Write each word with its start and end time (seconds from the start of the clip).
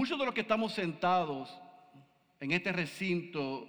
Muchos 0.00 0.18
de 0.18 0.24
los 0.24 0.32
que 0.32 0.40
estamos 0.40 0.72
sentados 0.72 1.54
en 2.40 2.52
este 2.52 2.72
recinto 2.72 3.68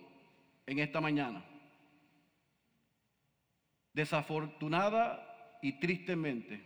en 0.66 0.80
esta 0.80 1.02
mañana, 1.02 1.44
desafortunada 3.92 5.60
y 5.62 5.74
tristemente, 5.74 6.64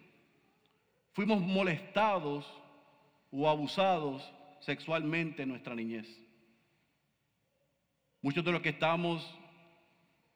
fuimos 1.13 1.41
molestados 1.41 2.45
o 3.31 3.49
abusados 3.49 4.31
sexualmente 4.59 5.41
en 5.41 5.49
nuestra 5.49 5.73
niñez. 5.73 6.15
Muchos 8.21 8.45
de 8.45 8.51
los 8.51 8.61
que 8.61 8.69
estamos 8.69 9.35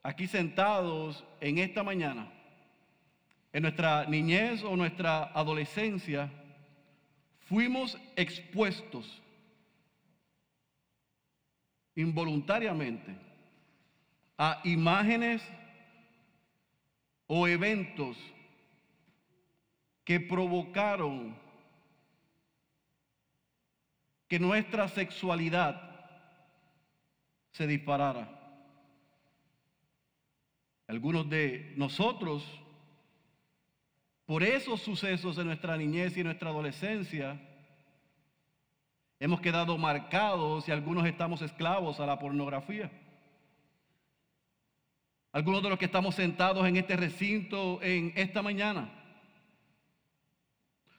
aquí 0.02 0.26
sentados 0.26 1.24
en 1.40 1.60
esta 1.60 1.84
mañana, 1.84 2.34
en 3.54 3.62
nuestra 3.62 4.08
niñez 4.08 4.64
o 4.64 4.76
nuestra 4.76 5.26
adolescencia, 5.36 6.32
fuimos 7.50 7.98
expuestos 8.16 9.22
involuntariamente 11.96 13.16
a 14.38 14.62
imágenes 14.64 15.42
o 17.28 17.48
eventos 17.48 18.16
que 20.06 20.20
provocaron 20.20 21.36
que 24.28 24.40
nuestra 24.40 24.88
sexualidad 24.88 25.82
se 27.52 27.66
disparara. 27.66 28.30
Algunos 30.88 31.28
de 31.30 31.74
nosotros 31.76 32.44
por 34.30 34.44
esos 34.44 34.80
sucesos 34.82 35.40
en 35.40 35.48
nuestra 35.48 35.76
niñez 35.76 36.16
y 36.16 36.24
nuestra 36.24 36.52
adolescencia, 36.52 37.42
hemos 39.20 39.42
quedado 39.42 39.76
marcados 39.76 40.68
y 40.68 40.72
algunos 40.72 41.08
estamos 41.08 41.42
esclavos 41.42 42.00
a 42.00 42.06
la 42.06 42.20
pornografía. 42.20 42.92
Algunos 45.32 45.64
de 45.64 45.70
los 45.70 45.80
que 45.80 45.86
estamos 45.86 46.14
sentados 46.14 46.68
en 46.68 46.78
este 46.78 46.96
recinto 46.96 47.82
en 47.82 48.14
esta 48.16 48.44
mañana, 48.44 48.92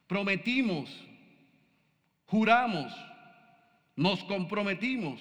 prometimos, 0.08 0.90
juramos, 2.26 2.92
nos 3.94 4.24
comprometimos 4.24 5.20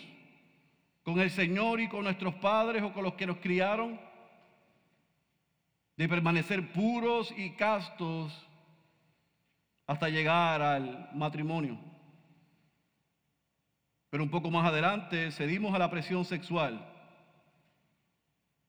con 1.04 1.20
el 1.20 1.30
Señor 1.30 1.80
y 1.80 1.88
con 1.88 2.06
nuestros 2.06 2.34
padres 2.34 2.82
o 2.82 2.92
con 2.92 3.04
los 3.04 3.14
que 3.14 3.28
nos 3.28 3.38
criaron 3.38 4.09
de 6.00 6.08
permanecer 6.08 6.72
puros 6.72 7.30
y 7.36 7.50
castos 7.50 8.32
hasta 9.86 10.08
llegar 10.08 10.62
al 10.62 11.10
matrimonio. 11.14 11.78
Pero 14.10 14.24
un 14.24 14.30
poco 14.30 14.50
más 14.50 14.66
adelante 14.66 15.30
cedimos 15.34 15.76
a 15.76 15.78
la 15.78 15.92
presión 15.92 16.24
sexual 16.24 16.90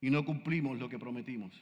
y 0.00 0.10
no 0.10 0.24
cumplimos 0.24 0.76
lo 0.76 0.88
que 0.88 0.98
prometimos. 0.98 1.52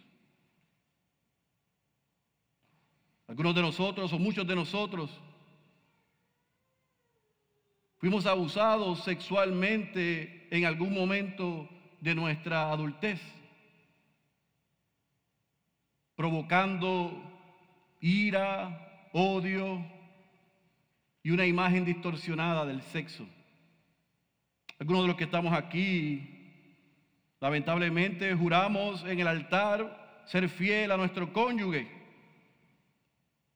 Algunos 3.27 3.55
de 3.55 3.60
nosotros 3.60 4.10
o 4.14 4.19
muchos 4.19 4.47
de 4.47 4.55
nosotros 4.55 5.10
fuimos 7.98 8.25
abusados 8.25 9.05
sexualmente 9.05 10.48
en 10.50 10.64
algún 10.64 10.94
momento 10.94 11.69
de 12.00 12.14
nuestra 12.14 12.70
adultez 12.70 13.20
provocando 16.19 17.12
ira, 18.00 19.08
odio 19.12 19.86
y 21.22 21.30
una 21.30 21.47
imagen 21.47 21.84
distorsionada 21.84 22.66
del 22.66 22.83
sexo. 22.83 23.25
Algunos 24.80 25.02
de 25.02 25.08
los 25.08 25.16
que 25.16 25.22
estamos 25.22 25.52
aquí, 25.52 26.28
lamentablemente, 27.38 28.34
juramos 28.34 29.05
en 29.05 29.20
el 29.20 29.28
altar 29.28 30.25
ser 30.27 30.48
fiel 30.48 30.91
a 30.91 30.97
nuestro 30.97 31.32
cónyuge, 31.32 31.87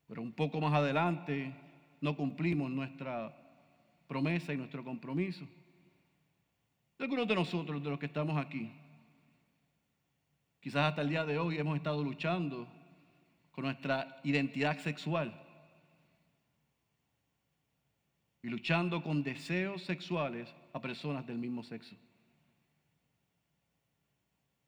pero 0.06 0.22
un 0.22 0.32
poco 0.32 0.60
más 0.60 0.72
adelante 0.72 1.52
no 2.00 2.14
cumplimos 2.14 2.70
nuestra 2.70 3.36
promesa 4.06 4.52
y 4.52 4.56
nuestro 4.56 4.84
compromiso. 4.84 5.44
Algunos 7.00 7.26
de 7.26 7.34
nosotros, 7.34 7.82
de 7.82 7.90
los 7.90 7.98
que 7.98 8.06
estamos 8.06 8.36
aquí, 8.38 8.70
Quizás 10.62 10.90
hasta 10.90 11.02
el 11.02 11.08
día 11.08 11.24
de 11.24 11.38
hoy 11.38 11.58
hemos 11.58 11.76
estado 11.76 12.04
luchando 12.04 12.68
con 13.50 13.64
nuestra 13.64 14.20
identidad 14.22 14.78
sexual 14.78 15.34
y 18.40 18.48
luchando 18.48 19.02
con 19.02 19.24
deseos 19.24 19.82
sexuales 19.82 20.54
a 20.72 20.80
personas 20.80 21.26
del 21.26 21.38
mismo 21.38 21.64
sexo. 21.64 21.96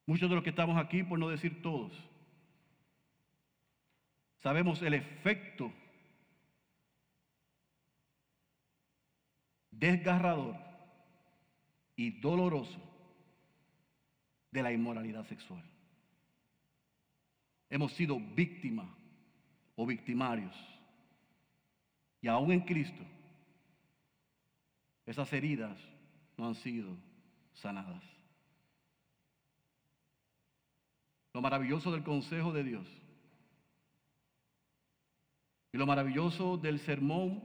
Muchos 0.07 0.29
de 0.29 0.35
los 0.35 0.43
que 0.43 0.51
estamos 0.51 0.77
aquí, 0.85 1.05
por 1.05 1.17
no 1.17 1.29
decir 1.29 1.63
todos, 1.63 1.93
sabemos 4.39 4.83
el 4.83 4.95
efecto 4.95 5.73
desgarrador 9.71 10.57
y 11.95 12.21
doloroso 12.21 12.81
de 14.51 14.63
la 14.63 14.73
inmoralidad 14.73 15.25
sexual 15.27 15.74
hemos 17.75 17.93
sido 17.95 18.21
víctimas 18.21 18.87
o 19.75 19.85
victimarios. 19.85 20.55
Y 22.21 22.29
aún 22.29 22.53
en 22.53 22.61
Cristo, 22.61 23.03
esas 25.05 25.33
heridas 25.33 25.77
no 26.37 26.47
han 26.47 26.55
sido 26.55 26.97
sanadas. 27.55 28.01
Lo 31.33 31.43
maravilloso 31.43 31.91
del 31.91 32.05
consejo 32.05 32.53
de 32.53 32.63
Dios 32.63 32.87
y 35.73 35.77
lo 35.77 35.85
maravilloso 35.85 36.57
del 36.57 36.79
sermón 36.79 37.43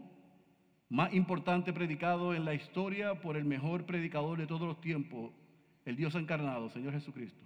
más 0.90 1.12
importante 1.12 1.74
predicado 1.74 2.36
en 2.36 2.46
la 2.46 2.54
historia 2.54 3.20
por 3.20 3.36
el 3.36 3.46
mejor 3.46 3.88
predicador 3.88 4.38
de 4.38 4.46
todos 4.46 4.68
los 4.68 4.80
tiempos, 4.80 5.34
el 5.86 5.96
Dios 5.96 6.14
encarnado, 6.14 6.70
Señor 6.70 6.94
Jesucristo. 6.94 7.44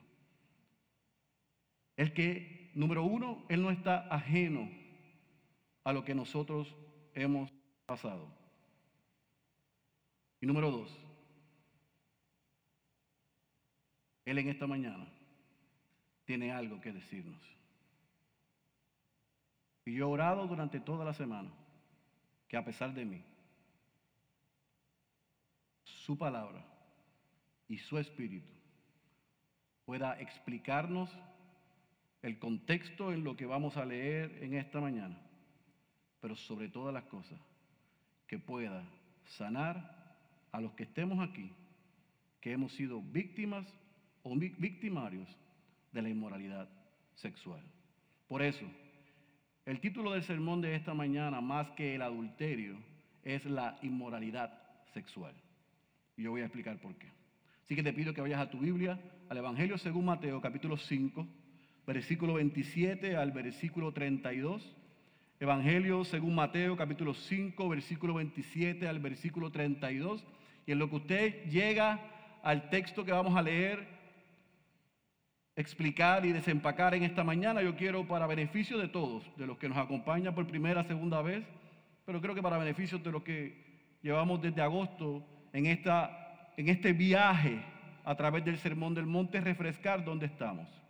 El 1.95 2.13
que 2.13 2.62
número 2.73 3.03
uno, 3.03 3.45
Él 3.49 3.61
no 3.61 3.71
está 3.71 4.07
ajeno 4.13 4.69
a 5.83 5.93
lo 5.93 6.03
que 6.03 6.15
nosotros 6.15 6.75
hemos 7.13 7.51
pasado. 7.85 8.27
Y 10.39 10.45
número 10.45 10.71
dos, 10.71 10.99
Él 14.25 14.37
en 14.37 14.49
esta 14.49 14.67
mañana 14.67 15.07
tiene 16.25 16.51
algo 16.51 16.79
que 16.81 16.91
decirnos. 16.91 17.41
Y 19.85 19.95
yo 19.95 20.07
he 20.07 20.11
orado 20.11 20.47
durante 20.47 20.79
toda 20.79 21.03
la 21.03 21.13
semana 21.13 21.51
que 22.47 22.55
a 22.55 22.63
pesar 22.63 22.93
de 22.93 23.05
mí, 23.05 23.23
su 25.83 26.17
palabra 26.17 26.65
y 27.67 27.77
su 27.77 27.97
espíritu 27.97 28.51
pueda 29.85 30.19
explicarnos 30.19 31.09
el 32.23 32.39
contexto 32.39 33.11
en 33.11 33.23
lo 33.23 33.35
que 33.35 33.45
vamos 33.45 33.75
a 33.75 33.85
leer 33.85 34.39
en 34.41 34.53
esta 34.53 34.79
mañana, 34.79 35.17
pero 36.21 36.35
sobre 36.35 36.69
todas 36.69 36.93
las 36.93 37.03
cosas, 37.03 37.37
que 38.27 38.39
pueda 38.39 38.81
sanar 39.37 40.15
a 40.53 40.61
los 40.61 40.71
que 40.71 40.83
estemos 40.83 41.19
aquí, 41.19 41.51
que 42.39 42.53
hemos 42.53 42.73
sido 42.73 43.01
víctimas 43.01 43.67
o 44.23 44.35
victimarios 44.37 45.27
de 45.91 46.01
la 46.01 46.09
inmoralidad 46.09 46.69
sexual. 47.15 47.61
Por 48.29 48.41
eso, 48.41 48.65
el 49.65 49.81
título 49.81 50.13
del 50.13 50.23
sermón 50.23 50.61
de 50.61 50.75
esta 50.75 50.93
mañana, 50.93 51.41
más 51.41 51.69
que 51.71 51.95
el 51.95 52.01
adulterio, 52.01 52.77
es 53.23 53.43
la 53.45 53.77
inmoralidad 53.81 54.61
sexual. 54.93 55.33
Y 56.15 56.23
yo 56.23 56.31
voy 56.31 56.41
a 56.41 56.45
explicar 56.45 56.79
por 56.79 56.95
qué. 56.95 57.07
Así 57.65 57.75
que 57.75 57.83
te 57.83 57.93
pido 57.93 58.13
que 58.13 58.21
vayas 58.21 58.39
a 58.39 58.49
tu 58.49 58.59
Biblia, 58.59 58.97
al 59.29 59.37
Evangelio 59.37 59.77
según 59.77 60.05
Mateo, 60.05 60.39
capítulo 60.39 60.77
5 60.77 61.42
versículo 61.85 62.35
27 62.35 63.15
al 63.15 63.31
versículo 63.31 63.91
32. 63.91 64.75
Evangelio 65.39 66.05
según 66.05 66.35
Mateo 66.35 66.77
capítulo 66.77 67.13
5, 67.13 67.67
versículo 67.67 68.13
27 68.15 68.87
al 68.87 68.99
versículo 68.99 69.51
32. 69.51 70.25
Y 70.65 70.71
en 70.71 70.79
lo 70.79 70.89
que 70.89 70.95
usted 70.95 71.43
llega 71.49 71.99
al 72.41 72.69
texto 72.69 73.03
que 73.03 73.11
vamos 73.11 73.35
a 73.35 73.41
leer, 73.41 73.85
explicar 75.55 76.25
y 76.25 76.31
desempacar 76.31 76.95
en 76.95 77.03
esta 77.03 77.23
mañana, 77.23 77.61
yo 77.61 77.75
quiero 77.75 78.07
para 78.07 78.27
beneficio 78.27 78.77
de 78.77 78.87
todos, 78.87 79.23
de 79.37 79.45
los 79.45 79.57
que 79.57 79.69
nos 79.69 79.77
acompañan 79.77 80.33
por 80.33 80.47
primera, 80.47 80.83
segunda 80.83 81.21
vez, 81.21 81.43
pero 82.05 82.21
creo 82.21 82.33
que 82.33 82.41
para 82.41 82.57
beneficio 82.57 82.97
de 82.97 83.11
los 83.11 83.23
que 83.23 83.97
llevamos 84.01 84.41
desde 84.41 84.61
agosto 84.61 85.25
en, 85.51 85.65
esta, 85.65 86.51
en 86.57 86.69
este 86.69 86.93
viaje 86.93 87.61
a 88.03 88.15
través 88.15 88.43
del 88.43 88.57
Sermón 88.57 88.93
del 88.93 89.05
Monte, 89.05 89.41
refrescar 89.41 90.03
donde 90.03 90.25
estamos. 90.25 90.82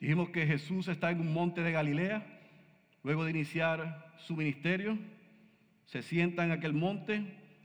Dijimos 0.00 0.30
que 0.30 0.46
Jesús 0.46 0.88
está 0.88 1.10
en 1.10 1.20
un 1.20 1.32
monte 1.32 1.62
de 1.62 1.72
Galilea, 1.72 2.24
luego 3.02 3.24
de 3.24 3.30
iniciar 3.30 4.12
su 4.18 4.36
ministerio. 4.36 4.98
se 5.86 6.02
sienta 6.02 6.44
en 6.44 6.50
aquel 6.50 6.74
monte, 6.74 7.22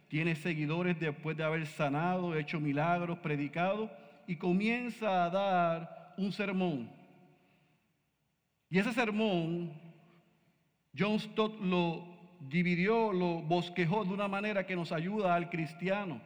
tiene 0.08 0.36
seguidores 0.36 0.98
después 1.00 1.36
de 1.36 1.44
haber 1.44 1.68
sanado, 1.68 2.38
hecho 2.38 2.60
milagros, 2.60 3.20
predicado, 3.20 3.92
y 4.28 4.38
comienza 4.38 5.26
a 5.26 5.30
dar 5.30 6.14
un 6.18 6.32
sermón. 6.32 6.90
Y 8.70 8.80
ese 8.80 8.94
sermón, 8.94 9.74
John 10.98 11.20
Stott 11.20 11.60
lo 11.60 12.08
dividió, 12.40 13.12
lo 13.12 13.42
bosquejó 13.42 14.06
de 14.06 14.14
una 14.14 14.30
manera 14.30 14.66
que 14.66 14.76
nos 14.76 14.92
ayuda 14.92 15.36
al 15.36 15.50
cristiano 15.50 16.22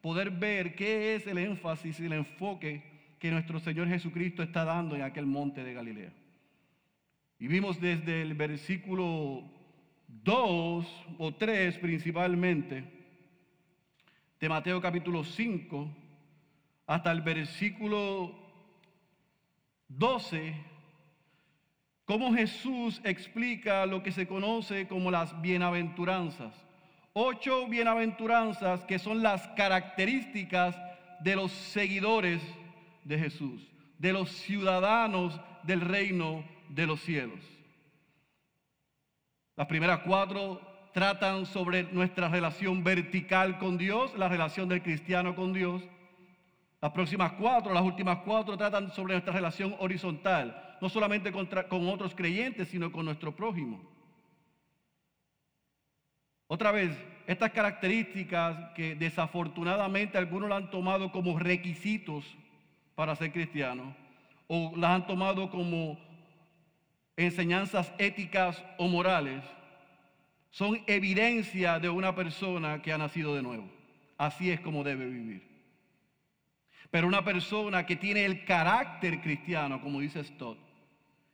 poder 0.00 0.30
ver 0.30 0.74
qué 0.74 1.16
es 1.16 1.26
el 1.26 1.38
énfasis 1.38 1.98
y 2.00 2.06
el 2.06 2.12
enfoque 2.12 2.82
que 3.18 3.30
nuestro 3.30 3.58
Señor 3.60 3.88
Jesucristo 3.88 4.42
está 4.42 4.64
dando 4.64 4.94
en 4.94 5.02
aquel 5.02 5.26
monte 5.26 5.64
de 5.64 5.74
Galilea. 5.74 6.12
Y 7.38 7.46
vimos 7.46 7.80
desde 7.80 8.22
el 8.22 8.34
versículo 8.34 9.44
2 10.08 10.86
o 11.18 11.34
3 11.34 11.78
principalmente 11.78 12.84
de 14.40 14.48
Mateo 14.48 14.80
capítulo 14.80 15.24
5 15.24 15.88
hasta 16.86 17.12
el 17.12 17.20
versículo 17.20 18.34
12, 19.88 20.54
cómo 22.04 22.32
Jesús 22.32 23.00
explica 23.04 23.84
lo 23.84 24.02
que 24.02 24.12
se 24.12 24.26
conoce 24.26 24.88
como 24.88 25.10
las 25.10 25.40
bienaventuranzas. 25.42 26.54
Ocho 27.12 27.66
bienaventuranzas 27.66 28.84
que 28.84 28.98
son 28.98 29.22
las 29.22 29.46
características 29.48 30.76
de 31.20 31.36
los 31.36 31.52
seguidores 31.52 32.40
de 33.08 33.18
Jesús, 33.18 33.66
de 33.98 34.12
los 34.12 34.30
ciudadanos 34.30 35.40
del 35.62 35.80
reino 35.80 36.44
de 36.68 36.86
los 36.86 37.00
cielos. 37.00 37.40
Las 39.56 39.66
primeras 39.66 40.00
cuatro 40.00 40.60
tratan 40.92 41.46
sobre 41.46 41.84
nuestra 41.84 42.28
relación 42.28 42.84
vertical 42.84 43.58
con 43.58 43.78
Dios, 43.78 44.14
la 44.16 44.28
relación 44.28 44.68
del 44.68 44.82
cristiano 44.82 45.34
con 45.34 45.52
Dios. 45.52 45.82
Las 46.80 46.92
próximas 46.92 47.32
cuatro, 47.32 47.72
las 47.72 47.82
últimas 47.82 48.18
cuatro 48.18 48.56
tratan 48.56 48.92
sobre 48.92 49.14
nuestra 49.14 49.32
relación 49.32 49.74
horizontal, 49.80 50.76
no 50.80 50.88
solamente 50.88 51.32
con 51.32 51.88
otros 51.88 52.14
creyentes, 52.14 52.68
sino 52.68 52.92
con 52.92 53.06
nuestro 53.06 53.34
prójimo. 53.34 53.80
Otra 56.46 56.72
vez, 56.72 56.96
estas 57.26 57.50
características 57.50 58.72
que 58.74 58.94
desafortunadamente 58.94 60.18
algunos 60.18 60.48
las 60.48 60.62
han 60.62 60.70
tomado 60.70 61.10
como 61.10 61.38
requisitos 61.38 62.24
para 62.98 63.14
ser 63.14 63.30
cristiano, 63.30 63.94
o 64.48 64.72
las 64.76 64.90
han 64.90 65.06
tomado 65.06 65.48
como 65.50 65.96
enseñanzas 67.16 67.92
éticas 67.96 68.60
o 68.76 68.88
morales, 68.88 69.44
son 70.50 70.82
evidencia 70.88 71.78
de 71.78 71.88
una 71.90 72.16
persona 72.16 72.82
que 72.82 72.92
ha 72.92 72.98
nacido 72.98 73.36
de 73.36 73.42
nuevo. 73.42 73.70
Así 74.16 74.50
es 74.50 74.58
como 74.58 74.82
debe 74.82 75.06
vivir. 75.06 75.46
Pero 76.90 77.06
una 77.06 77.24
persona 77.24 77.86
que 77.86 77.94
tiene 77.94 78.24
el 78.24 78.44
carácter 78.44 79.20
cristiano, 79.20 79.80
como 79.80 80.00
dice 80.00 80.24
Stott, 80.24 80.58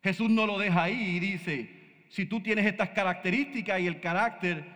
Jesús 0.03 0.29
no 0.29 0.45
lo 0.45 0.59
deja 0.59 0.83
ahí 0.83 1.17
y 1.17 1.19
dice, 1.19 2.05
si 2.11 2.27
tú 2.27 2.43
tienes 2.43 2.67
estas 2.67 2.91
características 2.91 3.81
y 3.81 3.87
el 3.87 4.03
carácter 4.03 4.67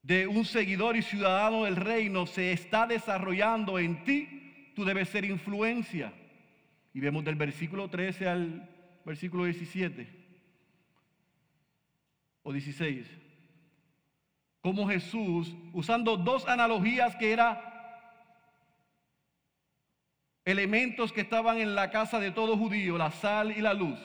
de 0.00 0.28
un 0.28 0.44
seguidor 0.44 0.94
y 0.94 1.02
ciudadano 1.02 1.64
del 1.64 1.74
reino 1.74 2.24
se 2.24 2.52
está 2.52 2.86
desarrollando 2.86 3.80
en 3.80 4.04
ti, 4.04 4.42
tú 4.74 4.84
debes 4.84 5.08
ser 5.08 5.24
influencia. 5.24 6.12
Y 6.92 7.00
vemos 7.00 7.24
del 7.24 7.34
versículo 7.34 7.88
13 7.88 8.28
al 8.28 8.70
versículo 9.04 9.44
17 9.44 10.24
o 12.42 12.52
16, 12.52 13.06
como 14.60 14.86
Jesús, 14.88 15.54
usando 15.72 16.16
dos 16.16 16.46
analogías 16.46 17.16
que 17.16 17.32
eran 17.32 17.58
elementos 20.44 21.12
que 21.12 21.22
estaban 21.22 21.58
en 21.58 21.74
la 21.74 21.90
casa 21.90 22.20
de 22.20 22.30
todo 22.30 22.56
judío, 22.56 22.98
la 22.98 23.10
sal 23.10 23.50
y 23.56 23.60
la 23.60 23.72
luz, 23.72 23.98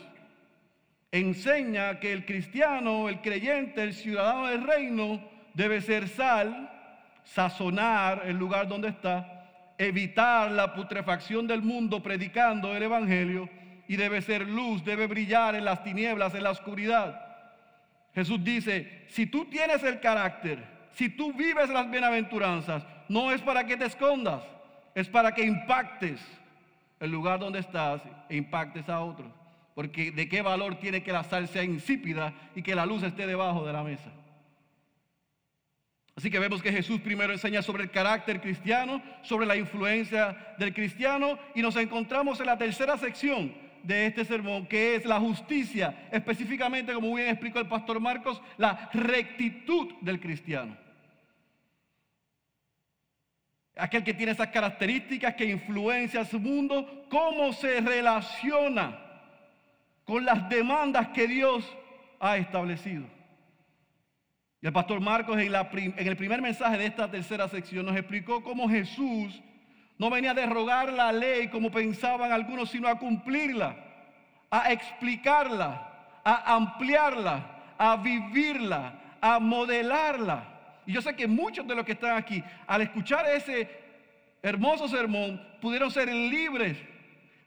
enseña 1.12 2.00
que 2.00 2.14
el 2.14 2.26
cristiano, 2.26 3.10
el 3.10 3.22
creyente, 3.22 3.84
el 3.84 3.94
ciudadano 3.94 4.48
del 4.48 4.64
reino, 4.64 5.22
debe 5.54 5.82
ser 5.82 6.08
sal, 6.08 6.72
sazonar 7.26 8.24
el 8.26 8.38
lugar 8.38 8.68
donde 8.70 8.88
está, 8.90 9.39
evitar 9.80 10.52
la 10.52 10.74
putrefacción 10.74 11.48
del 11.48 11.64
mundo 11.64 12.04
predicando 12.04 12.76
el 12.76 12.84
Evangelio 12.84 13.50
y 13.88 13.96
debe 13.96 14.22
ser 14.22 14.48
luz, 14.48 14.84
debe 14.84 15.08
brillar 15.08 15.56
en 15.56 15.66
las 15.66 15.84
tinieblas, 15.84 16.36
en 16.36 16.44
la 16.44 16.52
oscuridad. 16.52 17.26
Jesús 18.14 18.44
dice, 18.44 19.06
si 19.08 19.26
tú 19.26 19.46
tienes 19.46 19.82
el 19.84 20.02
carácter, 20.02 20.64
si 20.92 21.10
tú 21.10 21.34
vives 21.34 21.70
las 21.70 21.90
bienaventuranzas, 21.90 22.84
no 23.08 23.32
es 23.32 23.42
para 23.42 23.66
que 23.66 23.78
te 23.78 23.86
escondas, 23.86 24.44
es 24.94 25.08
para 25.08 25.34
que 25.34 25.46
impactes 25.46 26.20
el 27.00 27.10
lugar 27.10 27.40
donde 27.40 27.60
estás 27.60 28.02
e 28.28 28.36
impactes 28.36 28.90
a 28.90 29.00
otros. 29.00 29.32
Porque 29.76 30.12
de 30.12 30.28
qué 30.28 30.42
valor 30.42 30.76
tiene 30.76 31.02
que 31.02 31.14
la 31.14 31.24
sal 31.24 31.48
sea 31.48 31.64
insípida 31.64 32.34
y 32.54 32.62
que 32.62 32.76
la 32.76 32.86
luz 32.86 33.02
esté 33.04 33.26
debajo 33.26 33.66
de 33.66 33.72
la 33.72 33.84
mesa. 33.84 34.12
Así 36.20 36.30
que 36.30 36.38
vemos 36.38 36.62
que 36.62 36.74
Jesús 36.74 37.00
primero 37.00 37.32
enseña 37.32 37.62
sobre 37.62 37.84
el 37.84 37.92
carácter 37.92 38.42
cristiano, 38.42 39.02
sobre 39.22 39.46
la 39.46 39.56
influencia 39.56 40.36
del 40.58 40.74
cristiano 40.74 41.40
y 41.56 41.62
nos 41.62 41.78
encontramos 41.78 42.42
en 42.42 42.48
la 42.48 42.58
tercera 42.58 42.98
sección 42.98 43.54
de 43.84 44.08
este 44.08 44.26
sermón, 44.26 44.68
que 44.68 44.96
es 44.96 45.06
la 45.06 45.18
justicia, 45.18 46.10
específicamente, 46.12 46.92
como 46.94 47.16
bien 47.16 47.30
explicó 47.30 47.60
el 47.60 47.70
pastor 47.70 48.02
Marcos, 48.02 48.42
la 48.58 48.90
rectitud 48.92 49.94
del 50.02 50.20
cristiano. 50.20 50.76
Aquel 53.78 54.04
que 54.04 54.14
tiene 54.14 54.34
esas 54.34 54.50
características, 54.50 55.36
que 55.36 55.46
influencia 55.46 56.20
a 56.20 56.26
su 56.26 56.38
mundo, 56.38 57.06
cómo 57.10 57.54
se 57.54 57.80
relaciona 57.80 59.00
con 60.04 60.26
las 60.26 60.50
demandas 60.50 61.08
que 61.14 61.30
Dios 61.30 61.64
ha 62.20 62.36
establecido. 62.36 63.19
Y 64.62 64.68
el 64.68 64.74
pastor 64.74 65.00
Marcos 65.00 65.40
en, 65.40 65.54
el 65.98 66.18
primer 66.18 66.42
mensaje 66.42 66.78
de 66.78 66.86
esta 66.86 67.10
tercera 67.10 67.48
sección 67.48 67.86
nos 67.86 67.96
explicó 67.96 68.44
cómo 68.44 68.68
Jesús 68.68 69.42
no 69.98 70.10
venía 70.10 70.32
a 70.32 70.34
derrogar 70.34 70.92
la 70.92 71.12
ley 71.14 71.48
como 71.48 71.72
pensaban 71.72 72.32
algunos, 72.32 72.70
sino 72.70 72.88
a 72.88 73.00
cumplirla, 73.00 73.76
a 74.50 74.72
explicarla, 74.72 76.20
a 76.24 76.56
ampliarla, 76.56 77.76
a 77.78 77.96
vivirla, 77.98 79.18
a 79.22 79.40
modelarla. 79.40 80.82
Y 80.86 80.94
yo 80.94 81.02
sé 81.02 81.16
que 81.16 81.28
muchos 81.28 81.66
de 81.66 81.76
los 81.76 81.86
que 81.86 81.94
están 81.94 82.18
aquí, 82.18 82.44
al 82.68 82.82
escuchar 82.82 83.26
ese 83.28 83.70
hermoso 84.42 84.88
sermón, 84.90 85.42
pudieron 85.62 85.90
ser 85.90 86.10
libres 86.14 86.78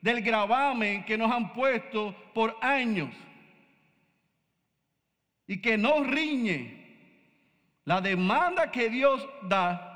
del 0.01 0.23
gravamen 0.23 1.05
que 1.05 1.19
nos 1.19 1.31
han 1.31 1.53
puesto 1.53 2.15
por 2.35 2.57
años 2.61 3.15
y 5.47 5.61
que 5.61 5.77
no 5.77 6.03
riñe 6.05 6.82
la 7.85 8.01
demanda 8.01 8.71
que 8.71 8.89
Dios 8.89 9.27
da 9.43 9.89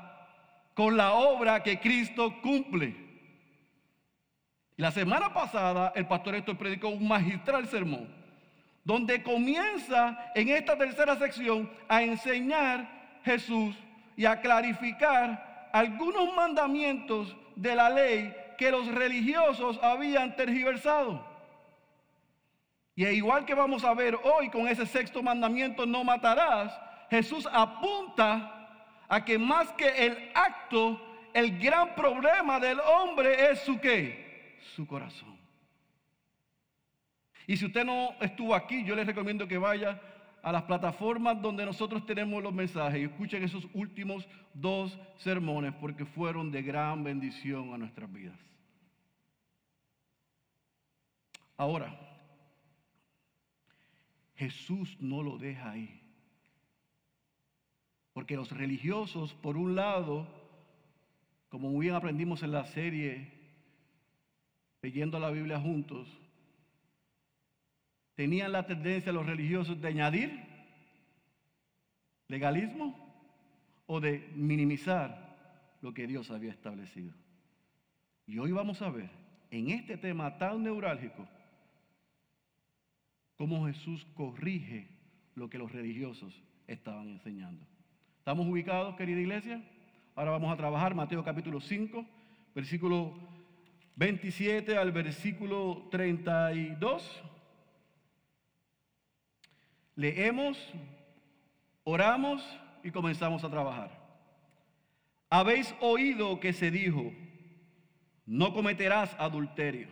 con 0.73 0.97
la 0.97 1.13
obra 1.13 1.63
que 1.63 1.79
Cristo 1.79 2.35
cumple. 2.41 2.95
La 4.75 4.91
semana 4.91 5.33
pasada 5.33 5.91
el 5.95 6.05
pastor 6.07 6.35
Héctor 6.35 6.57
predicó 6.57 6.89
un 6.89 7.07
magistral 7.07 7.67
sermón 7.67 8.15
donde 8.83 9.21
comienza 9.21 10.31
en 10.33 10.47
esta 10.47 10.77
tercera 10.77 11.17
sección 11.17 11.69
a 11.89 12.03
enseñar 12.03 12.87
Jesús 13.25 13.75
y 14.15 14.25
a 14.25 14.39
clarificar 14.39 15.69
algunos 15.73 16.33
mandamientos 16.33 17.35
de 17.57 17.75
la 17.75 17.89
ley 17.89 18.33
que 18.57 18.71
los 18.71 18.87
religiosos 18.87 19.77
habían 19.83 20.37
tergiversado. 20.37 21.21
Y 22.95 23.05
igual 23.07 23.45
que 23.45 23.53
vamos 23.53 23.83
a 23.83 23.93
ver 23.93 24.17
hoy 24.23 24.49
con 24.49 24.69
ese 24.69 24.85
sexto 24.85 25.21
mandamiento, 25.21 25.85
no 25.85 26.05
matarás, 26.05 26.71
Jesús 27.09 27.47
apunta 27.51 28.53
a 29.07 29.23
que 29.23 29.37
más 29.37 29.71
que 29.73 29.87
el 30.05 30.31
acto, 30.35 31.01
el 31.33 31.57
gran 31.59 31.95
problema 31.95 32.59
del 32.59 32.79
hombre 32.79 33.51
es 33.51 33.59
su 33.61 33.79
qué? 33.79 34.57
Su 34.75 34.85
corazón. 34.85 35.37
Y 37.45 37.55
si 37.55 37.65
usted 37.65 37.85
no 37.85 38.13
estuvo 38.19 38.53
aquí, 38.53 38.83
yo 38.83 38.95
le 38.95 39.05
recomiendo 39.05 39.47
que 39.47 39.57
vaya 39.57 40.01
a 40.43 40.51
las 40.51 40.63
plataformas 40.63 41.41
donde 41.41 41.65
nosotros 41.65 42.05
tenemos 42.05 42.43
los 42.43 42.53
mensajes 42.53 42.99
y 42.99 43.03
escuchen 43.03 43.43
esos 43.43 43.67
últimos 43.73 44.27
dos 44.53 44.97
sermones 45.17 45.73
porque 45.73 46.05
fueron 46.05 46.51
de 46.51 46.61
gran 46.61 47.03
bendición 47.03 47.73
a 47.73 47.77
nuestras 47.77 48.11
vidas. 48.11 48.37
Ahora, 51.55 51.97
Jesús 54.35 54.95
no 54.99 55.23
lo 55.23 55.37
deja 55.37 55.71
ahí. 55.71 55.96
Porque 58.17 58.35
los 58.35 58.49
religiosos, 58.49 59.35
por 59.43 59.57
un 59.57 59.75
lado, 59.75 60.27
como 61.49 61.69
muy 61.69 61.85
bien 61.85 61.93
aprendimos 61.93 62.41
en 62.41 62.51
la 62.51 62.65
serie, 62.65 63.31
leyendo 64.81 65.19
la 65.19 65.29
Biblia 65.29 65.59
juntos, 65.59 66.07
tenían 68.15 68.53
la 68.53 68.65
tendencia 68.65 69.11
los 69.11 69.23
religiosos 69.23 69.79
de 69.79 69.87
añadir 69.89 70.31
legalismo 72.27 72.97
o 73.85 73.99
de 73.99 74.27
minimizar 74.33 75.77
lo 75.83 75.93
que 75.93 76.07
Dios 76.07 76.31
había 76.31 76.53
establecido. 76.53 77.13
Y 78.25 78.39
hoy 78.39 78.51
vamos 78.51 78.81
a 78.81 78.89
ver 78.89 79.11
en 79.51 79.69
este 79.69 79.95
tema 79.95 80.39
tan 80.39 80.63
neurálgico 80.63 81.27
cómo 83.35 83.67
Jesús 83.67 84.07
corrige 84.15 84.87
lo 85.35 85.51
que 85.51 85.59
los 85.59 85.71
religiosos 85.71 86.33
estaban 86.65 87.09
enseñando. 87.09 87.76
¿Estamos 88.27 88.45
ubicados, 88.45 88.93
querida 88.97 89.21
iglesia? 89.21 89.63
Ahora 90.13 90.31
vamos 90.31 90.51
a 90.51 90.57
trabajar 90.57 90.93
Mateo 90.93 91.23
capítulo 91.23 91.61
5, 91.61 92.05
versículo 92.53 93.13
27 93.95 94.75
al 94.75 94.91
versículo 94.91 95.87
32. 95.89 97.23
Leemos, 99.95 100.57
oramos 101.85 102.43
y 102.83 102.91
comenzamos 102.91 103.45
a 103.45 103.49
trabajar. 103.49 103.97
Habéis 105.29 105.73
oído 105.79 106.41
que 106.41 106.51
se 106.51 106.69
dijo, 106.69 107.13
no 108.25 108.53
cometerás 108.53 109.15
adulterio, 109.19 109.87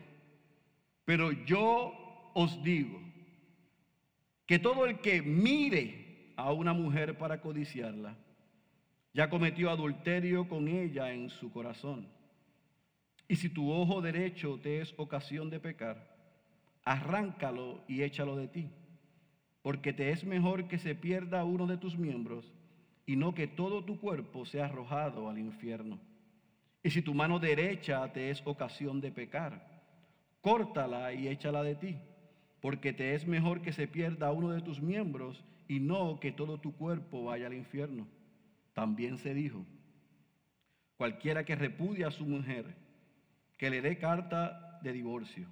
pero 1.06 1.32
yo 1.32 1.94
os 2.34 2.62
digo 2.62 3.00
que 4.46 4.60
todo 4.60 4.86
el 4.88 5.00
que 5.00 5.22
mire 5.22 6.34
a 6.36 6.52
una 6.52 6.74
mujer 6.74 7.18
para 7.18 7.40
codiciarla, 7.40 8.25
ya 9.16 9.30
cometió 9.30 9.70
adulterio 9.70 10.50
con 10.50 10.68
ella 10.68 11.14
en 11.14 11.30
su 11.30 11.50
corazón. 11.50 12.06
Y 13.30 13.38
si 13.38 13.48
tu 13.48 13.72
ojo 13.72 14.02
derecho 14.02 14.60
te 14.62 14.82
es 14.82 14.94
ocasión 14.98 15.50
de 15.50 15.62
pecar, 15.62 16.14
arráncalo 16.84 17.82
y 17.88 18.04
échalo 18.04 18.36
de 18.36 18.50
ti, 18.50 18.70
porque 19.62 19.94
te 19.94 20.10
es 20.10 20.26
mejor 20.26 20.68
que 20.68 20.78
se 20.78 20.96
pierda 20.96 21.46
uno 21.46 21.66
de 21.66 21.78
tus 21.78 21.98
miembros 21.98 22.52
y 23.06 23.16
no 23.16 23.34
que 23.34 23.48
todo 23.48 23.86
tu 23.86 24.02
cuerpo 24.02 24.46
sea 24.46 24.66
arrojado 24.66 25.30
al 25.30 25.40
infierno. 25.40 25.98
Y 26.84 26.90
si 26.90 27.02
tu 27.02 27.14
mano 27.14 27.40
derecha 27.40 28.12
te 28.12 28.30
es 28.32 28.42
ocasión 28.46 29.00
de 29.00 29.14
pecar, 29.14 29.82
córtala 30.42 31.14
y 31.14 31.30
échala 31.30 31.64
de 31.64 31.76
ti, 31.76 31.96
porque 32.60 32.92
te 32.92 33.16
es 33.16 33.26
mejor 33.26 33.62
que 33.62 33.72
se 33.72 33.88
pierda 33.88 34.34
uno 34.34 34.50
de 34.50 34.62
tus 34.62 34.82
miembros 34.82 35.42
y 35.70 35.80
no 35.80 36.20
que 36.20 36.34
todo 36.34 36.60
tu 36.60 36.76
cuerpo 36.76 37.24
vaya 37.24 37.48
al 37.48 37.54
infierno. 37.54 38.08
También 38.76 39.18
se 39.20 39.34
dijo, 39.34 39.66
cualquiera 40.98 41.46
que 41.46 41.56
repudia 41.56 42.10
a 42.10 42.12
su 42.12 42.26
mujer, 42.26 42.76
que 43.58 43.70
le 43.70 43.82
dé 43.82 43.98
carta 43.98 44.80
de 44.84 44.92
divorcio. 44.92 45.48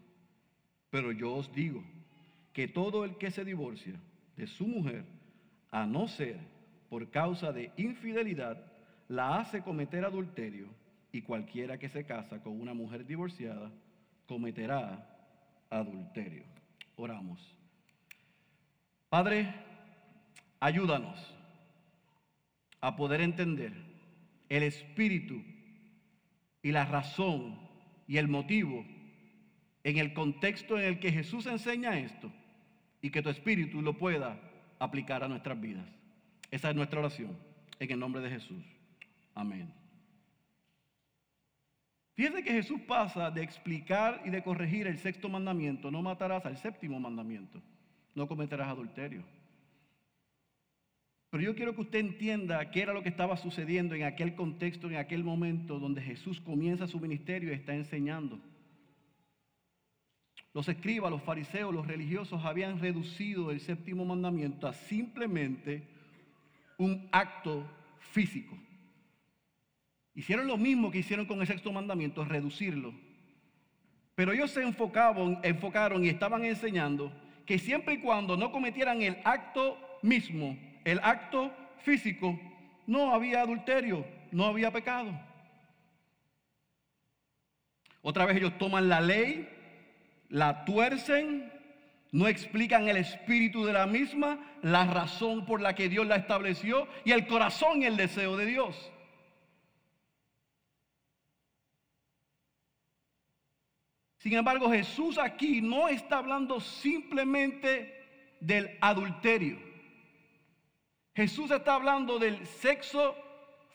Pero 0.89 1.13
yo 1.13 1.33
os 1.33 1.51
digo 1.53 1.81
que 2.51 2.67
todo 2.67 3.05
el 3.05 3.17
que 3.17 3.31
se 3.31 3.45
divorcia 3.45 3.97
de 4.35 4.45
su 4.45 4.67
mujer, 4.67 5.05
a 5.71 5.85
no 5.85 6.09
ser 6.09 6.37
por 6.89 7.09
causa 7.11 7.53
de 7.53 7.71
infidelidad, 7.77 8.61
la 9.07 9.39
hace 9.39 9.61
cometer 9.61 10.03
adulterio 10.03 10.67
y 11.13 11.21
cualquiera 11.21 11.77
que 11.77 11.87
se 11.87 12.05
casa 12.05 12.43
con 12.43 12.59
una 12.59 12.73
mujer 12.73 13.05
divorciada 13.05 13.71
cometerá 14.27 15.09
adulterio. 15.69 16.43
Oramos. 16.97 17.39
Padre, 19.07 19.55
ayúdanos 20.59 21.32
a 22.83 22.97
poder 22.97 23.21
entender 23.21 23.71
el 24.49 24.61
espíritu 24.61 25.41
y 26.61 26.73
la 26.73 26.83
razón 26.83 27.57
y 28.09 28.17
el 28.17 28.27
motivo 28.27 28.85
en 29.85 29.97
el 29.97 30.13
contexto 30.13 30.77
en 30.77 30.83
el 30.83 30.99
que 30.99 31.13
Jesús 31.13 31.45
enseña 31.45 31.97
esto 31.97 32.29
y 33.01 33.09
que 33.09 33.21
tu 33.21 33.29
espíritu 33.29 33.81
lo 33.81 33.97
pueda 33.97 34.37
aplicar 34.79 35.23
a 35.23 35.29
nuestras 35.29 35.61
vidas. 35.61 35.87
Esa 36.51 36.71
es 36.71 36.75
nuestra 36.75 36.99
oración 36.99 37.37
en 37.79 37.89
el 37.89 37.97
nombre 37.97 38.21
de 38.21 38.31
Jesús. 38.31 38.65
Amén. 39.33 39.73
Fíjense 42.15 42.43
que 42.43 42.51
Jesús 42.51 42.81
pasa 42.81 43.31
de 43.31 43.43
explicar 43.43 44.21
y 44.25 44.29
de 44.29 44.43
corregir 44.43 44.87
el 44.87 44.99
sexto 44.99 45.29
mandamiento, 45.29 45.89
no 45.89 46.01
matarás 46.01 46.45
al 46.45 46.57
séptimo 46.57 46.99
mandamiento, 46.99 47.61
no 48.13 48.27
cometerás 48.27 48.67
adulterio. 48.67 49.23
Pero 51.33 51.45
yo 51.45 51.55
quiero 51.55 51.73
que 51.73 51.81
usted 51.81 51.97
entienda 51.97 52.69
qué 52.69 52.83
era 52.83 52.93
lo 52.93 53.01
que 53.01 53.09
estaba 53.09 53.37
sucediendo 53.37 53.95
en 53.95 54.03
aquel 54.03 54.35
contexto, 54.35 54.87
en 54.87 54.97
aquel 54.97 55.23
momento 55.23 55.79
donde 55.79 55.99
Jesús 55.99 56.39
comienza 56.39 56.85
su 56.85 56.99
ministerio 56.99 57.49
y 57.49 57.55
está 57.55 57.73
enseñando. 57.73 58.39
Los 60.53 60.69
escribas, 60.69 61.09
los 61.09 61.23
fariseos, 61.23 61.73
los 61.73 61.87
religiosos 61.87 62.45
habían 62.45 62.79
reducido 62.79 63.49
el 63.49 63.61
séptimo 63.61 64.05
mandamiento 64.05 64.67
a 64.67 64.73
simplemente 64.73 65.81
un 66.77 67.09
acto 67.11 67.67
físico. 67.97 68.55
Hicieron 70.13 70.45
lo 70.45 70.57
mismo 70.57 70.91
que 70.91 70.99
hicieron 70.99 71.25
con 71.25 71.41
el 71.41 71.47
sexto 71.47 71.71
mandamiento, 71.71 72.23
reducirlo. 72.23 72.93
Pero 74.13 74.33
ellos 74.33 74.51
se 74.51 74.61
enfocaban, 74.61 75.39
enfocaron 75.41 76.05
y 76.05 76.09
estaban 76.09 76.45
enseñando 76.45 77.11
que 77.47 77.57
siempre 77.57 77.95
y 77.95 78.01
cuando 78.01 78.37
no 78.37 78.51
cometieran 78.51 79.01
el 79.01 79.17
acto 79.23 79.79
mismo, 80.03 80.55
el 80.85 80.99
acto 81.03 81.51
físico, 81.83 82.39
no 82.87 83.13
había 83.13 83.41
adulterio, 83.41 84.05
no 84.31 84.45
había 84.45 84.71
pecado. 84.71 85.11
Otra 88.01 88.25
vez 88.25 88.37
ellos 88.37 88.57
toman 88.57 88.89
la 88.89 88.99
ley, 88.99 89.47
la 90.29 90.65
tuercen, 90.65 91.51
no 92.11 92.27
explican 92.27 92.87
el 92.89 92.97
espíritu 92.97 93.65
de 93.65 93.73
la 93.73 93.87
misma, 93.87 94.39
la 94.61 94.85
razón 94.85 95.45
por 95.45 95.61
la 95.61 95.73
que 95.73 95.89
Dios 95.89 96.05
la 96.05 96.17
estableció 96.17 96.87
y 97.05 97.11
el 97.11 97.25
corazón 97.27 97.81
y 97.81 97.85
el 97.85 97.97
deseo 97.97 98.35
de 98.35 98.45
Dios. 98.45 98.91
Sin 104.17 104.33
embargo, 104.33 104.69
Jesús 104.69 105.17
aquí 105.17 105.61
no 105.61 105.89
está 105.89 106.19
hablando 106.19 106.61
simplemente 106.61 108.37
del 108.39 108.77
adulterio. 108.79 109.72
Jesús 111.15 111.51
está 111.51 111.75
hablando 111.75 112.17
del 112.17 112.45
sexo 112.47 113.15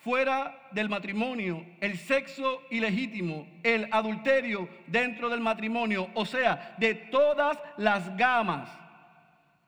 fuera 0.00 0.68
del 0.72 0.88
matrimonio, 0.88 1.64
el 1.80 1.98
sexo 1.98 2.62
ilegítimo, 2.70 3.46
el 3.62 3.88
adulterio 3.92 4.68
dentro 4.86 5.28
del 5.28 5.40
matrimonio, 5.40 6.10
o 6.14 6.24
sea, 6.24 6.74
de 6.78 6.94
todas 6.94 7.58
las 7.76 8.16
gamas 8.16 8.68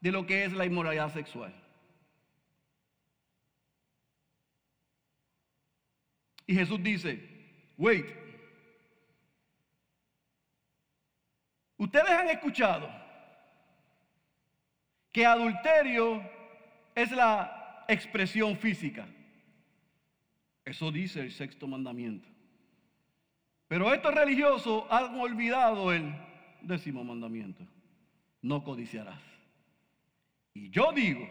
de 0.00 0.10
lo 0.10 0.26
que 0.26 0.44
es 0.44 0.52
la 0.52 0.64
inmoralidad 0.64 1.12
sexual. 1.12 1.54
Y 6.46 6.54
Jesús 6.54 6.82
dice, 6.82 7.20
wait, 7.78 8.06
ustedes 11.76 12.10
han 12.10 12.28
escuchado 12.30 12.90
que 15.12 15.24
adulterio 15.24 16.20
es 16.94 17.12
la 17.12 17.59
expresión 17.92 18.56
física. 18.56 19.06
Eso 20.64 20.92
dice 20.92 21.20
el 21.20 21.32
sexto 21.32 21.66
mandamiento. 21.66 22.28
Pero 23.68 23.92
estos 23.94 24.14
religiosos 24.14 24.84
han 24.90 25.18
olvidado 25.18 25.92
el 25.92 26.12
décimo 26.62 27.04
mandamiento. 27.04 27.66
No 28.42 28.64
codiciarás. 28.64 29.20
Y 30.54 30.70
yo 30.70 30.92
digo 30.92 31.28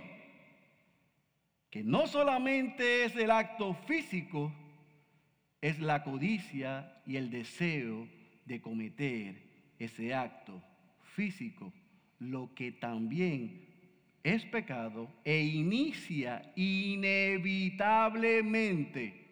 que 1.69 1.83
no 1.83 2.07
solamente 2.07 3.05
es 3.05 3.15
el 3.15 3.31
acto 3.31 3.73
físico, 3.85 4.53
es 5.61 5.79
la 5.79 6.03
codicia 6.03 7.01
y 7.05 7.17
el 7.17 7.29
deseo 7.29 8.07
de 8.45 8.61
cometer 8.61 9.43
ese 9.77 10.13
acto 10.13 10.63
físico, 11.15 11.73
lo 12.19 12.53
que 12.55 12.71
también 12.71 13.68
es 14.23 14.45
pecado 14.45 15.11
e 15.23 15.39
inicia 15.39 16.51
inevitablemente 16.55 19.27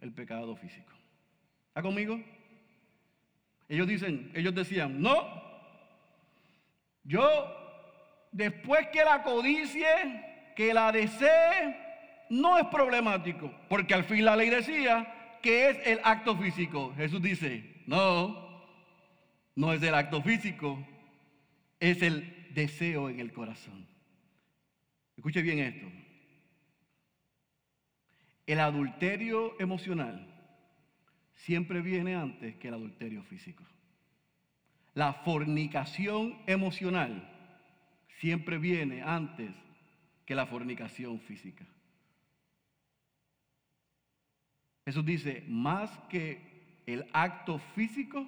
el 0.00 0.12
pecado 0.12 0.54
físico. 0.56 0.92
¿Está 1.68 1.82
conmigo? 1.82 2.20
Ellos 3.68 3.88
dicen, 3.88 4.30
ellos 4.34 4.54
decían, 4.54 5.00
no, 5.00 5.42
yo 7.04 7.54
después 8.32 8.88
que 8.92 9.04
la 9.04 9.22
codicie, 9.22 9.86
que 10.54 10.72
la 10.72 10.92
desee, 10.92 11.76
no 12.30 12.58
es 12.58 12.66
problemático, 12.66 13.52
porque 13.68 13.94
al 13.94 14.04
fin 14.04 14.24
la 14.24 14.36
ley 14.36 14.50
decía 14.50 15.38
que 15.42 15.70
es 15.70 15.86
el 15.86 16.00
acto 16.02 16.36
físico. 16.36 16.92
Jesús 16.96 17.22
dice, 17.22 17.82
no, 17.86 18.64
no 19.54 19.72
es 19.72 19.82
el 19.82 19.94
acto 19.94 20.22
físico, 20.22 20.78
es 21.80 22.02
el 22.02 22.52
deseo 22.54 23.10
en 23.10 23.20
el 23.20 23.32
corazón. 23.32 23.86
Escuche 25.16 25.42
bien 25.42 25.58
esto. 25.58 25.86
El 28.46 28.60
adulterio 28.60 29.58
emocional 29.60 30.26
siempre 31.34 31.80
viene 31.80 32.14
antes 32.14 32.54
que 32.56 32.68
el 32.68 32.74
adulterio 32.74 33.22
físico. 33.24 33.64
La 34.94 35.12
fornicación 35.12 36.38
emocional 36.46 37.28
siempre 38.20 38.58
viene 38.58 39.02
antes 39.02 39.50
que 40.24 40.34
la 40.34 40.46
fornicación 40.46 41.20
física. 41.20 41.66
Jesús 44.86 45.04
dice, 45.04 45.44
más 45.48 45.90
que 46.08 46.82
el 46.86 47.06
acto 47.12 47.58
físico, 47.58 48.26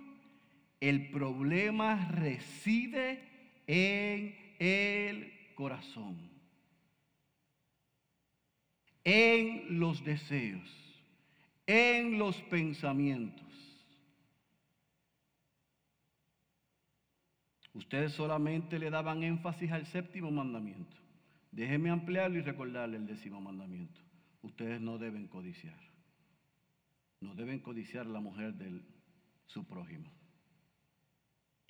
el 0.81 1.11
problema 1.11 2.09
reside 2.11 3.23
en 3.67 4.37
el 4.59 5.33
corazón, 5.55 6.19
en 9.11 9.81
los 9.81 10.05
deseos, 10.05 10.69
en 11.67 12.19
los 12.19 12.37
pensamientos. 12.43 13.47
Ustedes 17.73 18.13
solamente 18.13 18.79
le 18.79 18.91
daban 18.91 19.23
énfasis 19.23 19.73
al 19.73 19.87
séptimo 19.87 20.31
mandamiento. 20.31 20.95
Déjenme 21.51 21.89
ampliarlo 21.89 22.37
y 22.37 22.43
recordarle 22.43 22.99
el 22.99 23.07
décimo 23.07 23.41
mandamiento. 23.41 23.99
Ustedes 24.43 24.79
no 24.79 24.99
deben 24.99 25.27
codiciar. 25.27 25.79
No 27.23 27.35
deben 27.35 27.61
codiciar 27.61 28.05
la 28.05 28.21
mujer 28.21 28.53
de 28.55 28.83
su 29.47 29.67
prójimo. 29.67 30.13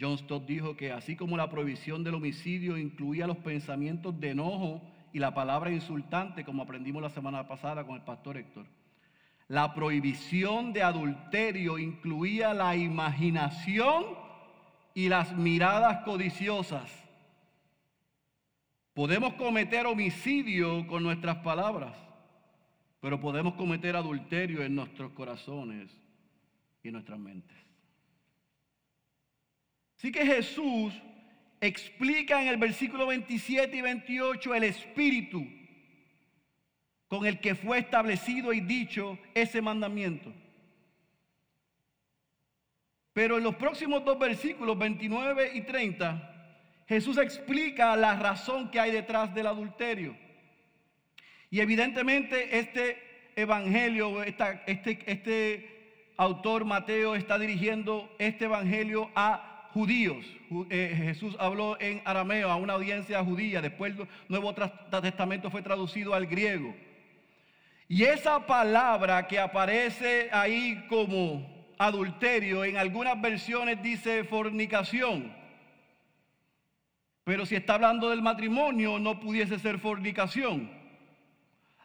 John 0.01 0.19
Stott 0.19 0.45
dijo 0.45 0.77
que 0.77 0.91
así 0.91 1.15
como 1.15 1.37
la 1.37 1.49
prohibición 1.49 2.03
del 2.03 2.15
homicidio 2.15 2.77
incluía 2.77 3.29
los 3.29 3.39
pensamientos 3.39 4.19
de 4.19 4.31
enojo 4.31 4.98
y 5.13 5.19
la 5.19 5.35
palabra 5.35 5.71
insultante, 5.71 6.45
como 6.45 6.63
aprendimos 6.63 7.03
la 7.03 7.11
semana 7.11 7.47
pasada 7.47 7.85
con 7.85 7.97
el 7.97 8.03
pastor 8.03 8.37
Héctor, 8.37 8.67
la 9.49 9.75
prohibición 9.75 10.73
de 10.73 10.83
adulterio 10.83 11.79
incluía 11.79 12.53
la 12.53 12.77
imaginación 12.77 14.05
y 14.95 15.09
las 15.09 15.33
miradas 15.35 16.05
codiciosas. 16.05 16.91
Podemos 18.93 19.35
cometer 19.35 19.87
homicidio 19.87 20.87
con 20.87 21.03
nuestras 21.03 21.37
palabras, 21.37 21.97
pero 23.01 23.21
podemos 23.21 23.55
cometer 23.55 23.97
adulterio 23.97 24.63
en 24.63 24.75
nuestros 24.75 25.13
corazones 25.13 25.91
y 26.83 26.91
nuestras 26.91 27.19
mentes. 27.19 27.57
Así 29.97 30.13
que 30.13 30.27
Jesús 30.27 30.93
explica 31.61 32.41
en 32.41 32.49
el 32.49 32.57
versículo 32.57 33.07
27 33.07 33.77
y 33.77 33.81
28 33.81 34.55
el 34.55 34.65
espíritu 34.65 35.47
con 37.09 37.27
el 37.27 37.41
que 37.41 37.55
fue 37.55 37.79
establecido 37.79 38.53
y 38.53 38.61
dicho 38.61 39.19
ese 39.35 39.63
mandamiento. 39.63 40.33
Pero 43.13 43.39
en 43.39 43.45
los 43.45 43.57
próximos 43.57 44.05
dos 44.05 44.19
versículos, 44.19 44.79
29 44.79 45.53
y 45.55 45.63
30, 45.63 46.85
Jesús 46.87 47.19
explica 47.19 47.97
la 47.97 48.15
razón 48.15 48.71
que 48.71 48.79
hay 48.79 48.93
detrás 48.93 49.35
del 49.35 49.47
adulterio. 49.47 50.17
Y 51.51 51.61
evidentemente 51.61 52.59
este 52.59 53.33
evangelio, 53.35 54.23
este, 54.23 54.99
este 55.07 56.13
autor 56.17 56.65
Mateo 56.65 57.15
está 57.15 57.39
dirigiendo 57.39 58.15
este 58.19 58.45
evangelio 58.45 59.11
a 59.15 59.48
judíos. 59.73 60.25
Eh, 60.71 60.95
Jesús 60.97 61.37
habló 61.39 61.81
en 61.81 62.03
arameo 62.05 62.51
a 62.51 62.57
una 62.57 62.75
audiencia 62.75 63.23
judía, 63.25 63.61
después 63.61 63.95
el 63.99 64.09
Nuevo 64.29 64.55
Testamento 64.55 65.51
fue 65.51 65.63
traducido 65.63 66.15
al 66.15 66.27
griego. 66.27 66.75
Y 67.89 68.05
esa 68.05 68.47
palabra 68.47 69.27
que 69.27 69.39
aparece 69.39 70.29
ahí 70.31 70.85
como 70.89 71.47
adulterio, 71.79 72.65
en 72.65 72.77
algunas 72.77 73.21
versiones 73.21 73.83
dice 73.83 74.25
fornicación. 74.25 75.33
Pero 77.25 77.47
si 77.47 77.57
está 77.57 77.75
hablando 77.75 78.11
del 78.11 78.23
matrimonio, 78.23 78.99
no 78.99 79.21
pudiese 79.21 79.59
ser 79.59 79.79
fornicación. 79.79 80.71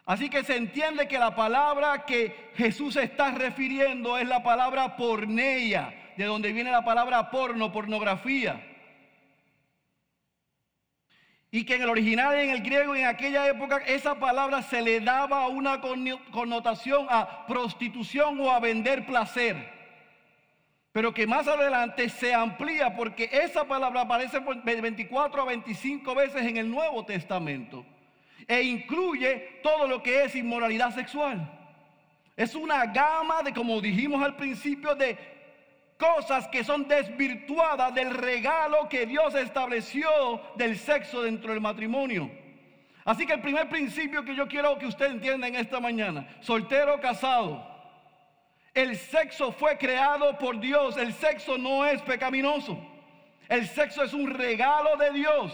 Así 0.06 0.28
que 0.28 0.44
se 0.44 0.56
entiende 0.56 1.08
que 1.08 1.18
la 1.18 1.34
palabra 1.34 2.04
que 2.04 2.50
Jesús 2.54 2.96
está 2.96 3.30
refiriendo 3.30 4.18
es 4.18 4.28
la 4.28 4.42
palabra 4.42 4.96
porneia, 4.96 5.94
de 6.16 6.24
donde 6.24 6.52
viene 6.52 6.70
la 6.70 6.84
palabra 6.84 7.30
porno, 7.30 7.72
pornografía. 7.72 8.62
Y 11.50 11.64
que 11.64 11.76
en 11.76 11.82
el 11.82 11.88
original, 11.88 12.34
en 12.34 12.50
el 12.50 12.62
griego, 12.62 12.96
en 12.96 13.06
aquella 13.06 13.46
época, 13.46 13.78
esa 13.86 14.18
palabra 14.18 14.62
se 14.62 14.82
le 14.82 15.00
daba 15.00 15.46
una 15.46 15.80
connotación 15.80 17.06
a 17.08 17.46
prostitución 17.46 18.40
o 18.40 18.50
a 18.50 18.58
vender 18.58 19.06
placer. 19.06 19.72
Pero 20.90 21.14
que 21.14 21.26
más 21.26 21.46
adelante 21.46 22.08
se 22.08 22.34
amplía 22.34 22.94
porque 22.96 23.28
esa 23.32 23.64
palabra 23.64 24.02
aparece 24.02 24.40
24 24.40 25.42
a 25.42 25.44
25 25.44 26.14
veces 26.14 26.42
en 26.42 26.56
el 26.56 26.70
Nuevo 26.70 27.04
Testamento. 27.04 27.84
E 28.46 28.62
incluye 28.62 29.60
todo 29.62 29.86
lo 29.86 30.02
que 30.02 30.24
es 30.24 30.34
inmoralidad 30.34 30.94
sexual. 30.94 31.50
Es 32.36 32.54
una 32.54 32.86
gama 32.86 33.42
de, 33.42 33.52
como 33.52 33.80
dijimos 33.80 34.22
al 34.22 34.36
principio, 34.36 34.94
de 34.94 35.16
cosas 35.98 36.48
que 36.48 36.64
son 36.64 36.88
desvirtuadas 36.88 37.94
del 37.94 38.10
regalo 38.14 38.88
que 38.88 39.06
Dios 39.06 39.34
estableció 39.34 40.08
del 40.56 40.78
sexo 40.78 41.22
dentro 41.22 41.52
del 41.52 41.60
matrimonio. 41.60 42.30
Así 43.04 43.26
que 43.26 43.34
el 43.34 43.40
primer 43.40 43.68
principio 43.68 44.24
que 44.24 44.34
yo 44.34 44.48
quiero 44.48 44.78
que 44.78 44.86
usted 44.86 45.06
entienda 45.06 45.46
en 45.46 45.56
esta 45.56 45.78
mañana, 45.78 46.26
soltero 46.40 47.00
casado, 47.00 47.74
el 48.72 48.96
sexo 48.96 49.52
fue 49.52 49.78
creado 49.78 50.36
por 50.38 50.58
Dios, 50.58 50.96
el 50.96 51.12
sexo 51.12 51.58
no 51.58 51.84
es 51.84 52.02
pecaminoso, 52.02 52.78
el 53.48 53.68
sexo 53.68 54.02
es 54.02 54.14
un 54.14 54.30
regalo 54.30 54.96
de 54.96 55.12
Dios 55.12 55.52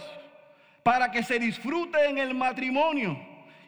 para 0.83 1.11
que 1.11 1.23
se 1.23 1.39
disfrute 1.39 2.03
en 2.07 2.19
el 2.19 2.35
matrimonio 2.35 3.19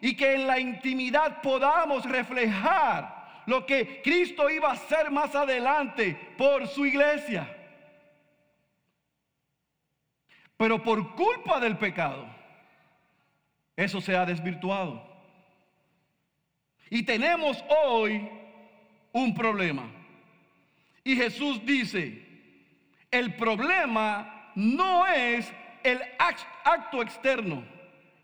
y 0.01 0.15
que 0.15 0.33
en 0.33 0.47
la 0.47 0.59
intimidad 0.59 1.41
podamos 1.41 2.03
reflejar 2.05 3.12
lo 3.45 3.65
que 3.65 4.01
Cristo 4.01 4.49
iba 4.49 4.69
a 4.69 4.73
hacer 4.73 5.11
más 5.11 5.35
adelante 5.35 6.17
por 6.37 6.67
su 6.67 6.85
iglesia. 6.85 7.57
Pero 10.57 10.81
por 10.81 11.15
culpa 11.15 11.59
del 11.59 11.77
pecado, 11.77 12.25
eso 13.75 13.99
se 13.99 14.15
ha 14.15 14.25
desvirtuado. 14.25 15.11
Y 16.89 17.03
tenemos 17.03 17.63
hoy 17.69 18.29
un 19.11 19.33
problema. 19.33 19.89
Y 21.03 21.15
Jesús 21.15 21.65
dice, 21.65 22.23
el 23.11 23.35
problema 23.35 24.51
no 24.55 25.05
es 25.07 25.51
el 25.83 25.99
acto 26.63 27.01
externo. 27.01 27.63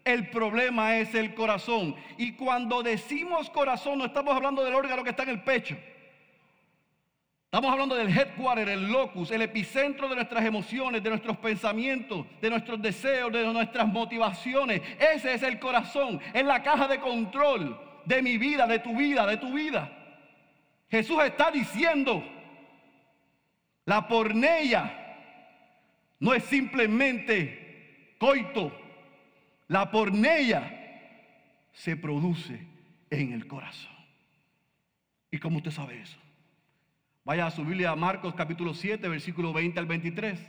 El 0.10 0.28
problema 0.32 0.98
es 0.98 1.14
el 1.14 1.36
corazón. 1.36 1.96
Y 2.18 2.32
cuando 2.32 2.82
decimos 2.82 3.48
corazón, 3.52 4.00
no 4.00 4.06
estamos 4.06 4.36
hablando 4.36 4.64
del 4.64 4.74
órgano 4.74 5.04
que 5.04 5.12
está 5.12 5.22
en 5.22 5.30
el 5.30 5.44
pecho. 5.44 5.78
Estamos 7.46 7.72
hablando 7.72 7.96
del 7.96 8.10
headquarter, 8.10 8.70
el 8.70 8.92
locus, 8.92 9.30
el 9.30 9.44
epicentro 9.44 10.10
de 10.10 10.16
nuestras 10.16 10.44
emociones, 10.46 11.04
de 11.04 11.10
nuestros 11.12 11.38
pensamientos, 11.38 12.26
de 12.42 12.50
nuestros 12.50 12.82
deseos, 12.82 13.32
de 13.32 13.44
nuestras 13.46 13.88
motivaciones. 13.88 14.82
Ese 15.00 15.36
es 15.36 15.44
el 15.44 15.60
corazón, 15.60 16.20
es 16.34 16.44
la 16.44 16.64
caja 16.64 16.88
de 16.88 17.00
control 17.00 17.80
de 18.06 18.22
mi 18.24 18.40
vida, 18.40 18.66
de 18.66 18.80
tu 18.80 18.96
vida, 18.96 19.28
de 19.28 19.38
tu 19.38 19.54
vida. 19.54 19.92
Jesús 20.90 21.24
está 21.24 21.52
diciendo, 21.52 22.24
la 23.86 24.08
pornella 24.08 24.92
no 26.20 26.34
es 26.34 26.44
simplemente 26.46 28.16
coito, 28.20 28.72
la 29.70 29.92
pornella 29.92 30.76
se 31.72 31.96
produce 31.96 32.68
en 33.10 33.32
el 33.32 33.48
corazón. 33.48 33.96
¿Y 35.32 35.38
cómo 35.38 35.58
usted 35.58 35.72
sabe 35.72 36.02
eso? 36.02 36.18
Vaya 37.24 37.46
a 37.46 37.52
su 37.52 37.64
Biblia 37.64 37.92
a 37.92 37.96
Marcos 37.96 38.34
capítulo 38.34 38.74
7, 38.74 39.08
versículo 39.08 39.54
20 39.54 39.80
al 39.80 39.86
23. 39.86 40.40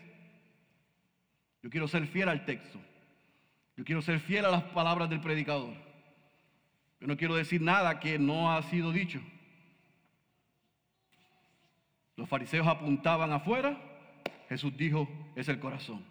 Yo 1.63 1.69
quiero 1.69 1.87
ser 1.87 2.07
fiel 2.07 2.31
al 2.31 2.47
texto. 2.47 2.81
Yo 3.77 3.85
quiero 3.85 4.01
ser 4.01 4.21
fiel 4.21 4.47
a 4.47 4.51
las 4.51 4.63
palabras 4.65 5.11
del 5.11 5.21
predicador. 5.21 5.75
Yo 6.99 7.07
no 7.07 7.19
quiero 7.19 7.35
decir 7.35 7.61
nada 7.61 8.01
que 8.01 8.19
no 8.19 8.51
ha 8.51 8.63
sido 8.63 8.91
dicho. 8.91 9.21
Los 12.17 12.27
fariseos 12.27 12.67
apuntaban 12.67 13.33
afuera. 13.33 13.79
Jesús 14.49 14.75
dijo, 14.79 15.07
es 15.37 15.49
el 15.49 15.61
corazón. 15.61 16.10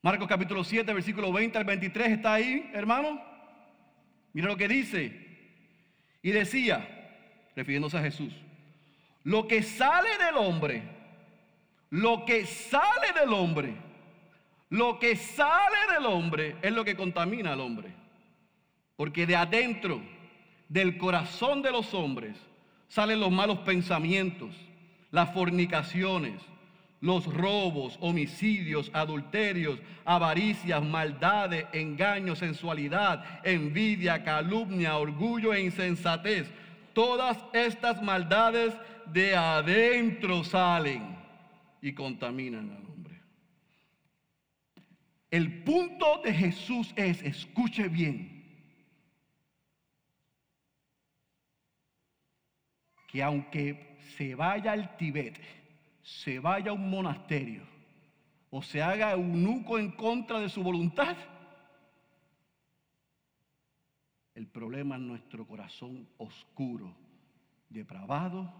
Marcos 0.00 0.28
capítulo 0.28 0.62
7, 0.62 0.92
versículo 0.92 1.32
20 1.32 1.58
al 1.58 1.64
23 1.64 2.12
está 2.12 2.34
ahí, 2.34 2.70
hermano. 2.72 3.20
Mira 4.32 4.46
lo 4.46 4.56
que 4.56 4.68
dice. 4.68 5.26
Y 6.22 6.30
decía, 6.30 6.86
refiriéndose 7.56 7.98
a 7.98 8.02
Jesús, 8.02 8.32
lo 9.24 9.48
que 9.48 9.62
sale 9.62 10.10
del 10.18 10.36
hombre, 10.36 10.82
lo 11.90 12.24
que 12.24 12.46
sale 12.46 13.12
del 13.18 13.32
hombre, 13.32 13.74
lo 14.70 14.98
que 14.98 15.16
sale 15.16 15.92
del 15.92 16.06
hombre 16.06 16.56
es 16.62 16.72
lo 16.72 16.84
que 16.84 16.96
contamina 16.96 17.52
al 17.52 17.60
hombre. 17.60 17.92
Porque 18.96 19.26
de 19.26 19.36
adentro, 19.36 20.00
del 20.68 20.98
corazón 20.98 21.62
de 21.62 21.72
los 21.72 21.92
hombres, 21.94 22.36
salen 22.88 23.20
los 23.20 23.32
malos 23.32 23.60
pensamientos, 23.60 24.54
las 25.10 25.32
fornicaciones 25.32 26.40
los 27.00 27.26
robos, 27.26 27.96
homicidios, 28.00 28.90
adulterios, 28.92 29.78
avaricias, 30.04 30.82
maldades, 30.84 31.66
engaños, 31.72 32.40
sensualidad, 32.40 33.24
envidia, 33.44 34.24
calumnia, 34.24 34.96
orgullo 34.96 35.54
e 35.54 35.62
insensatez. 35.62 36.50
todas 36.92 37.38
estas 37.52 38.02
maldades 38.02 38.74
de 39.06 39.36
adentro 39.36 40.42
salen 40.42 41.16
y 41.80 41.92
contaminan 41.92 42.70
al 42.70 42.84
hombre. 42.90 43.22
El 45.30 45.62
punto 45.62 46.20
de 46.24 46.34
Jesús 46.34 46.92
es, 46.96 47.22
escuche 47.22 47.88
bien, 47.88 48.38
que 53.06 53.22
aunque 53.22 53.96
se 54.16 54.34
vaya 54.34 54.72
al 54.72 54.96
Tibet, 54.96 55.40
se 56.08 56.38
vaya 56.38 56.70
a 56.70 56.74
un 56.74 56.88
monasterio 56.88 57.62
o 58.50 58.62
se 58.62 58.80
haga 58.82 59.12
eunuco 59.12 59.78
en 59.78 59.90
contra 59.90 60.40
de 60.40 60.48
su 60.48 60.62
voluntad, 60.62 61.16
el 64.34 64.46
problema 64.46 64.96
es 64.96 65.02
nuestro 65.02 65.46
corazón 65.46 66.08
oscuro, 66.16 66.94
depravado 67.68 68.50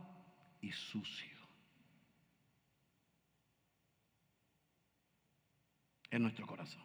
y 0.61 0.73
sucio. 0.73 1.39
En 6.11 6.23
nuestro 6.23 6.47
corazón. 6.47 6.83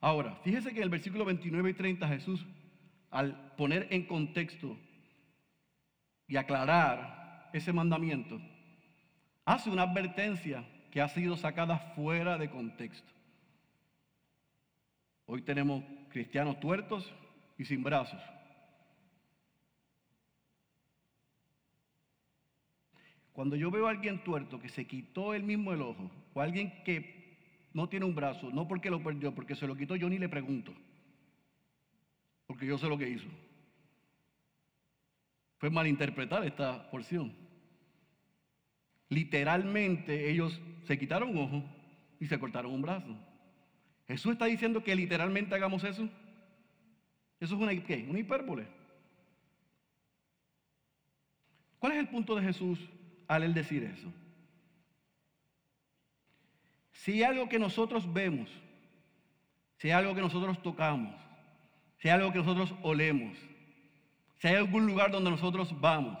Ahora, 0.00 0.34
fíjese 0.42 0.70
que 0.70 0.78
en 0.78 0.84
el 0.84 0.88
versículo 0.88 1.24
29 1.24 1.70
y 1.70 1.74
30 1.74 2.08
Jesús, 2.08 2.44
al 3.12 3.54
poner 3.56 3.86
en 3.90 4.06
contexto 4.06 4.76
y 6.26 6.36
aclarar 6.36 7.50
ese 7.52 7.72
mandamiento, 7.72 8.40
hace 9.44 9.70
una 9.70 9.82
advertencia 9.82 10.64
que 10.90 11.00
ha 11.00 11.08
sido 11.08 11.36
sacada 11.36 11.78
fuera 11.94 12.38
de 12.38 12.50
contexto. 12.50 13.12
Hoy 15.26 15.42
tenemos 15.42 15.84
cristianos 16.08 16.58
tuertos 16.58 17.12
y 17.58 17.66
sin 17.66 17.82
brazos. 17.82 18.20
Cuando 23.32 23.56
yo 23.56 23.70
veo 23.70 23.86
a 23.86 23.90
alguien 23.90 24.24
tuerto 24.24 24.58
que 24.58 24.68
se 24.68 24.86
quitó 24.86 25.34
él 25.34 25.42
mismo 25.42 25.72
el 25.72 25.82
ojo, 25.82 26.10
o 26.32 26.40
alguien 26.40 26.82
que 26.84 27.68
no 27.74 27.88
tiene 27.88 28.06
un 28.06 28.14
brazo, 28.14 28.50
no 28.50 28.66
porque 28.66 28.90
lo 28.90 29.02
perdió, 29.02 29.34
porque 29.34 29.54
se 29.54 29.66
lo 29.66 29.76
quitó, 29.76 29.96
yo 29.96 30.08
ni 30.08 30.18
le 30.18 30.28
pregunto. 30.28 30.74
Porque 32.52 32.66
yo 32.66 32.76
sé 32.76 32.86
lo 32.86 32.98
que 32.98 33.08
hizo. 33.08 33.26
Fue 35.56 35.70
malinterpretar 35.70 36.44
esta 36.44 36.90
porción. 36.90 37.32
Literalmente 39.08 40.30
ellos 40.30 40.60
se 40.84 40.98
quitaron 40.98 41.30
un 41.30 41.38
ojo 41.38 41.64
y 42.20 42.26
se 42.26 42.38
cortaron 42.38 42.74
un 42.74 42.82
brazo. 42.82 43.16
Jesús 44.06 44.32
está 44.32 44.44
diciendo 44.44 44.84
que 44.84 44.94
literalmente 44.94 45.54
hagamos 45.54 45.82
eso. 45.82 46.02
Eso 47.40 47.54
es 47.54 47.58
una, 47.58 47.74
¿qué? 47.74 48.06
una 48.06 48.18
hipérbole. 48.18 48.66
¿Cuál 51.78 51.92
es 51.92 52.00
el 52.00 52.08
punto 52.08 52.36
de 52.36 52.42
Jesús 52.42 52.78
al 53.28 53.44
él 53.44 53.54
decir 53.54 53.82
eso? 53.82 54.12
Si 56.92 57.12
hay 57.12 57.22
algo 57.22 57.48
que 57.48 57.58
nosotros 57.58 58.12
vemos, 58.12 58.50
si 59.78 59.88
hay 59.88 59.94
algo 59.94 60.14
que 60.14 60.20
nosotros 60.20 60.62
tocamos, 60.62 61.31
si 62.02 62.08
hay 62.08 62.16
algo 62.16 62.32
que 62.32 62.40
nosotros 62.40 62.74
olemos, 62.82 63.38
si 64.38 64.48
hay 64.48 64.56
algún 64.56 64.86
lugar 64.86 65.12
donde 65.12 65.30
nosotros 65.30 65.72
vamos, 65.80 66.18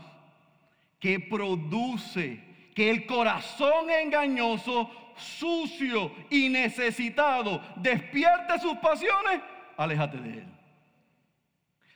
que 1.00 1.18
produce 1.18 2.40
que 2.72 2.88
el 2.88 3.04
corazón 3.04 3.90
engañoso, 3.90 4.88
sucio 5.16 6.12
y 6.30 6.48
necesitado 6.48 7.60
despierte 7.74 8.60
sus 8.60 8.76
pasiones, 8.76 9.40
aléjate 9.76 10.18
de 10.18 10.30
él. 10.34 10.46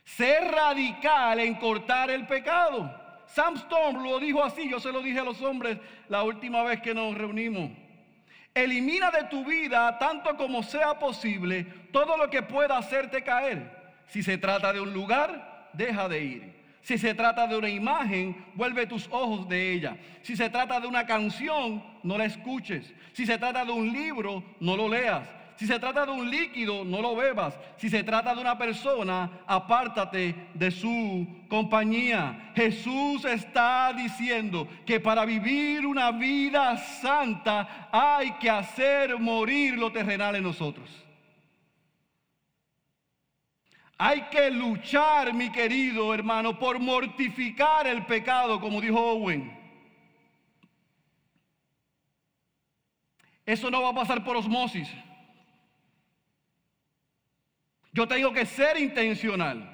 Ser 0.02 0.50
radical 0.50 1.38
en 1.38 1.54
cortar 1.54 2.10
el 2.10 2.26
pecado. 2.26 2.92
Sam 3.26 3.54
Storm 3.54 4.02
lo 4.02 4.18
dijo 4.18 4.42
así, 4.42 4.68
yo 4.68 4.80
se 4.80 4.90
lo 4.90 5.00
dije 5.00 5.20
a 5.20 5.24
los 5.24 5.40
hombres 5.42 5.78
la 6.08 6.24
última 6.24 6.64
vez 6.64 6.80
que 6.80 6.92
nos 6.92 7.16
reunimos. 7.16 7.70
Elimina 8.52 9.12
de 9.12 9.24
tu 9.24 9.44
vida, 9.44 9.96
tanto 9.98 10.36
como 10.36 10.64
sea 10.64 10.98
posible, 10.98 11.64
todo 11.92 12.16
lo 12.16 12.28
que 12.28 12.42
pueda 12.42 12.78
hacerte 12.78 13.22
caer. 13.22 13.75
Si 14.08 14.22
se 14.22 14.38
trata 14.38 14.72
de 14.72 14.80
un 14.80 14.92
lugar, 14.92 15.70
deja 15.72 16.08
de 16.08 16.22
ir. 16.22 16.56
Si 16.82 16.98
se 16.98 17.14
trata 17.14 17.48
de 17.48 17.56
una 17.56 17.68
imagen, 17.68 18.46
vuelve 18.54 18.86
tus 18.86 19.08
ojos 19.10 19.48
de 19.48 19.72
ella. 19.72 19.96
Si 20.22 20.36
se 20.36 20.48
trata 20.48 20.78
de 20.78 20.86
una 20.86 21.04
canción, 21.04 21.82
no 22.04 22.16
la 22.16 22.26
escuches. 22.26 22.94
Si 23.12 23.26
se 23.26 23.38
trata 23.38 23.64
de 23.64 23.72
un 23.72 23.92
libro, 23.92 24.44
no 24.60 24.76
lo 24.76 24.88
leas. 24.88 25.28
Si 25.56 25.66
se 25.66 25.78
trata 25.80 26.04
de 26.04 26.12
un 26.12 26.30
líquido, 26.30 26.84
no 26.84 27.00
lo 27.00 27.16
bebas. 27.16 27.58
Si 27.78 27.88
se 27.88 28.04
trata 28.04 28.34
de 28.34 28.40
una 28.40 28.56
persona, 28.58 29.30
apártate 29.46 30.34
de 30.52 30.70
su 30.70 31.26
compañía. 31.48 32.52
Jesús 32.54 33.24
está 33.24 33.92
diciendo 33.92 34.68
que 34.84 35.00
para 35.00 35.24
vivir 35.24 35.86
una 35.86 36.12
vida 36.12 36.76
santa 36.76 37.88
hay 37.90 38.32
que 38.32 38.50
hacer 38.50 39.18
morir 39.18 39.76
lo 39.78 39.90
terrenal 39.90 40.36
en 40.36 40.42
nosotros. 40.42 41.05
Hay 43.98 44.22
que 44.22 44.50
luchar, 44.50 45.32
mi 45.32 45.50
querido 45.50 46.12
hermano, 46.12 46.58
por 46.58 46.78
mortificar 46.78 47.86
el 47.86 48.04
pecado, 48.04 48.60
como 48.60 48.80
dijo 48.80 49.00
Owen. 49.00 49.56
Eso 53.46 53.70
no 53.70 53.80
va 53.80 53.90
a 53.90 53.94
pasar 53.94 54.22
por 54.22 54.36
osmosis. 54.36 54.88
Yo 57.92 58.06
tengo 58.06 58.32
que 58.32 58.44
ser 58.44 58.78
intencional 58.78 59.72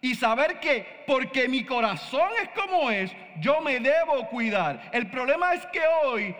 y 0.00 0.14
saber 0.14 0.60
que 0.60 1.02
porque 1.06 1.48
mi 1.48 1.64
corazón 1.64 2.28
es 2.40 2.50
como 2.50 2.90
es, 2.90 3.10
yo 3.40 3.60
me 3.60 3.80
debo 3.80 4.28
cuidar. 4.28 4.90
El 4.92 5.10
problema 5.10 5.54
es 5.54 5.66
que 5.66 5.80
hoy 6.04 6.36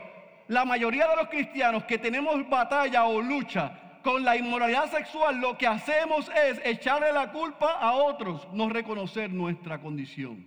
la 0.47 0.65
mayoría 0.65 1.09
de 1.09 1.17
los 1.17 1.29
cristianos 1.29 1.85
que 1.85 1.99
tenemos 1.99 2.49
batalla 2.49 3.07
o 3.07 3.21
lucha 3.21 3.81
con 4.05 4.23
la 4.23 4.37
inmoralidad 4.37 4.91
sexual, 4.91 5.41
lo 5.41 5.57
que 5.57 5.67
hacemos 5.67 6.31
es 6.47 6.61
echarle 6.65 7.13
la 7.13 7.33
culpa 7.33 7.73
a 7.73 7.95
otros, 7.95 8.47
no 8.53 8.69
reconocer 8.69 9.33
nuestra 9.33 9.81
condición. 9.81 10.47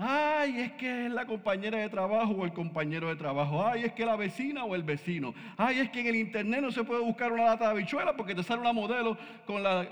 Ay, 0.00 0.60
es 0.60 0.72
que 0.72 1.06
es 1.06 1.12
la 1.12 1.26
compañera 1.26 1.78
de 1.78 1.88
trabajo 1.88 2.32
o 2.32 2.44
el 2.44 2.52
compañero 2.52 3.08
de 3.08 3.16
trabajo. 3.16 3.66
Ay, 3.66 3.84
es 3.84 3.92
que 3.92 4.06
la 4.06 4.14
vecina 4.14 4.64
o 4.64 4.76
el 4.76 4.84
vecino. 4.84 5.34
Ay, 5.56 5.80
es 5.80 5.90
que 5.90 6.00
en 6.00 6.06
el 6.06 6.16
internet 6.16 6.60
no 6.62 6.70
se 6.70 6.84
puede 6.84 7.00
buscar 7.00 7.32
una 7.32 7.46
lata 7.46 7.64
de 7.64 7.70
habichuela 7.72 8.16
porque 8.16 8.36
te 8.36 8.44
sale 8.44 8.60
una 8.60 8.72
modelo 8.72 9.18
con 9.44 9.60
la... 9.60 9.88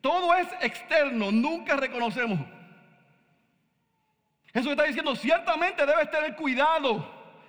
todo 0.00 0.34
es 0.34 0.48
externo, 0.60 1.30
nunca 1.30 1.76
reconocemos. 1.76 2.40
Eso 4.52 4.72
está 4.72 4.82
diciendo, 4.82 5.14
ciertamente 5.14 5.86
debes 5.86 6.10
tener 6.10 6.34
cuidado 6.34 7.08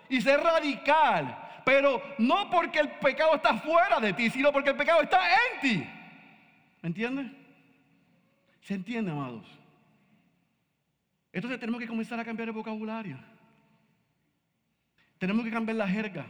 y 0.09 0.21
ser 0.21 0.39
radical, 0.41 1.46
pero 1.67 2.01
no 2.17 2.49
porque 2.49 2.79
el 2.79 2.91
pecado 2.91 3.35
está 3.35 3.57
fuera 3.57 3.99
de 3.99 4.13
ti, 4.13 4.29
sino 4.29 4.53
porque 4.53 4.69
el 4.69 4.77
pecado 4.77 5.01
está 5.01 5.19
en 5.33 5.59
ti. 5.59 5.89
¿Me 6.81 6.87
entiendes? 6.87 7.29
¿Se 8.61 8.73
entiende, 8.73 9.11
amados? 9.11 9.45
Entonces 11.33 11.59
tenemos 11.59 11.81
que 11.81 11.87
comenzar 11.89 12.17
a 12.21 12.23
cambiar 12.23 12.47
el 12.47 12.53
vocabulario. 12.53 13.19
Tenemos 15.17 15.43
que 15.43 15.51
cambiar 15.51 15.75
la 15.75 15.89
jerga. 15.89 16.25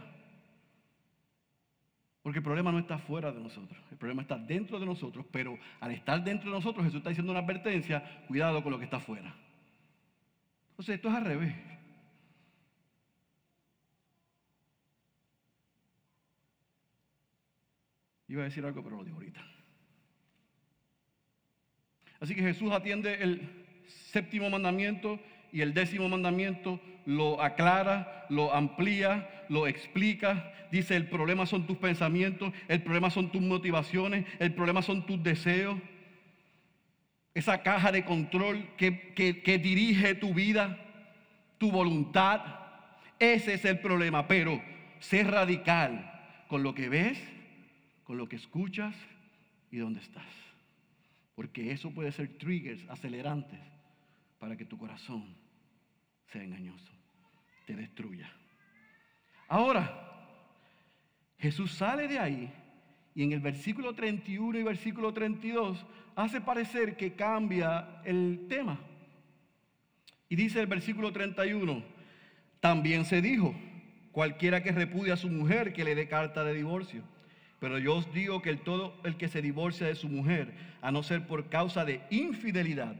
Porque 2.20 2.40
el 2.40 2.44
problema 2.44 2.72
no 2.72 2.80
está 2.80 2.98
fuera 2.98 3.30
de 3.30 3.40
nosotros, 3.40 3.80
el 3.92 3.96
problema 3.96 4.22
está 4.22 4.36
dentro 4.36 4.80
de 4.80 4.86
nosotros, 4.86 5.24
pero 5.30 5.56
al 5.78 5.92
estar 5.92 6.20
dentro 6.24 6.50
de 6.50 6.56
nosotros 6.56 6.84
Jesús 6.84 6.98
está 6.98 7.10
diciendo 7.10 7.30
una 7.30 7.42
advertencia, 7.42 8.24
cuidado 8.26 8.60
con 8.60 8.72
lo 8.72 8.78
que 8.80 8.86
está 8.86 8.98
fuera. 8.98 9.32
Entonces 10.70 10.96
esto 10.96 11.08
es 11.08 11.14
al 11.14 11.24
revés. 11.24 11.77
Iba 18.28 18.42
a 18.42 18.44
decir 18.44 18.64
algo, 18.64 18.82
pero 18.82 18.96
lo 18.96 19.04
digo 19.04 19.16
ahorita. 19.16 19.44
Así 22.20 22.34
que 22.34 22.42
Jesús 22.42 22.70
atiende 22.72 23.22
el 23.22 23.66
séptimo 23.86 24.50
mandamiento 24.50 25.18
y 25.52 25.62
el 25.62 25.72
décimo 25.72 26.08
mandamiento 26.08 26.80
lo 27.06 27.40
aclara, 27.40 28.26
lo 28.28 28.52
amplía, 28.52 29.44
lo 29.48 29.66
explica. 29.66 30.52
Dice, 30.70 30.96
el 30.96 31.08
problema 31.08 31.46
son 31.46 31.66
tus 31.66 31.78
pensamientos, 31.78 32.52
el 32.68 32.82
problema 32.82 33.08
son 33.08 33.30
tus 33.32 33.40
motivaciones, 33.40 34.26
el 34.38 34.52
problema 34.52 34.82
son 34.82 35.06
tus 35.06 35.22
deseos. 35.22 35.78
Esa 37.32 37.62
caja 37.62 37.92
de 37.92 38.04
control 38.04 38.68
que, 38.76 39.14
que 39.14 39.58
dirige 39.58 40.14
tu 40.16 40.34
vida, 40.34 40.76
tu 41.56 41.70
voluntad. 41.70 42.42
Ese 43.18 43.54
es 43.54 43.64
el 43.64 43.78
problema. 43.78 44.26
Pero 44.28 44.60
sé 44.98 45.22
radical 45.22 46.44
con 46.48 46.62
lo 46.62 46.74
que 46.74 46.88
ves, 46.88 47.18
con 48.08 48.16
lo 48.16 48.26
que 48.26 48.36
escuchas 48.36 48.96
y 49.70 49.76
dónde 49.76 50.00
estás. 50.00 50.24
Porque 51.34 51.72
eso 51.72 51.90
puede 51.90 52.10
ser 52.10 52.38
triggers, 52.38 52.82
acelerantes 52.88 53.60
para 54.38 54.56
que 54.56 54.64
tu 54.64 54.78
corazón 54.78 55.36
sea 56.32 56.42
engañoso, 56.42 56.90
te 57.66 57.76
destruya. 57.76 58.32
Ahora, 59.46 60.26
Jesús 61.38 61.70
sale 61.72 62.08
de 62.08 62.18
ahí 62.18 62.50
y 63.14 63.24
en 63.24 63.32
el 63.32 63.40
versículo 63.40 63.94
31 63.94 64.58
y 64.58 64.62
versículo 64.62 65.12
32 65.12 65.84
hace 66.16 66.40
parecer 66.40 66.96
que 66.96 67.12
cambia 67.12 68.00
el 68.06 68.46
tema. 68.48 68.80
Y 70.30 70.36
dice 70.36 70.60
el 70.60 70.66
versículo 70.66 71.12
31, 71.12 71.84
también 72.58 73.04
se 73.04 73.20
dijo, 73.20 73.54
cualquiera 74.12 74.62
que 74.62 74.72
repudie 74.72 75.12
a 75.12 75.18
su 75.18 75.28
mujer 75.28 75.74
que 75.74 75.84
le 75.84 75.94
dé 75.94 76.08
carta 76.08 76.42
de 76.42 76.54
divorcio. 76.54 77.02
Pero 77.60 77.78
yo 77.78 77.96
os 77.96 78.12
digo 78.12 78.40
que 78.40 78.50
el 78.50 78.60
todo 78.60 78.94
el 79.04 79.16
que 79.16 79.28
se 79.28 79.42
divorcia 79.42 79.86
de 79.86 79.94
su 79.94 80.08
mujer, 80.08 80.52
a 80.80 80.92
no 80.92 81.02
ser 81.02 81.26
por 81.26 81.48
causa 81.48 81.84
de 81.84 82.00
infidelidad, 82.10 82.94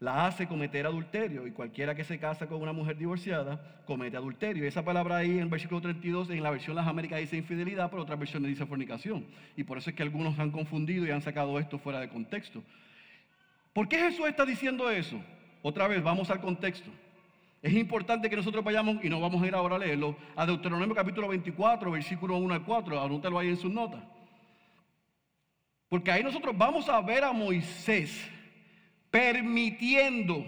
la 0.00 0.26
hace 0.26 0.46
cometer 0.46 0.86
adulterio. 0.86 1.46
Y 1.46 1.52
cualquiera 1.52 1.94
que 1.94 2.04
se 2.04 2.18
casa 2.18 2.46
con 2.46 2.60
una 2.60 2.72
mujer 2.72 2.96
divorciada, 2.98 3.82
comete 3.86 4.16
adulterio. 4.16 4.66
esa 4.66 4.84
palabra 4.84 5.18
ahí 5.18 5.30
en 5.30 5.40
el 5.40 5.48
versículo 5.48 5.80
32, 5.80 6.30
en 6.30 6.42
la 6.42 6.50
versión 6.50 6.76
Las 6.76 6.88
Américas 6.88 7.20
dice 7.20 7.36
infidelidad, 7.36 7.90
pero 7.90 8.02
otras 8.02 8.18
versiones 8.18 8.50
dice 8.50 8.66
fornicación. 8.66 9.24
Y 9.56 9.64
por 9.64 9.78
eso 9.78 9.90
es 9.90 9.96
que 9.96 10.02
algunos 10.02 10.38
han 10.38 10.50
confundido 10.50 11.06
y 11.06 11.10
han 11.10 11.22
sacado 11.22 11.58
esto 11.58 11.78
fuera 11.78 12.00
de 12.00 12.08
contexto. 12.08 12.62
¿Por 13.72 13.88
qué 13.88 13.98
Jesús 13.98 14.26
está 14.26 14.44
diciendo 14.44 14.90
eso? 14.90 15.20
Otra 15.62 15.88
vez, 15.88 16.02
vamos 16.02 16.30
al 16.30 16.40
contexto. 16.40 16.90
Es 17.64 17.72
importante 17.72 18.28
que 18.28 18.36
nosotros 18.36 18.62
vayamos, 18.62 19.02
y 19.02 19.08
no 19.08 19.18
vamos 19.20 19.42
a 19.42 19.46
ir 19.46 19.54
ahora 19.54 19.76
a 19.76 19.78
leerlo, 19.78 20.14
a 20.36 20.44
Deuteronomio 20.44 20.94
capítulo 20.94 21.28
24, 21.28 21.90
versículo 21.90 22.36
1 22.36 22.52
al 22.52 22.62
4, 22.62 23.00
anótalo 23.00 23.38
ahí 23.38 23.48
en 23.48 23.56
sus 23.56 23.72
notas. 23.72 24.02
Porque 25.88 26.12
ahí 26.12 26.22
nosotros 26.22 26.54
vamos 26.58 26.90
a 26.90 27.00
ver 27.00 27.24
a 27.24 27.32
Moisés 27.32 28.30
permitiendo, 29.10 30.44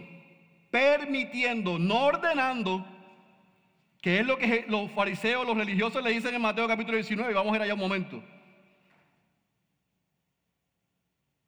permitiendo, 0.70 1.78
no 1.78 2.04
ordenando, 2.04 2.84
que 4.02 4.20
es 4.20 4.26
lo 4.26 4.36
que 4.36 4.66
los 4.68 4.90
fariseos, 4.90 5.46
los 5.46 5.56
religiosos 5.56 6.04
le 6.04 6.10
dicen 6.10 6.34
en 6.34 6.42
Mateo 6.42 6.68
capítulo 6.68 6.98
19, 6.98 7.30
y 7.30 7.34
vamos 7.34 7.54
a 7.54 7.56
ir 7.56 7.62
allá 7.62 7.72
un 7.72 7.80
momento. 7.80 8.22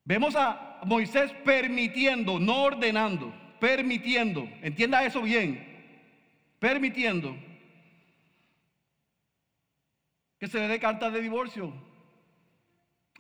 Vemos 0.03 0.35
a 0.35 0.81
Moisés 0.87 1.31
permitiendo, 1.45 2.41
no 2.41 2.63
ordenando 2.63 3.48
permitiendo, 3.61 4.49
entienda 4.63 5.05
eso 5.05 5.23
bien, 5.23 5.65
permitiendo 6.59 7.37
que 10.39 10.47
se 10.47 10.61
le 10.61 10.69
dé 10.69 10.79
carta 10.79 11.11
de 11.11 11.21
divorcio 11.21 11.73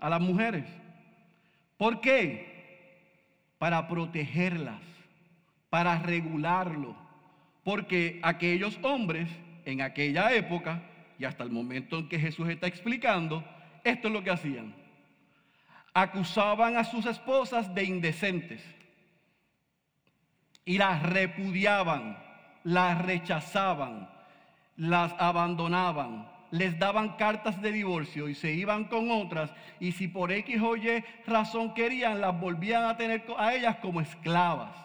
a 0.00 0.08
las 0.08 0.20
mujeres. 0.20 0.64
¿Por 1.76 2.00
qué? 2.00 3.04
Para 3.58 3.88
protegerlas, 3.88 4.80
para 5.70 5.98
regularlo. 5.98 6.96
Porque 7.64 8.20
aquellos 8.22 8.78
hombres 8.82 9.28
en 9.64 9.82
aquella 9.82 10.32
época 10.32 10.82
y 11.18 11.24
hasta 11.24 11.42
el 11.42 11.50
momento 11.50 11.98
en 11.98 12.08
que 12.08 12.18
Jesús 12.18 12.48
está 12.48 12.68
explicando, 12.68 13.44
esto 13.84 14.08
es 14.08 14.14
lo 14.14 14.22
que 14.22 14.30
hacían. 14.30 14.74
Acusaban 15.92 16.76
a 16.76 16.84
sus 16.84 17.06
esposas 17.06 17.74
de 17.74 17.84
indecentes 17.84 18.62
y 20.68 20.76
las 20.76 21.02
repudiaban, 21.02 22.18
las 22.62 23.00
rechazaban, 23.00 24.06
las 24.76 25.14
abandonaban, 25.18 26.30
les 26.50 26.78
daban 26.78 27.16
cartas 27.16 27.62
de 27.62 27.72
divorcio 27.72 28.28
y 28.28 28.34
se 28.34 28.52
iban 28.52 28.84
con 28.84 29.10
otras 29.10 29.50
y 29.80 29.92
si 29.92 30.08
por 30.08 30.30
X 30.30 30.60
o 30.60 30.76
Y 30.76 31.02
razón 31.26 31.72
querían, 31.72 32.20
las 32.20 32.38
volvían 32.38 32.84
a 32.84 32.98
tener 32.98 33.24
a 33.38 33.54
ellas 33.54 33.76
como 33.76 34.02
esclavas. 34.02 34.76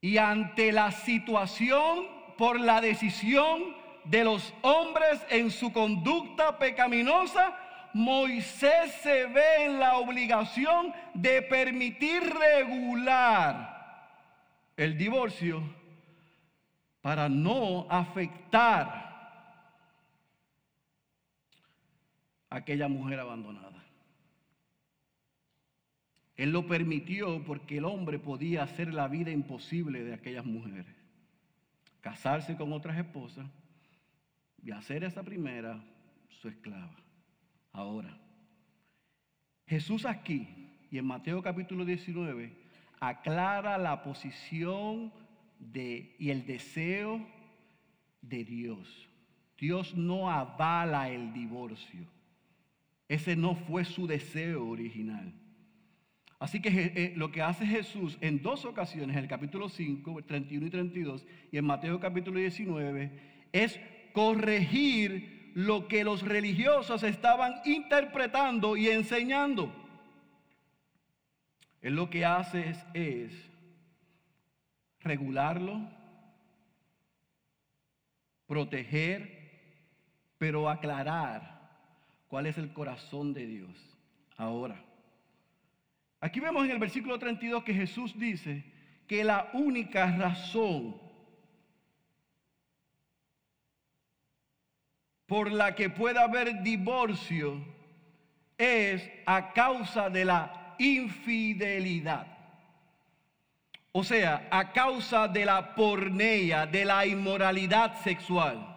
Y 0.00 0.18
ante 0.18 0.70
la 0.70 0.92
situación 0.92 2.06
por 2.38 2.60
la 2.60 2.80
decisión 2.80 3.74
de 4.04 4.22
los 4.22 4.54
hombres 4.62 5.26
en 5.30 5.50
su 5.50 5.72
conducta 5.72 6.60
pecaminosa, 6.60 7.58
Moisés 7.96 8.92
se 9.00 9.24
ve 9.24 9.64
en 9.64 9.80
la 9.80 9.96
obligación 9.96 10.92
de 11.14 11.40
permitir 11.40 12.22
regular 12.22 14.12
el 14.76 14.98
divorcio 14.98 15.62
para 17.00 17.30
no 17.30 17.86
afectar 17.88 18.84
a 22.50 22.56
aquella 22.56 22.86
mujer 22.86 23.18
abandonada. 23.18 23.82
Él 26.36 26.50
lo 26.50 26.66
permitió 26.66 27.42
porque 27.44 27.78
el 27.78 27.86
hombre 27.86 28.18
podía 28.18 28.64
hacer 28.64 28.92
la 28.92 29.08
vida 29.08 29.30
imposible 29.30 30.04
de 30.04 30.12
aquellas 30.12 30.44
mujeres. 30.44 30.94
Casarse 32.02 32.58
con 32.58 32.74
otras 32.74 32.98
esposas 32.98 33.46
y 34.62 34.70
hacer 34.70 35.02
esa 35.02 35.22
primera 35.22 35.82
su 36.28 36.50
esclava. 36.50 37.05
Ahora, 37.76 38.18
Jesús 39.66 40.06
aquí 40.06 40.48
y 40.90 40.96
en 40.96 41.04
Mateo 41.04 41.42
capítulo 41.42 41.84
19 41.84 42.50
aclara 43.00 43.76
la 43.76 44.02
posición 44.02 45.12
de, 45.58 46.16
y 46.18 46.30
el 46.30 46.46
deseo 46.46 47.20
de 48.22 48.44
Dios. 48.44 49.10
Dios 49.58 49.94
no 49.94 50.30
avala 50.30 51.10
el 51.10 51.34
divorcio. 51.34 52.06
Ese 53.10 53.36
no 53.36 53.54
fue 53.54 53.84
su 53.84 54.06
deseo 54.06 54.66
original. 54.66 55.34
Así 56.38 56.62
que 56.62 56.70
eh, 56.70 57.12
lo 57.14 57.30
que 57.30 57.42
hace 57.42 57.66
Jesús 57.66 58.16
en 58.22 58.40
dos 58.40 58.64
ocasiones, 58.64 59.18
en 59.18 59.24
el 59.24 59.28
capítulo 59.28 59.68
5, 59.68 60.22
31 60.22 60.66
y 60.66 60.70
32, 60.70 61.26
y 61.52 61.58
en 61.58 61.66
Mateo 61.66 62.00
capítulo 62.00 62.40
19, 62.40 63.12
es 63.52 63.78
corregir 64.14 65.35
lo 65.56 65.88
que 65.88 66.04
los 66.04 66.20
religiosos 66.20 67.02
estaban 67.02 67.62
interpretando 67.64 68.76
y 68.76 68.90
enseñando. 68.90 69.72
Él 71.80 71.94
lo 71.94 72.10
que 72.10 72.26
hace 72.26 72.74
es, 72.92 73.32
regularlo, 75.00 75.80
proteger, 78.46 79.50
pero 80.36 80.68
aclarar 80.68 81.70
cuál 82.28 82.44
es 82.44 82.58
el 82.58 82.74
corazón 82.74 83.32
de 83.32 83.46
Dios. 83.46 83.96
Ahora, 84.36 84.84
aquí 86.20 86.38
vemos 86.38 86.66
en 86.66 86.72
el 86.72 86.78
versículo 86.78 87.18
32 87.18 87.64
que 87.64 87.72
Jesús 87.72 88.18
dice 88.18 88.62
que 89.06 89.24
la 89.24 89.48
única 89.54 90.14
razón 90.18 91.05
por 95.26 95.50
la 95.50 95.74
que 95.74 95.90
pueda 95.90 96.22
haber 96.22 96.62
divorcio 96.62 97.60
es 98.58 99.08
a 99.26 99.52
causa 99.52 100.08
de 100.08 100.24
la 100.24 100.74
infidelidad. 100.78 102.26
O 103.92 104.04
sea, 104.04 104.46
a 104.50 104.72
causa 104.72 105.26
de 105.26 105.44
la 105.44 105.74
porneia, 105.74 106.66
de 106.66 106.84
la 106.84 107.06
inmoralidad 107.06 107.98
sexual. 108.02 108.74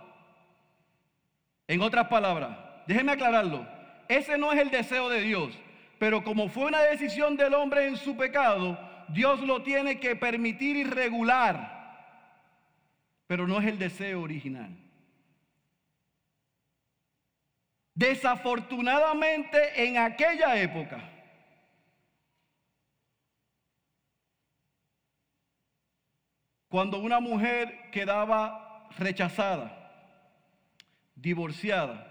En 1.67 1.81
otras 1.81 2.07
palabras, 2.07 2.57
déjeme 2.87 3.11
aclararlo, 3.11 3.67
ese 4.07 4.37
no 4.37 4.51
es 4.51 4.59
el 4.59 4.71
deseo 4.71 5.09
de 5.09 5.21
Dios, 5.21 5.53
pero 5.99 6.23
como 6.23 6.49
fue 6.49 6.65
una 6.65 6.81
decisión 6.81 7.35
del 7.37 7.53
hombre 7.53 7.87
en 7.87 7.97
su 7.97 8.17
pecado, 8.17 8.79
Dios 9.09 9.41
lo 9.41 9.61
tiene 9.61 9.99
que 9.99 10.15
permitir 10.15 10.77
y 10.77 10.83
regular, 10.83 11.77
pero 13.27 13.47
no 13.47 13.59
es 13.59 13.67
el 13.67 13.77
deseo 13.77 14.21
original. 14.21 14.75
Desafortunadamente 17.99 19.85
en 19.85 19.97
aquella 19.97 20.55
época, 20.55 21.03
cuando 26.69 26.99
una 26.99 27.19
mujer 27.19 27.91
quedaba 27.91 28.87
rechazada, 28.97 30.15
divorciada, 31.13 32.09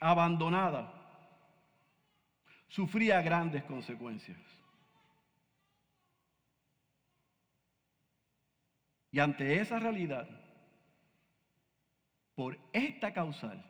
abandonada, 0.00 0.94
sufría 2.68 3.20
grandes 3.20 3.64
consecuencias. 3.64 4.40
Y 9.12 9.18
ante 9.18 9.60
esa 9.60 9.78
realidad, 9.78 10.26
por 12.34 12.58
esta 12.72 13.12
causal, 13.12 13.69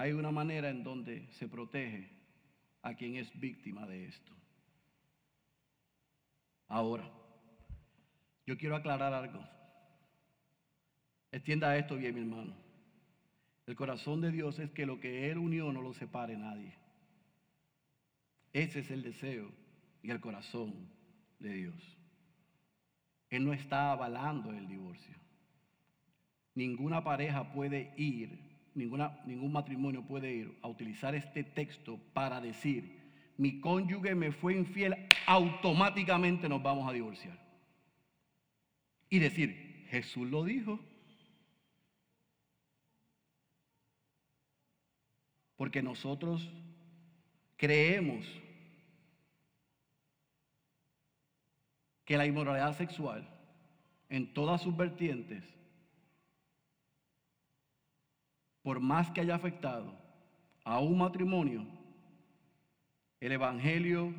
hay 0.00 0.12
una 0.12 0.30
manera 0.30 0.70
en 0.70 0.82
donde 0.82 1.28
se 1.32 1.46
protege 1.46 2.08
a 2.80 2.94
quien 2.94 3.16
es 3.16 3.38
víctima 3.38 3.86
de 3.86 4.06
esto. 4.06 4.32
Ahora, 6.68 7.06
yo 8.46 8.56
quiero 8.56 8.76
aclarar 8.76 9.12
algo. 9.12 9.46
Extienda 11.30 11.76
esto 11.76 11.96
bien, 11.96 12.14
mi 12.14 12.22
hermano. 12.22 12.54
El 13.66 13.76
corazón 13.76 14.22
de 14.22 14.30
Dios 14.30 14.58
es 14.58 14.70
que 14.70 14.86
lo 14.86 14.98
que 15.00 15.30
Él 15.30 15.36
unió 15.36 15.70
no 15.70 15.82
lo 15.82 15.92
separe 15.92 16.34
nadie. 16.34 16.72
Ese 18.54 18.80
es 18.80 18.90
el 18.90 19.02
deseo 19.02 19.52
y 20.02 20.10
el 20.10 20.20
corazón 20.20 20.88
de 21.40 21.52
Dios. 21.52 21.98
Él 23.28 23.44
no 23.44 23.52
está 23.52 23.92
avalando 23.92 24.50
el 24.50 24.66
divorcio. 24.66 25.14
ninguna 26.54 27.04
pareja 27.04 27.52
puede 27.52 27.92
ir, 27.98 28.49
ninguna, 28.74 29.20
ningún 29.26 29.52
matrimonio 29.52 30.02
puede 30.02 30.32
ir 30.32 30.58
a 30.62 30.68
utilizar 30.68 31.14
este 31.14 31.44
texto 31.44 31.98
para 32.12 32.40
decir, 32.40 33.00
mi 33.36 33.60
cónyuge 33.60 34.14
me 34.14 34.32
fue 34.32 34.54
infiel, 34.54 34.94
automáticamente 35.26 36.48
nos 36.48 36.62
vamos 36.62 36.88
a 36.88 36.92
divorciar. 36.92 37.38
Y 39.08 39.18
decir, 39.18 39.86
Jesús 39.88 40.28
lo 40.28 40.44
dijo. 40.44 40.78
Porque 45.56 45.82
nosotros 45.82 46.48
creemos 47.56 48.24
que 52.04 52.16
la 52.16 52.26
inmoralidad 52.26 52.76
sexual 52.76 53.28
en 54.08 54.32
todas 54.34 54.62
sus 54.62 54.76
vertientes, 54.76 55.44
por 58.62 58.80
más 58.80 59.10
que 59.10 59.20
haya 59.20 59.34
afectado 59.34 59.96
a 60.64 60.80
un 60.80 60.98
matrimonio, 60.98 61.66
el 63.20 63.32
Evangelio 63.32 64.14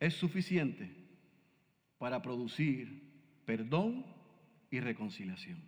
es 0.00 0.14
suficiente 0.14 0.90
para 1.98 2.20
producir 2.20 3.02
perdón 3.44 4.04
y 4.70 4.80
reconciliación. 4.80 5.62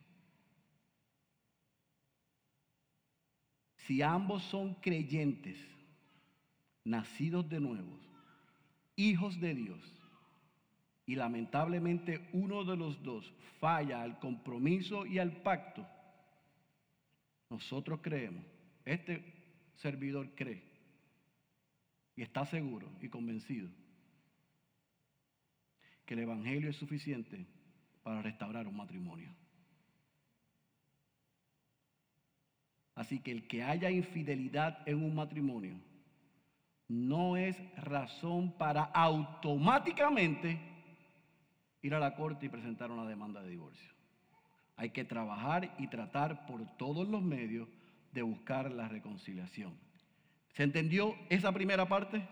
Si 3.76 4.02
ambos 4.02 4.42
son 4.44 4.74
creyentes, 4.74 5.58
nacidos 6.84 7.48
de 7.48 7.60
nuevo, 7.60 7.98
hijos 8.96 9.38
de 9.40 9.54
Dios, 9.54 9.80
y 11.06 11.16
lamentablemente 11.16 12.28
uno 12.32 12.64
de 12.64 12.76
los 12.76 13.02
dos 13.02 13.30
falla 13.60 14.02
al 14.02 14.18
compromiso 14.18 15.06
y 15.06 15.18
al 15.18 15.32
pacto, 15.42 15.86
nosotros 17.54 18.00
creemos, 18.02 18.44
este 18.84 19.22
servidor 19.76 20.34
cree 20.34 20.60
y 22.16 22.22
está 22.22 22.44
seguro 22.46 22.90
y 23.00 23.08
convencido 23.08 23.70
que 26.04 26.14
el 26.14 26.20
Evangelio 26.20 26.70
es 26.70 26.76
suficiente 26.76 27.46
para 28.02 28.22
restaurar 28.22 28.66
un 28.66 28.76
matrimonio. 28.76 29.32
Así 32.96 33.20
que 33.20 33.30
el 33.30 33.46
que 33.46 33.62
haya 33.62 33.88
infidelidad 33.88 34.82
en 34.88 35.04
un 35.04 35.14
matrimonio 35.14 35.80
no 36.88 37.36
es 37.36 37.56
razón 37.76 38.58
para 38.58 38.82
automáticamente 38.82 40.58
ir 41.82 41.94
a 41.94 42.00
la 42.00 42.16
corte 42.16 42.46
y 42.46 42.48
presentar 42.48 42.90
una 42.90 43.06
demanda 43.06 43.42
de 43.42 43.50
divorcio. 43.50 43.93
Hay 44.76 44.90
que 44.90 45.04
trabajar 45.04 45.74
y 45.78 45.86
tratar 45.86 46.46
por 46.46 46.66
todos 46.76 47.08
los 47.08 47.22
medios 47.22 47.68
de 48.12 48.22
buscar 48.22 48.70
la 48.70 48.88
reconciliación. 48.88 49.72
¿Se 50.54 50.62
entendió 50.62 51.16
esa 51.28 51.52
primera 51.52 51.86
parte? 51.86 52.26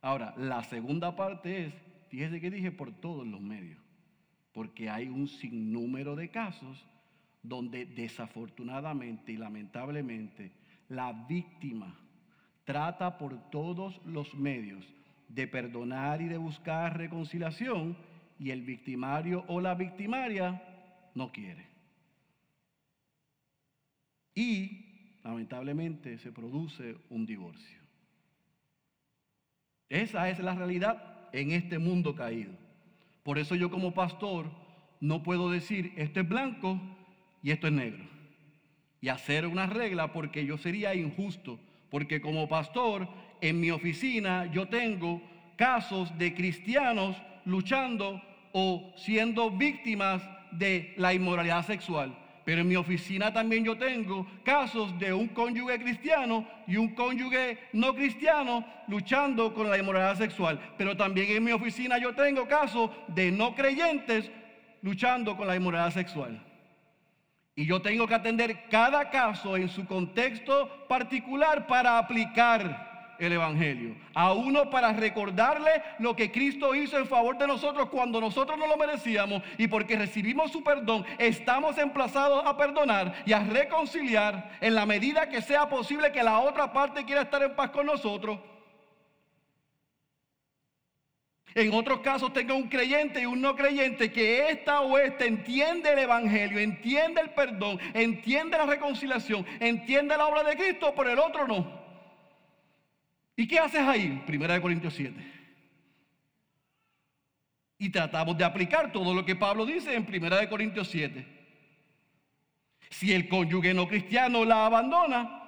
Ahora, 0.00 0.34
la 0.36 0.62
segunda 0.64 1.16
parte 1.16 1.66
es, 1.66 1.74
fíjese 2.08 2.40
que 2.40 2.50
dije 2.50 2.72
por 2.72 2.92
todos 2.92 3.26
los 3.26 3.40
medios, 3.40 3.80
porque 4.52 4.90
hay 4.90 5.08
un 5.08 5.28
sinnúmero 5.28 6.16
de 6.16 6.30
casos 6.30 6.84
donde 7.42 7.86
desafortunadamente 7.86 9.32
y 9.32 9.36
lamentablemente 9.36 10.52
la 10.88 11.12
víctima 11.12 11.98
trata 12.64 13.18
por 13.18 13.50
todos 13.50 14.00
los 14.04 14.34
medios 14.34 14.84
de 15.28 15.48
perdonar 15.48 16.20
y 16.20 16.28
de 16.28 16.36
buscar 16.36 16.96
reconciliación 16.96 17.96
y 18.38 18.50
el 18.50 18.62
victimario 18.62 19.44
o 19.48 19.60
la 19.60 19.74
victimaria 19.74 20.62
no 21.14 21.32
quiere. 21.32 21.66
Y 24.34 25.18
lamentablemente 25.22 26.18
se 26.18 26.32
produce 26.32 26.96
un 27.10 27.26
divorcio. 27.26 27.80
Esa 29.88 30.30
es 30.30 30.38
la 30.38 30.54
realidad 30.54 31.28
en 31.32 31.52
este 31.52 31.78
mundo 31.78 32.14
caído. 32.14 32.52
Por 33.22 33.38
eso 33.38 33.54
yo 33.54 33.70
como 33.70 33.92
pastor 33.92 34.50
no 35.00 35.22
puedo 35.22 35.50
decir 35.50 35.92
esto 35.96 36.20
es 36.20 36.28
blanco 36.28 36.80
y 37.42 37.50
esto 37.50 37.66
es 37.66 37.72
negro. 37.72 38.04
Y 39.00 39.08
hacer 39.08 39.46
una 39.46 39.66
regla 39.66 40.12
porque 40.12 40.46
yo 40.46 40.56
sería 40.56 40.94
injusto. 40.94 41.58
Porque 41.90 42.20
como 42.20 42.48
pastor 42.48 43.06
en 43.40 43.60
mi 43.60 43.70
oficina 43.70 44.46
yo 44.46 44.68
tengo 44.68 45.20
casos 45.56 46.16
de 46.18 46.34
cristianos 46.34 47.16
luchando 47.44 48.22
o 48.52 48.92
siendo 48.96 49.50
víctimas 49.50 50.22
de 50.52 50.94
la 50.96 51.12
inmoralidad 51.12 51.66
sexual. 51.66 52.16
Pero 52.44 52.62
en 52.62 52.68
mi 52.68 52.76
oficina 52.76 53.32
también 53.32 53.64
yo 53.64 53.78
tengo 53.78 54.26
casos 54.44 54.98
de 54.98 55.12
un 55.12 55.28
cónyuge 55.28 55.78
cristiano 55.78 56.46
y 56.66 56.76
un 56.76 56.94
cónyuge 56.94 57.58
no 57.72 57.94
cristiano 57.94 58.64
luchando 58.88 59.54
con 59.54 59.70
la 59.70 59.78
inmoralidad 59.78 60.16
sexual. 60.16 60.58
Pero 60.76 60.96
también 60.96 61.30
en 61.30 61.44
mi 61.44 61.52
oficina 61.52 61.98
yo 61.98 62.14
tengo 62.14 62.48
casos 62.48 62.90
de 63.08 63.30
no 63.30 63.54
creyentes 63.54 64.30
luchando 64.82 65.36
con 65.36 65.46
la 65.46 65.54
inmoralidad 65.54 65.92
sexual. 65.92 66.44
Y 67.54 67.66
yo 67.66 67.80
tengo 67.80 68.08
que 68.08 68.14
atender 68.14 68.68
cada 68.68 69.10
caso 69.10 69.56
en 69.56 69.68
su 69.68 69.86
contexto 69.86 70.86
particular 70.88 71.66
para 71.66 71.98
aplicar 71.98 72.91
el 73.18 73.32
Evangelio. 73.32 73.94
A 74.14 74.32
uno 74.32 74.70
para 74.70 74.92
recordarle 74.92 75.82
lo 75.98 76.14
que 76.16 76.30
Cristo 76.30 76.74
hizo 76.74 76.98
en 76.98 77.06
favor 77.06 77.38
de 77.38 77.46
nosotros 77.46 77.88
cuando 77.88 78.20
nosotros 78.20 78.58
no 78.58 78.66
lo 78.66 78.76
merecíamos 78.76 79.42
y 79.58 79.68
porque 79.68 79.96
recibimos 79.96 80.52
su 80.52 80.62
perdón, 80.62 81.04
estamos 81.18 81.78
emplazados 81.78 82.44
a 82.44 82.56
perdonar 82.56 83.22
y 83.26 83.32
a 83.32 83.40
reconciliar 83.40 84.58
en 84.60 84.74
la 84.74 84.86
medida 84.86 85.28
que 85.28 85.42
sea 85.42 85.68
posible 85.68 86.12
que 86.12 86.22
la 86.22 86.38
otra 86.40 86.72
parte 86.72 87.04
quiera 87.04 87.22
estar 87.22 87.42
en 87.42 87.54
paz 87.54 87.70
con 87.70 87.86
nosotros. 87.86 88.38
En 91.54 91.74
otros 91.74 92.00
casos 92.00 92.32
tengo 92.32 92.54
un 92.54 92.68
creyente 92.68 93.20
y 93.20 93.26
un 93.26 93.42
no 93.42 93.54
creyente 93.54 94.10
que 94.10 94.48
esta 94.48 94.80
o 94.80 94.96
este 94.96 95.26
entiende 95.26 95.92
el 95.92 95.98
Evangelio, 95.98 96.58
entiende 96.58 97.20
el 97.20 97.30
perdón, 97.30 97.78
entiende 97.92 98.56
la 98.56 98.64
reconciliación, 98.64 99.44
entiende 99.60 100.16
la 100.16 100.26
obra 100.26 100.44
de 100.44 100.56
Cristo, 100.56 100.94
pero 100.96 101.10
el 101.10 101.18
otro 101.18 101.46
no. 101.46 101.81
¿Y 103.42 103.48
qué 103.48 103.58
haces 103.58 103.80
ahí? 103.80 104.22
Primera 104.24 104.54
de 104.54 104.60
Corintios 104.60 104.94
7. 104.94 105.20
Y 107.76 107.90
tratamos 107.90 108.38
de 108.38 108.44
aplicar 108.44 108.92
todo 108.92 109.12
lo 109.12 109.24
que 109.24 109.34
Pablo 109.34 109.66
dice 109.66 109.96
en 109.96 110.06
Primera 110.06 110.38
de 110.38 110.48
Corintios 110.48 110.86
7. 110.86 111.26
Si 112.88 113.12
el 113.12 113.28
cónyuge 113.28 113.74
no 113.74 113.88
cristiano 113.88 114.44
la 114.44 114.66
abandona, 114.66 115.42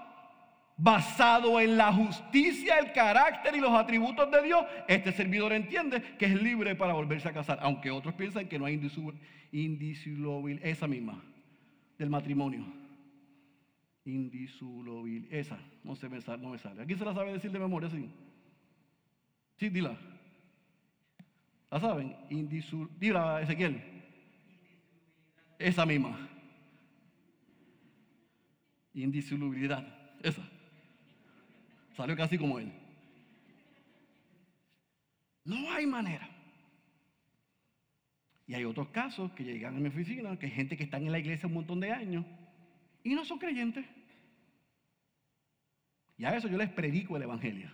basado 0.76 1.60
en 1.60 1.76
la 1.76 1.92
justicia, 1.92 2.80
el 2.80 2.90
carácter 2.90 3.54
y 3.54 3.60
los 3.60 3.70
atributos 3.70 4.28
de 4.28 4.42
Dios, 4.42 4.64
este 4.88 5.12
servidor 5.12 5.52
entiende 5.52 6.02
que 6.18 6.26
es 6.26 6.42
libre 6.42 6.74
para 6.74 6.94
volverse 6.94 7.28
a 7.28 7.32
casar, 7.32 7.60
aunque 7.62 7.92
otros 7.92 8.14
piensan 8.14 8.48
que 8.48 8.58
no 8.58 8.66
hay 8.66 8.74
indisoluble, 9.52 10.58
esa 10.64 10.88
misma, 10.88 11.22
del 11.96 12.10
matrimonio 12.10 12.83
indisoluble. 14.04 15.26
Esa 15.30 15.58
no, 15.82 15.96
se 15.96 16.08
me 16.08 16.20
sale, 16.20 16.42
no 16.42 16.50
me 16.50 16.58
sale. 16.58 16.82
¿Aquí 16.82 16.94
se 16.94 17.04
la 17.04 17.14
sabe 17.14 17.32
decir 17.32 17.50
de 17.50 17.58
memoria? 17.58 17.88
Sí. 17.90 18.08
Sí, 19.56 19.68
dila. 19.68 19.96
¿La 21.70 21.80
saben? 21.80 22.16
Indisoluble. 22.30 22.92
Dila, 22.98 23.42
Ezequiel. 23.42 23.82
Esa 25.58 25.86
misma. 25.86 26.28
Indisolubilidad. 28.94 29.86
Esa. 30.22 30.42
Salió 31.96 32.16
casi 32.16 32.38
como 32.38 32.58
él. 32.58 32.72
No 35.44 35.70
hay 35.72 35.86
manera. 35.86 36.28
Y 38.46 38.54
hay 38.54 38.64
otros 38.64 38.88
casos 38.88 39.32
que 39.32 39.44
llegan 39.44 39.76
a 39.76 39.80
mi 39.80 39.88
oficina, 39.88 40.38
que 40.38 40.46
hay 40.46 40.52
gente 40.52 40.76
que 40.76 40.84
está 40.84 40.98
en 40.98 41.10
la 41.10 41.18
iglesia 41.18 41.46
un 41.46 41.54
montón 41.54 41.80
de 41.80 41.92
años 41.92 42.24
y 43.02 43.14
no 43.14 43.24
son 43.24 43.38
creyentes. 43.38 43.84
Y 46.16 46.24
a 46.24 46.36
eso 46.36 46.48
yo 46.48 46.56
les 46.56 46.70
predico 46.70 47.16
el 47.16 47.22
Evangelio. 47.22 47.70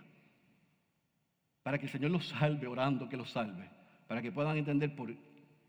Para 1.63 1.77
que 1.77 1.85
el 1.85 1.91
Señor 1.91 2.11
los 2.11 2.27
salve, 2.27 2.67
orando 2.67 3.07
que 3.07 3.17
los 3.17 3.29
salve. 3.29 3.69
Para 4.07 4.21
que 4.21 4.31
puedan 4.31 4.57
entender 4.57 4.95
por, 4.95 5.13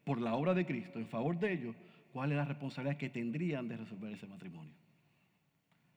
por 0.05 0.21
la 0.21 0.35
obra 0.35 0.55
de 0.55 0.65
Cristo, 0.65 0.99
en 0.99 1.09
favor 1.09 1.39
de 1.39 1.53
ellos, 1.53 1.77
cuál 2.13 2.33
es 2.33 2.39
la 2.39 2.45
responsabilidad 2.45 2.99
que 2.99 3.11
tendrían 3.11 3.69
de 3.69 3.77
resolver 3.77 4.13
ese 4.13 4.27
matrimonio. 4.27 4.75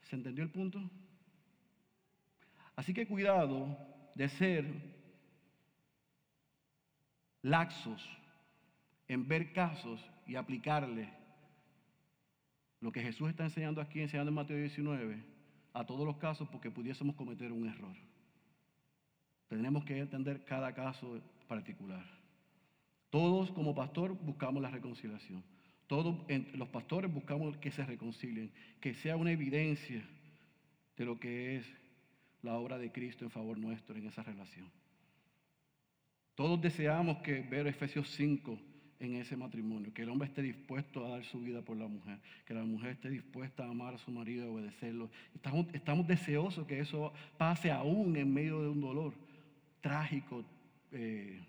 ¿Se 0.03 0.15
entendió 0.15 0.43
el 0.43 0.51
punto? 0.51 0.81
Así 2.75 2.93
que 2.93 3.07
cuidado 3.07 3.77
de 4.15 4.29
ser 4.29 4.65
laxos 7.41 8.07
en 9.07 9.27
ver 9.27 9.53
casos 9.53 10.03
y 10.25 10.35
aplicarle 10.35 11.09
lo 12.81 12.91
que 12.91 13.01
Jesús 13.01 13.29
está 13.29 13.43
enseñando 13.43 13.81
aquí, 13.81 14.01
enseñando 14.01 14.29
en 14.29 14.35
Mateo 14.35 14.57
19, 14.57 15.34
a 15.75 15.85
todos 15.85 16.05
los 16.05 16.17
casos 16.17 16.47
porque 16.47 16.71
pudiésemos 16.71 17.15
cometer 17.15 17.51
un 17.51 17.67
error. 17.67 17.95
Tenemos 19.49 19.83
que 19.83 19.99
entender 19.99 20.45
cada 20.45 20.73
caso 20.73 21.21
particular. 21.47 22.03
Todos 23.09 23.51
como 23.51 23.75
pastor 23.75 24.13
buscamos 24.13 24.63
la 24.63 24.71
reconciliación. 24.71 25.43
Todos 25.87 26.15
los 26.53 26.69
pastores 26.69 27.13
buscamos 27.13 27.57
que 27.57 27.71
se 27.71 27.85
reconcilien, 27.85 28.51
que 28.79 28.93
sea 28.93 29.17
una 29.17 29.31
evidencia 29.31 30.01
de 30.95 31.05
lo 31.05 31.19
que 31.19 31.57
es 31.57 31.65
la 32.41 32.55
obra 32.55 32.77
de 32.77 32.91
Cristo 32.91 33.25
en 33.25 33.29
favor 33.29 33.57
nuestro 33.57 33.95
en 33.97 34.07
esa 34.07 34.23
relación. 34.23 34.71
Todos 36.35 36.59
deseamos 36.61 37.17
que 37.17 37.41
ver 37.41 37.67
Efesios 37.67 38.09
5 38.11 38.57
en 39.05 39.15
ese 39.15 39.37
matrimonio, 39.37 39.93
que 39.93 40.01
el 40.01 40.09
hombre 40.09 40.27
esté 40.27 40.41
dispuesto 40.41 41.05
a 41.05 41.09
dar 41.09 41.23
su 41.25 41.39
vida 41.39 41.61
por 41.61 41.77
la 41.77 41.87
mujer, 41.87 42.19
que 42.45 42.53
la 42.53 42.63
mujer 42.63 42.91
esté 42.91 43.09
dispuesta 43.09 43.63
a 43.63 43.69
amar 43.69 43.93
a 43.93 43.97
su 43.97 44.11
marido 44.11 44.45
y 44.45 44.49
obedecerlo. 44.49 45.09
Estamos, 45.33 45.67
estamos 45.73 46.07
deseosos 46.07 46.67
que 46.67 46.79
eso 46.79 47.13
pase 47.37 47.71
aún 47.71 48.15
en 48.17 48.33
medio 48.33 48.61
de 48.61 48.69
un 48.69 48.81
dolor 48.81 49.13
trágico, 49.81 50.43
eh, 50.91 51.39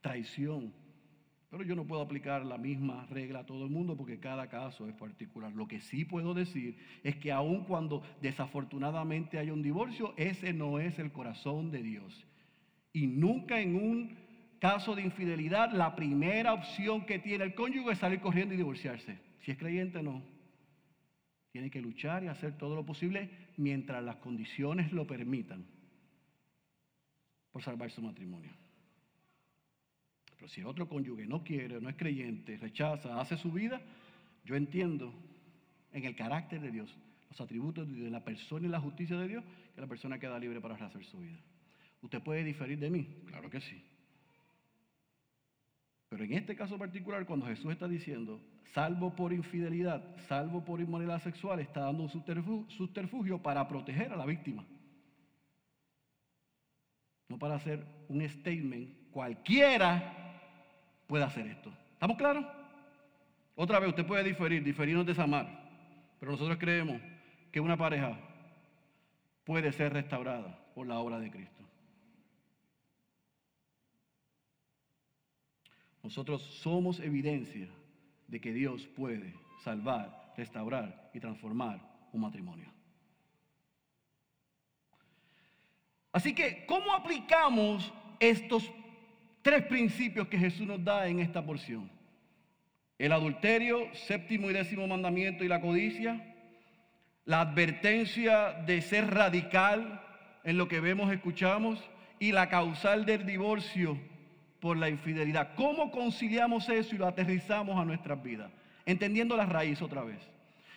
traición. 0.00 0.72
Pero 1.50 1.62
yo 1.62 1.76
no 1.76 1.86
puedo 1.86 2.02
aplicar 2.02 2.44
la 2.44 2.58
misma 2.58 3.06
regla 3.10 3.40
a 3.40 3.46
todo 3.46 3.64
el 3.64 3.70
mundo 3.70 3.96
porque 3.96 4.18
cada 4.18 4.48
caso 4.48 4.88
es 4.88 4.94
particular. 4.94 5.52
Lo 5.52 5.68
que 5.68 5.80
sí 5.80 6.04
puedo 6.04 6.34
decir 6.34 6.76
es 7.04 7.14
que 7.16 7.30
aun 7.30 7.64
cuando 7.64 8.02
desafortunadamente 8.20 9.38
haya 9.38 9.52
un 9.52 9.62
divorcio, 9.62 10.14
ese 10.16 10.52
no 10.52 10.80
es 10.80 10.98
el 10.98 11.12
corazón 11.12 11.70
de 11.70 11.82
Dios. 11.82 12.26
Y 12.92 13.06
nunca 13.06 13.60
en 13.60 13.76
un 13.76 14.23
caso 14.64 14.94
de 14.94 15.02
infidelidad, 15.02 15.72
la 15.72 15.94
primera 15.94 16.54
opción 16.54 17.04
que 17.04 17.18
tiene 17.18 17.44
el 17.44 17.54
cónyuge 17.54 17.92
es 17.92 17.98
salir 17.98 18.20
corriendo 18.20 18.54
y 18.54 18.56
divorciarse. 18.56 19.18
Si 19.42 19.50
es 19.50 19.58
creyente, 19.58 20.02
no. 20.02 20.22
Tiene 21.52 21.70
que 21.70 21.82
luchar 21.82 22.24
y 22.24 22.28
hacer 22.28 22.56
todo 22.56 22.74
lo 22.74 22.82
posible 22.82 23.28
mientras 23.58 24.02
las 24.02 24.16
condiciones 24.16 24.90
lo 24.90 25.06
permitan 25.06 25.66
por 27.52 27.62
salvar 27.62 27.90
su 27.90 28.00
matrimonio. 28.00 28.52
Pero 30.34 30.48
si 30.48 30.62
el 30.62 30.66
otro 30.66 30.88
cónyuge 30.88 31.26
no 31.26 31.44
quiere, 31.44 31.78
no 31.78 31.90
es 31.90 31.96
creyente, 31.96 32.56
rechaza, 32.56 33.20
hace 33.20 33.36
su 33.36 33.52
vida, 33.52 33.82
yo 34.46 34.56
entiendo 34.56 35.12
en 35.92 36.06
el 36.06 36.16
carácter 36.16 36.62
de 36.62 36.70
Dios, 36.70 36.96
los 37.28 37.38
atributos 37.38 37.86
de 37.86 38.08
la 38.08 38.24
persona 38.24 38.66
y 38.66 38.70
la 38.70 38.80
justicia 38.80 39.18
de 39.18 39.28
Dios, 39.28 39.44
que 39.74 39.82
la 39.82 39.86
persona 39.86 40.18
queda 40.18 40.38
libre 40.38 40.62
para 40.62 40.76
hacer 40.76 41.04
su 41.04 41.18
vida. 41.18 41.38
¿Usted 42.00 42.22
puede 42.22 42.42
diferir 42.44 42.78
de 42.78 42.88
mí? 42.88 43.06
Claro 43.26 43.50
que 43.50 43.60
sí. 43.60 43.84
Pero 46.14 46.26
en 46.26 46.34
este 46.34 46.54
caso 46.54 46.78
particular, 46.78 47.26
cuando 47.26 47.46
Jesús 47.46 47.72
está 47.72 47.88
diciendo, 47.88 48.40
salvo 48.66 49.16
por 49.16 49.32
infidelidad, 49.32 50.00
salvo 50.28 50.64
por 50.64 50.80
inmoralidad 50.80 51.20
sexual, 51.20 51.58
está 51.58 51.80
dando 51.80 52.04
un 52.04 52.08
subterfugio 52.08 53.42
para 53.42 53.66
proteger 53.66 54.12
a 54.12 54.16
la 54.16 54.24
víctima. 54.24 54.64
No 57.28 57.36
para 57.36 57.56
hacer 57.56 57.84
un 58.08 58.22
statement, 58.28 59.10
cualquiera 59.10 60.38
puede 61.08 61.24
hacer 61.24 61.48
esto. 61.48 61.72
¿Estamos 61.94 62.16
claros? 62.16 62.46
Otra 63.56 63.80
vez, 63.80 63.88
usted 63.88 64.06
puede 64.06 64.22
diferir, 64.22 64.62
diferirnos 64.62 65.04
de 65.04 65.14
desamar, 65.14 65.48
pero 66.20 66.30
nosotros 66.30 66.58
creemos 66.60 67.02
que 67.50 67.58
una 67.58 67.76
pareja 67.76 68.16
puede 69.42 69.72
ser 69.72 69.92
restaurada 69.92 70.64
por 70.76 70.86
la 70.86 70.96
obra 71.00 71.18
de 71.18 71.32
Cristo. 71.32 71.63
Nosotros 76.04 76.42
somos 76.42 77.00
evidencia 77.00 77.66
de 78.28 78.38
que 78.38 78.52
Dios 78.52 78.86
puede 78.94 79.34
salvar, 79.62 80.34
restaurar 80.36 81.10
y 81.14 81.18
transformar 81.18 81.80
un 82.12 82.20
matrimonio. 82.20 82.70
Así 86.12 86.34
que, 86.34 86.66
¿cómo 86.66 86.92
aplicamos 86.92 87.90
estos 88.20 88.70
tres 89.40 89.64
principios 89.64 90.28
que 90.28 90.38
Jesús 90.38 90.66
nos 90.66 90.84
da 90.84 91.08
en 91.08 91.20
esta 91.20 91.44
porción? 91.44 91.90
El 92.98 93.10
adulterio, 93.10 93.92
séptimo 93.94 94.50
y 94.50 94.52
décimo 94.52 94.86
mandamiento 94.86 95.42
y 95.42 95.48
la 95.48 95.62
codicia, 95.62 96.34
la 97.24 97.40
advertencia 97.40 98.52
de 98.66 98.82
ser 98.82 99.12
radical 99.12 100.02
en 100.44 100.58
lo 100.58 100.68
que 100.68 100.80
vemos, 100.80 101.10
escuchamos, 101.10 101.82
y 102.18 102.32
la 102.32 102.50
causal 102.50 103.06
del 103.06 103.24
divorcio 103.24 103.98
por 104.64 104.78
la 104.78 104.88
infidelidad. 104.88 105.50
¿Cómo 105.56 105.90
conciliamos 105.90 106.70
eso 106.70 106.94
y 106.94 106.98
lo 106.98 107.06
aterrizamos 107.06 107.78
a 107.78 107.84
nuestras 107.84 108.22
vidas? 108.22 108.50
Entendiendo 108.86 109.36
la 109.36 109.44
raíz 109.44 109.82
otra 109.82 110.02
vez. 110.02 110.16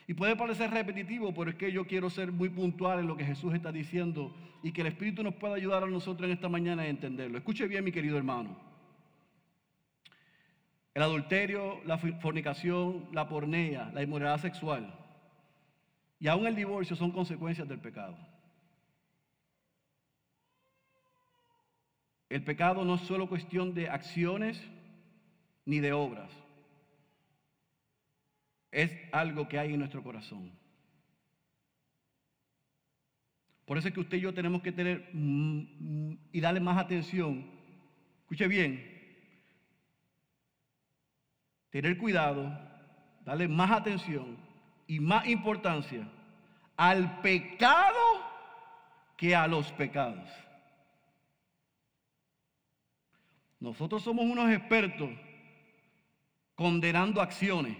Y 0.07 0.13
puede 0.13 0.35
parecer 0.35 0.71
repetitivo, 0.71 1.33
pero 1.33 1.51
es 1.51 1.55
que 1.55 1.71
yo 1.71 1.87
quiero 1.87 2.09
ser 2.09 2.33
muy 2.33 2.49
puntual 2.49 2.99
en 2.99 3.07
lo 3.07 3.15
que 3.15 3.23
Jesús 3.23 3.53
está 3.53 3.71
diciendo 3.71 4.35
y 4.61 4.73
que 4.73 4.81
el 4.81 4.87
Espíritu 4.87 5.23
nos 5.23 5.35
pueda 5.35 5.55
ayudar 5.55 5.83
a 5.83 5.87
nosotros 5.87 6.27
en 6.27 6.33
esta 6.33 6.49
mañana 6.49 6.81
a 6.81 6.87
entenderlo. 6.87 7.37
Escuche 7.37 7.65
bien, 7.65 7.85
mi 7.85 7.93
querido 7.93 8.17
hermano. 8.17 8.57
El 10.93 11.03
adulterio, 11.03 11.79
la 11.85 11.97
fornicación, 11.97 13.05
la 13.13 13.29
pornea, 13.29 13.89
la 13.93 14.03
inmoralidad 14.03 14.41
sexual 14.41 14.93
y 16.19 16.27
aún 16.27 16.45
el 16.45 16.57
divorcio 16.57 16.97
son 16.97 17.11
consecuencias 17.11 17.69
del 17.69 17.79
pecado. 17.79 18.17
El 22.29 22.43
pecado 22.43 22.83
no 22.83 22.95
es 22.95 23.01
solo 23.01 23.29
cuestión 23.29 23.73
de 23.73 23.89
acciones 23.89 24.61
ni 25.65 25.79
de 25.79 25.93
obras. 25.93 26.31
Es 28.71 28.91
algo 29.11 29.47
que 29.47 29.59
hay 29.59 29.73
en 29.73 29.79
nuestro 29.79 30.03
corazón. 30.03 30.51
Por 33.65 33.77
eso 33.77 33.87
es 33.87 33.93
que 33.93 33.99
usted 33.99 34.17
y 34.17 34.21
yo 34.21 34.33
tenemos 34.33 34.61
que 34.61 34.71
tener 34.71 35.09
mm, 35.13 36.13
y 36.31 36.39
darle 36.39 36.59
más 36.59 36.77
atención. 36.77 37.45
Escuche 38.21 38.47
bien. 38.47 38.97
Tener 41.69 41.97
cuidado, 41.97 42.57
darle 43.25 43.47
más 43.47 43.71
atención 43.71 44.37
y 44.87 44.99
más 44.99 45.27
importancia 45.27 46.07
al 46.77 47.19
pecado 47.21 47.99
que 49.17 49.35
a 49.35 49.47
los 49.47 49.71
pecados. 49.73 50.29
Nosotros 53.59 54.03
somos 54.03 54.25
unos 54.25 54.51
expertos 54.51 55.09
condenando 56.55 57.21
acciones, 57.21 57.77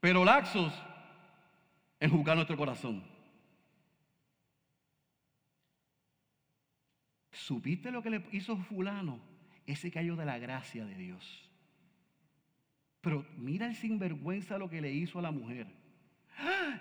pero 0.00 0.24
laxos 0.24 0.72
en 2.00 2.10
juzgar 2.10 2.36
nuestro 2.36 2.56
corazón. 2.56 3.02
¿Supiste 7.32 7.90
lo 7.90 8.02
que 8.02 8.10
le 8.10 8.24
hizo 8.32 8.56
fulano? 8.56 9.20
Ese 9.66 9.90
cayó 9.90 10.16
de 10.16 10.24
la 10.24 10.38
gracia 10.38 10.84
de 10.84 10.94
Dios. 10.94 11.50
Pero 13.00 13.24
mira 13.36 13.66
el 13.66 13.76
sinvergüenza 13.76 14.58
lo 14.58 14.68
que 14.68 14.80
le 14.80 14.92
hizo 14.92 15.18
a 15.18 15.22
la 15.22 15.30
mujer. 15.30 15.68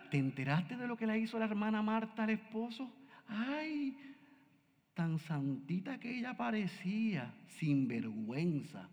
¿Te 0.10 0.18
enteraste 0.18 0.76
de 0.76 0.88
lo 0.88 0.97
que 0.97 1.08
le 1.08 1.20
hizo 1.20 1.38
la 1.38 1.45
hermana 1.45 1.82
Marta 1.82 2.24
al 2.24 2.32
esposo? 2.32 2.91
Ay, 3.28 3.97
tan 4.96 5.20
santita 5.20 6.00
que 6.00 6.18
ella 6.18 6.36
parecía, 6.36 7.36
sin 7.60 7.88
vergüenza. 7.88 8.89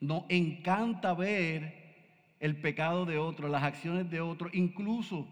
Nos 0.00 0.24
encanta 0.28 1.14
ver 1.14 2.36
el 2.40 2.60
pecado 2.60 3.06
de 3.06 3.16
otro, 3.16 3.48
las 3.48 3.62
acciones 3.62 4.10
de 4.10 4.20
otro, 4.20 4.50
incluso 4.52 5.26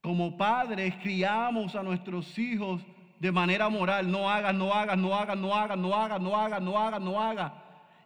como 0.00 0.36
padres 0.36 0.94
criamos 1.02 1.74
a 1.76 1.82
nuestros 1.82 2.36
hijos 2.38 2.82
de 3.20 3.32
manera 3.32 3.68
moral, 3.68 4.10
no 4.10 4.28
hagas, 4.28 4.54
no 4.54 4.72
hagas, 4.72 4.98
no 4.98 5.14
hagas, 5.14 5.38
no 5.38 5.54
hagas, 5.54 5.78
no 5.78 5.94
hagas, 5.96 6.20
no 6.20 6.36
hagas, 6.36 6.62
no 6.62 6.78
hagas, 6.78 7.00
no 7.00 7.20
hagas. 7.20 7.52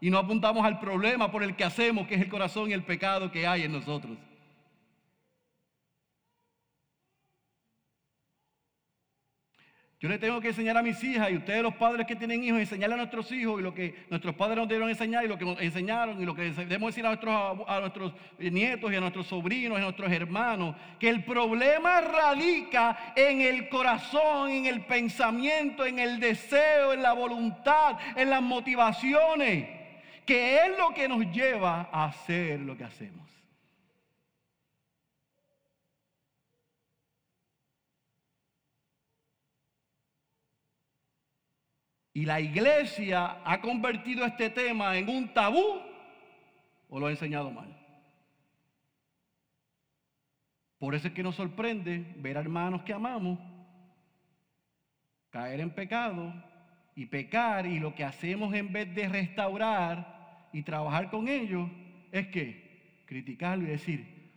Y 0.02 0.10
no 0.10 0.18
apuntamos 0.18 0.64
al 0.64 0.78
problema 0.78 1.30
por 1.30 1.42
el 1.42 1.56
que 1.56 1.64
hacemos, 1.64 2.06
que 2.06 2.14
es 2.14 2.20
el 2.20 2.28
corazón 2.28 2.70
y 2.70 2.74
el 2.74 2.84
pecado 2.84 3.30
que 3.30 3.46
hay 3.46 3.62
en 3.62 3.72
nosotros. 3.72 4.16
Yo 10.00 10.08
le 10.08 10.18
tengo 10.18 10.40
que 10.40 10.48
enseñar 10.48 10.78
a 10.78 10.82
mis 10.82 11.04
hijas 11.04 11.30
y 11.30 11.36
ustedes 11.36 11.62
los 11.62 11.74
padres 11.74 12.06
que 12.06 12.16
tienen 12.16 12.42
hijos, 12.42 12.58
enseñarle 12.58 12.94
a 12.94 12.96
nuestros 12.96 13.30
hijos 13.32 13.60
y 13.60 13.62
lo 13.62 13.74
que 13.74 14.06
nuestros 14.08 14.34
padres 14.34 14.56
nos 14.56 14.66
debieron 14.66 14.88
enseñar 14.88 15.26
y 15.26 15.28
lo 15.28 15.36
que 15.36 15.44
nos 15.44 15.60
enseñaron 15.60 16.22
y 16.22 16.24
lo 16.24 16.34
que 16.34 16.50
debemos 16.52 16.88
decir 16.88 17.04
a 17.04 17.08
nuestros, 17.08 17.68
a 17.68 17.80
nuestros 17.80 18.14
nietos 18.38 18.90
y 18.90 18.96
a 18.96 19.00
nuestros 19.00 19.26
sobrinos 19.26 19.76
y 19.76 19.82
a 19.82 19.84
nuestros 19.84 20.10
hermanos, 20.10 20.74
que 20.98 21.10
el 21.10 21.22
problema 21.22 22.00
radica 22.00 23.12
en 23.14 23.42
el 23.42 23.68
corazón, 23.68 24.50
en 24.50 24.64
el 24.64 24.86
pensamiento, 24.86 25.84
en 25.84 25.98
el 25.98 26.18
deseo, 26.18 26.94
en 26.94 27.02
la 27.02 27.12
voluntad, 27.12 27.98
en 28.16 28.30
las 28.30 28.40
motivaciones, 28.40 29.68
que 30.24 30.64
es 30.64 30.78
lo 30.78 30.94
que 30.94 31.08
nos 31.08 31.30
lleva 31.30 31.90
a 31.92 32.06
hacer 32.06 32.58
lo 32.60 32.74
que 32.74 32.84
hacemos. 32.84 33.29
Y 42.20 42.26
la 42.26 42.38
iglesia 42.38 43.40
ha 43.46 43.62
convertido 43.62 44.26
este 44.26 44.50
tema 44.50 44.94
en 44.98 45.08
un 45.08 45.32
tabú 45.32 45.80
o 46.90 47.00
lo 47.00 47.06
ha 47.06 47.10
enseñado 47.10 47.50
mal. 47.50 47.74
Por 50.78 50.94
eso 50.94 51.08
es 51.08 51.14
que 51.14 51.22
nos 51.22 51.36
sorprende 51.36 52.12
ver 52.18 52.36
a 52.36 52.40
hermanos 52.40 52.82
que 52.82 52.92
amamos 52.92 53.38
caer 55.30 55.60
en 55.60 55.70
pecado 55.70 56.30
y 56.94 57.06
pecar 57.06 57.64
y 57.64 57.80
lo 57.80 57.94
que 57.94 58.04
hacemos 58.04 58.52
en 58.52 58.70
vez 58.70 58.94
de 58.94 59.08
restaurar 59.08 60.50
y 60.52 60.62
trabajar 60.62 61.08
con 61.08 61.26
ellos 61.26 61.70
es 62.12 62.26
que 62.26 63.02
criticarlo 63.06 63.64
y 63.64 63.68
decir, 63.68 64.30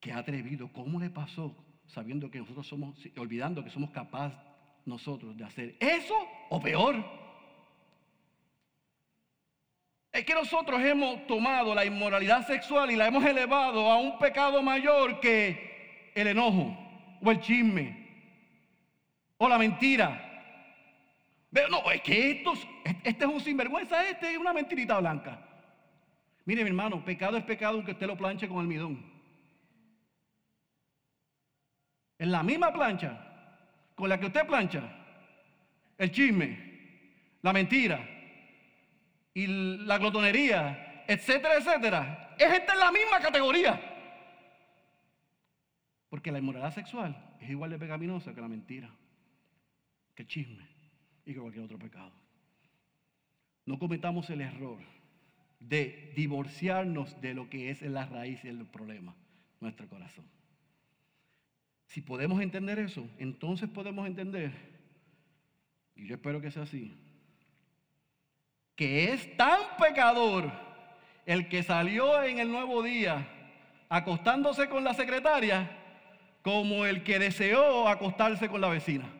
qué 0.00 0.12
atrevido, 0.12 0.72
¿cómo 0.72 0.98
le 0.98 1.10
pasó? 1.10 1.56
Sabiendo 1.86 2.28
que 2.28 2.40
nosotros 2.40 2.66
somos, 2.66 2.96
olvidando 3.16 3.62
que 3.62 3.70
somos 3.70 3.92
capaces 3.92 4.49
nosotros 4.86 5.36
de 5.36 5.44
hacer 5.44 5.76
eso 5.80 6.14
o 6.48 6.60
peor. 6.60 6.96
Es 10.12 10.24
que 10.24 10.34
nosotros 10.34 10.80
hemos 10.82 11.26
tomado 11.26 11.74
la 11.74 11.84
inmoralidad 11.84 12.46
sexual 12.46 12.90
y 12.90 12.96
la 12.96 13.06
hemos 13.06 13.24
elevado 13.24 13.90
a 13.90 13.96
un 13.96 14.18
pecado 14.18 14.62
mayor 14.62 15.20
que 15.20 16.12
el 16.14 16.26
enojo 16.26 16.76
o 17.22 17.30
el 17.30 17.40
chisme 17.40 18.08
o 19.38 19.48
la 19.48 19.58
mentira. 19.58 20.26
Pero 21.52 21.68
no, 21.68 21.90
es 21.90 22.02
que 22.02 22.30
estos, 22.30 22.66
este 23.04 23.24
es 23.24 23.30
un 23.30 23.40
sinvergüenza, 23.40 24.08
este 24.08 24.32
es 24.32 24.38
una 24.38 24.52
mentirita 24.52 24.98
blanca. 24.98 25.46
Mire, 26.44 26.64
mi 26.64 26.70
hermano, 26.70 27.04
pecado 27.04 27.36
es 27.36 27.44
pecado 27.44 27.76
aunque 27.76 27.92
usted 27.92 28.06
lo 28.06 28.16
planche 28.16 28.48
con 28.48 28.58
almidón. 28.58 29.04
En 32.18 32.32
la 32.32 32.42
misma 32.42 32.72
plancha 32.72 33.29
con 34.00 34.08
la 34.08 34.18
que 34.18 34.26
usted 34.26 34.46
plancha, 34.46 34.82
el 35.98 36.10
chisme, 36.10 36.58
la 37.42 37.52
mentira 37.52 38.00
y 39.34 39.46
la 39.46 39.98
glotonería, 39.98 41.04
etcétera, 41.06 41.56
etcétera, 41.56 42.34
es 42.38 42.50
esta 42.50 42.72
en 42.72 42.78
la 42.78 42.90
misma 42.90 43.20
categoría. 43.20 43.78
Porque 46.08 46.32
la 46.32 46.38
inmoralidad 46.38 46.74
sexual 46.74 47.14
es 47.42 47.50
igual 47.50 47.72
de 47.72 47.78
pecaminosa 47.78 48.34
que 48.34 48.40
la 48.40 48.48
mentira, 48.48 48.90
que 50.14 50.22
el 50.22 50.28
chisme 50.28 50.66
y 51.26 51.34
que 51.34 51.40
cualquier 51.40 51.66
otro 51.66 51.78
pecado. 51.78 52.10
No 53.66 53.78
cometamos 53.78 54.30
el 54.30 54.40
error 54.40 54.78
de 55.58 56.14
divorciarnos 56.16 57.20
de 57.20 57.34
lo 57.34 57.50
que 57.50 57.70
es 57.70 57.82
la 57.82 58.06
raíz 58.06 58.42
del 58.44 58.64
problema, 58.64 59.14
nuestro 59.60 59.86
corazón. 59.90 60.24
Si 61.90 62.00
podemos 62.00 62.40
entender 62.40 62.78
eso, 62.78 63.04
entonces 63.18 63.68
podemos 63.68 64.06
entender, 64.06 64.52
y 65.96 66.06
yo 66.06 66.14
espero 66.14 66.40
que 66.40 66.52
sea 66.52 66.62
así, 66.62 66.96
que 68.76 69.12
es 69.12 69.36
tan 69.36 69.58
pecador 69.76 70.52
el 71.26 71.48
que 71.48 71.64
salió 71.64 72.22
en 72.22 72.38
el 72.38 72.48
nuevo 72.48 72.84
día 72.84 73.26
acostándose 73.88 74.68
con 74.68 74.84
la 74.84 74.94
secretaria 74.94 75.68
como 76.42 76.86
el 76.86 77.02
que 77.02 77.18
deseó 77.18 77.88
acostarse 77.88 78.48
con 78.48 78.60
la 78.60 78.68
vecina. 78.68 79.10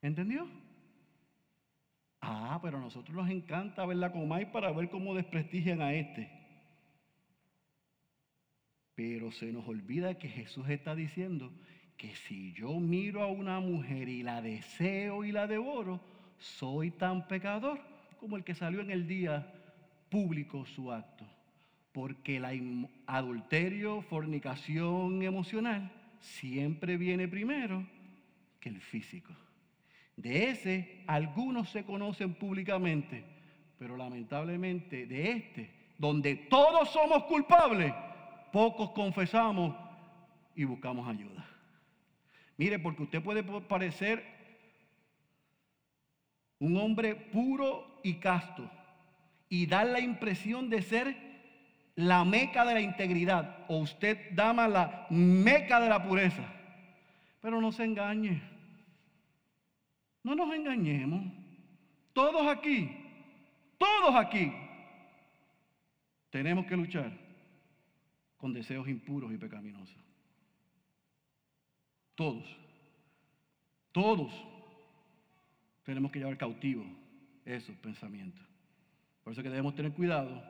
¿Entendió? 0.00 0.48
Ah, 2.20 2.58
pero 2.60 2.78
a 2.78 2.80
nosotros 2.80 3.16
nos 3.16 3.30
encanta 3.30 3.86
verla 3.86 4.10
como 4.10 4.34
hay 4.34 4.46
para 4.46 4.72
ver 4.72 4.90
cómo 4.90 5.14
desprestigian 5.14 5.80
a 5.80 5.94
este. 5.94 6.41
Pero 8.94 9.32
se 9.32 9.52
nos 9.52 9.66
olvida 9.66 10.18
que 10.18 10.28
Jesús 10.28 10.68
está 10.68 10.94
diciendo 10.94 11.52
que 11.96 12.14
si 12.14 12.52
yo 12.52 12.78
miro 12.80 13.22
a 13.22 13.28
una 13.28 13.60
mujer 13.60 14.08
y 14.08 14.22
la 14.22 14.42
deseo 14.42 15.24
y 15.24 15.32
la 15.32 15.46
devoro, 15.46 16.00
soy 16.38 16.90
tan 16.90 17.28
pecador 17.28 17.80
como 18.18 18.36
el 18.36 18.44
que 18.44 18.54
salió 18.54 18.80
en 18.80 18.90
el 18.90 19.06
día 19.06 19.52
público 20.10 20.66
su 20.66 20.92
acto. 20.92 21.24
Porque 21.92 22.36
el 22.36 22.88
adulterio, 23.06 24.02
fornicación 24.02 25.22
emocional 25.22 25.92
siempre 26.20 26.96
viene 26.96 27.28
primero 27.28 27.86
que 28.60 28.68
el 28.68 28.80
físico. 28.80 29.32
De 30.16 30.50
ese 30.50 31.02
algunos 31.06 31.70
se 31.70 31.84
conocen 31.84 32.34
públicamente, 32.34 33.24
pero 33.78 33.96
lamentablemente 33.96 35.06
de 35.06 35.32
este, 35.32 35.70
donde 35.98 36.36
todos 36.36 36.90
somos 36.90 37.24
culpables, 37.24 37.92
pocos 38.52 38.90
confesamos 38.90 39.74
y 40.54 40.64
buscamos 40.64 41.08
ayuda. 41.08 41.44
Mire, 42.56 42.78
porque 42.78 43.02
usted 43.02 43.22
puede 43.22 43.42
parecer 43.42 44.24
un 46.58 46.76
hombre 46.76 47.16
puro 47.16 48.00
y 48.04 48.14
casto 48.14 48.70
y 49.48 49.66
dar 49.66 49.86
la 49.86 50.00
impresión 50.00 50.70
de 50.70 50.82
ser 50.82 51.16
la 51.96 52.24
meca 52.24 52.64
de 52.64 52.74
la 52.74 52.80
integridad 52.80 53.64
o 53.68 53.78
usted 53.78 54.30
dama 54.32 54.68
la 54.68 55.06
meca 55.10 55.80
de 55.80 55.88
la 55.88 56.02
pureza. 56.02 56.44
Pero 57.40 57.60
no 57.60 57.72
se 57.72 57.84
engañe. 57.84 58.40
No 60.22 60.34
nos 60.34 60.54
engañemos. 60.54 61.24
Todos 62.12 62.46
aquí, 62.46 62.90
todos 63.78 64.14
aquí 64.14 64.52
tenemos 66.30 66.66
que 66.66 66.76
luchar 66.76 67.21
con 68.42 68.52
deseos 68.52 68.88
impuros 68.88 69.32
y 69.32 69.38
pecaminosos. 69.38 69.96
Todos, 72.16 72.44
todos 73.92 74.32
tenemos 75.84 76.10
que 76.10 76.18
llevar 76.18 76.36
cautivo 76.36 76.84
esos 77.44 77.76
pensamientos. 77.76 78.44
Por 79.22 79.32
eso 79.32 79.44
que 79.44 79.48
debemos 79.48 79.76
tener 79.76 79.92
cuidado 79.92 80.42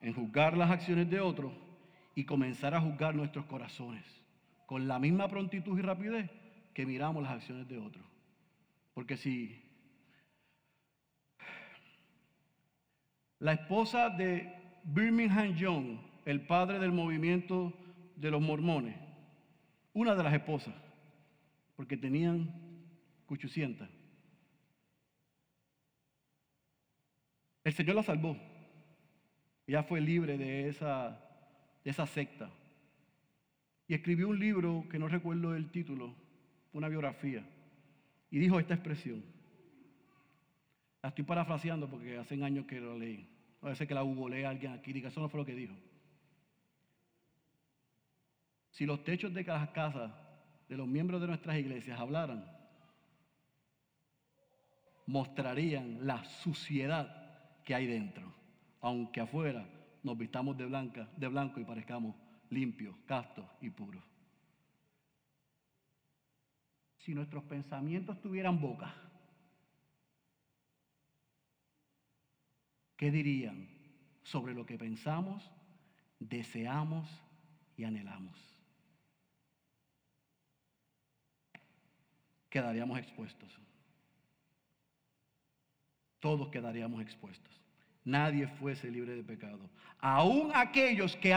en 0.00 0.14
juzgar 0.14 0.56
las 0.56 0.70
acciones 0.70 1.10
de 1.10 1.20
otros 1.20 1.52
y 2.14 2.24
comenzar 2.24 2.74
a 2.74 2.80
juzgar 2.80 3.14
nuestros 3.14 3.44
corazones 3.44 4.06
con 4.64 4.88
la 4.88 4.98
misma 4.98 5.28
prontitud 5.28 5.78
y 5.78 5.82
rapidez 5.82 6.30
que 6.72 6.86
miramos 6.86 7.22
las 7.22 7.32
acciones 7.32 7.68
de 7.68 7.76
otros. 7.76 8.06
Porque 8.94 9.18
si 9.18 9.62
la 13.38 13.52
esposa 13.52 14.08
de 14.08 14.50
Birmingham 14.84 15.54
Young 15.56 16.11
el 16.24 16.46
padre 16.46 16.78
del 16.78 16.92
movimiento 16.92 17.72
de 18.16 18.30
los 18.30 18.40
mormones, 18.40 18.96
una 19.92 20.14
de 20.14 20.22
las 20.22 20.34
esposas, 20.34 20.74
porque 21.76 21.96
tenían 21.96 22.48
800. 23.28 23.88
El 27.64 27.72
Señor 27.72 27.96
la 27.96 28.02
salvó. 28.02 28.36
Ella 29.66 29.82
fue 29.84 30.00
libre 30.00 30.36
de 30.36 30.68
esa, 30.68 31.20
de 31.84 31.90
esa 31.90 32.06
secta. 32.06 32.50
Y 33.86 33.94
escribió 33.94 34.28
un 34.28 34.38
libro 34.38 34.86
que 34.90 34.98
no 34.98 35.08
recuerdo 35.08 35.54
el 35.54 35.70
título, 35.70 36.14
una 36.72 36.88
biografía. 36.88 37.44
Y 38.30 38.38
dijo 38.38 38.58
esta 38.58 38.74
expresión. 38.74 39.22
La 41.02 41.10
estoy 41.10 41.24
parafraseando 41.24 41.88
porque 41.88 42.16
hace 42.16 42.42
años 42.42 42.66
que 42.66 42.80
lo 42.80 42.98
leí. 42.98 43.28
A 43.60 43.68
veces 43.68 43.86
que 43.86 43.94
la 43.94 44.02
googleé 44.02 44.46
alguien 44.46 44.72
aquí 44.72 44.92
diga, 44.92 45.08
eso 45.08 45.20
no 45.20 45.28
fue 45.28 45.40
lo 45.40 45.46
que 45.46 45.54
dijo. 45.54 45.74
Si 48.72 48.86
los 48.86 49.04
techos 49.04 49.32
de 49.32 49.44
las 49.44 49.68
casas 49.70 50.10
de 50.68 50.76
los 50.76 50.88
miembros 50.88 51.20
de 51.20 51.26
nuestras 51.26 51.58
iglesias 51.58 52.00
hablaran, 52.00 52.44
mostrarían 55.06 56.06
la 56.06 56.24
suciedad 56.24 57.62
que 57.64 57.74
hay 57.74 57.86
dentro, 57.86 58.32
aunque 58.80 59.20
afuera 59.20 59.68
nos 60.02 60.16
vistamos 60.16 60.56
de, 60.56 60.64
blanca, 60.64 61.08
de 61.16 61.28
blanco 61.28 61.60
y 61.60 61.64
parezcamos 61.64 62.16
limpios, 62.48 62.96
castos 63.06 63.44
y 63.60 63.68
puros. 63.68 64.02
Si 66.96 67.14
nuestros 67.14 67.44
pensamientos 67.44 68.20
tuvieran 68.22 68.58
boca, 68.58 68.94
¿qué 72.96 73.10
dirían 73.10 73.68
sobre 74.22 74.54
lo 74.54 74.64
que 74.64 74.78
pensamos, 74.78 75.50
deseamos 76.18 77.08
y 77.76 77.84
anhelamos? 77.84 78.61
Quedaríamos 82.52 82.98
expuestos. 82.98 83.50
Todos 86.20 86.48
quedaríamos 86.50 87.00
expuestos. 87.00 87.50
Nadie 88.04 88.46
fuese 88.46 88.90
libre 88.90 89.14
de 89.14 89.24
pecado. 89.24 89.70
Aún 89.98 90.52
aquellos 90.54 91.16
que 91.16 91.32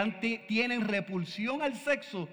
tienen 0.47 0.81
repulsión 0.81 1.61
al 1.61 1.75
sexo 1.75 2.27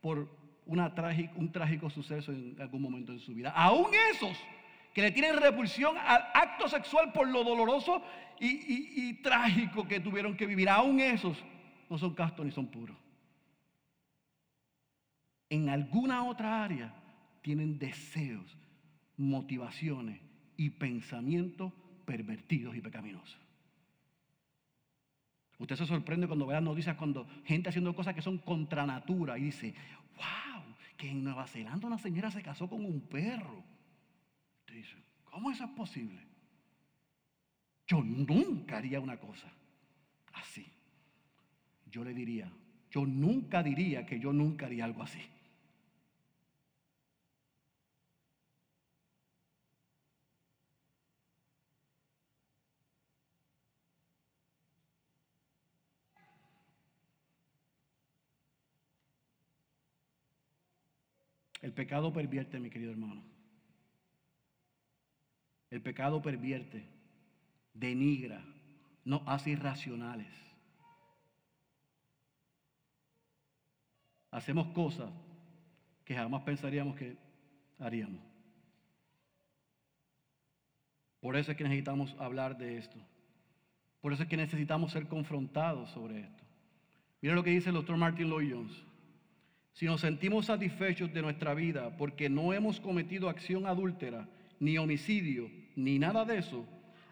por 0.00 0.26
un 0.64 1.52
trágico 1.52 1.90
suceso 1.90 2.32
en 2.32 2.56
algún 2.60 2.80
momento 2.80 3.12
de 3.12 3.18
su 3.20 3.34
vida. 3.34 3.50
Aún 3.50 3.90
esos 4.12 4.36
que 4.94 5.02
le 5.02 5.10
tienen 5.10 5.36
repulsión 5.36 5.96
al 5.98 6.24
acto 6.32 6.66
sexual 6.66 7.12
por 7.12 7.28
lo 7.28 7.44
doloroso 7.44 8.02
y, 8.40 9.08
y 9.08 9.14
trágico 9.22 9.86
que 9.86 10.00
tuvieron 10.00 10.34
que 10.34 10.46
vivir. 10.46 10.68
Aún 10.70 10.98
esos 11.00 11.36
no 11.90 11.98
son 11.98 12.14
castos 12.14 12.46
ni 12.46 12.52
son 12.52 12.68
puros. 12.68 12.96
En 15.50 15.68
alguna 15.68 16.24
otra 16.24 16.64
área 16.64 16.94
tienen 17.42 17.78
deseos, 17.78 18.56
motivaciones 19.16 20.20
y 20.56 20.70
pensamientos 20.70 21.72
pervertidos 22.04 22.76
y 22.76 22.80
pecaminosos. 22.80 23.38
Usted 25.58 25.76
se 25.76 25.86
sorprende 25.86 26.26
cuando 26.26 26.46
ve 26.46 26.54
las 26.54 26.62
noticias, 26.62 26.96
cuando 26.96 27.26
gente 27.44 27.68
haciendo 27.68 27.94
cosas 27.94 28.14
que 28.14 28.22
son 28.22 28.38
contra 28.38 28.86
natura 28.86 29.38
y 29.38 29.44
dice, 29.44 29.74
wow, 30.16 30.62
que 30.96 31.10
en 31.10 31.24
Nueva 31.24 31.46
Zelanda 31.46 31.86
una 31.86 31.98
señora 31.98 32.30
se 32.30 32.42
casó 32.42 32.68
con 32.68 32.84
un 32.84 33.00
perro. 33.00 33.64
Usted 34.60 34.74
dice, 34.74 34.96
¿cómo 35.24 35.50
eso 35.50 35.64
es 35.64 35.70
posible? 35.70 36.20
Yo 37.86 38.02
nunca 38.02 38.76
haría 38.76 39.00
una 39.00 39.18
cosa 39.18 39.50
así. 40.34 40.66
Yo 41.90 42.04
le 42.04 42.14
diría, 42.14 42.52
yo 42.90 43.04
nunca 43.06 43.62
diría 43.62 44.06
que 44.06 44.20
yo 44.20 44.32
nunca 44.32 44.66
haría 44.66 44.84
algo 44.84 45.02
así. 45.02 45.20
El 61.68 61.74
pecado 61.74 62.10
pervierte, 62.10 62.58
mi 62.58 62.70
querido 62.70 62.92
hermano. 62.92 63.22
El 65.68 65.82
pecado 65.82 66.22
pervierte, 66.22 66.82
denigra, 67.74 68.42
nos 69.04 69.20
hace 69.26 69.50
irracionales. 69.50 70.32
Hacemos 74.30 74.68
cosas 74.68 75.12
que 76.06 76.14
jamás 76.14 76.42
pensaríamos 76.42 76.96
que 76.96 77.18
haríamos. 77.78 78.22
Por 81.20 81.36
eso 81.36 81.50
es 81.50 81.58
que 81.58 81.64
necesitamos 81.64 82.16
hablar 82.18 82.56
de 82.56 82.78
esto. 82.78 82.96
Por 84.00 84.14
eso 84.14 84.22
es 84.22 84.28
que 84.30 84.38
necesitamos 84.38 84.92
ser 84.92 85.06
confrontados 85.06 85.90
sobre 85.90 86.20
esto. 86.20 86.44
Mira 87.20 87.34
lo 87.34 87.44
que 87.44 87.50
dice 87.50 87.68
el 87.68 87.74
doctor 87.74 87.98
Martin 87.98 88.30
Lloyd 88.30 88.54
Jones. 88.54 88.87
Si 89.78 89.86
nos 89.86 90.00
sentimos 90.00 90.46
satisfechos 90.46 91.14
de 91.14 91.22
nuestra 91.22 91.54
vida 91.54 91.96
porque 91.96 92.28
no 92.28 92.52
hemos 92.52 92.80
cometido 92.80 93.28
acción 93.28 93.64
adúltera, 93.64 94.26
ni 94.58 94.76
homicidio, 94.76 95.48
ni 95.76 96.00
nada 96.00 96.24
de 96.24 96.38
eso, 96.38 96.66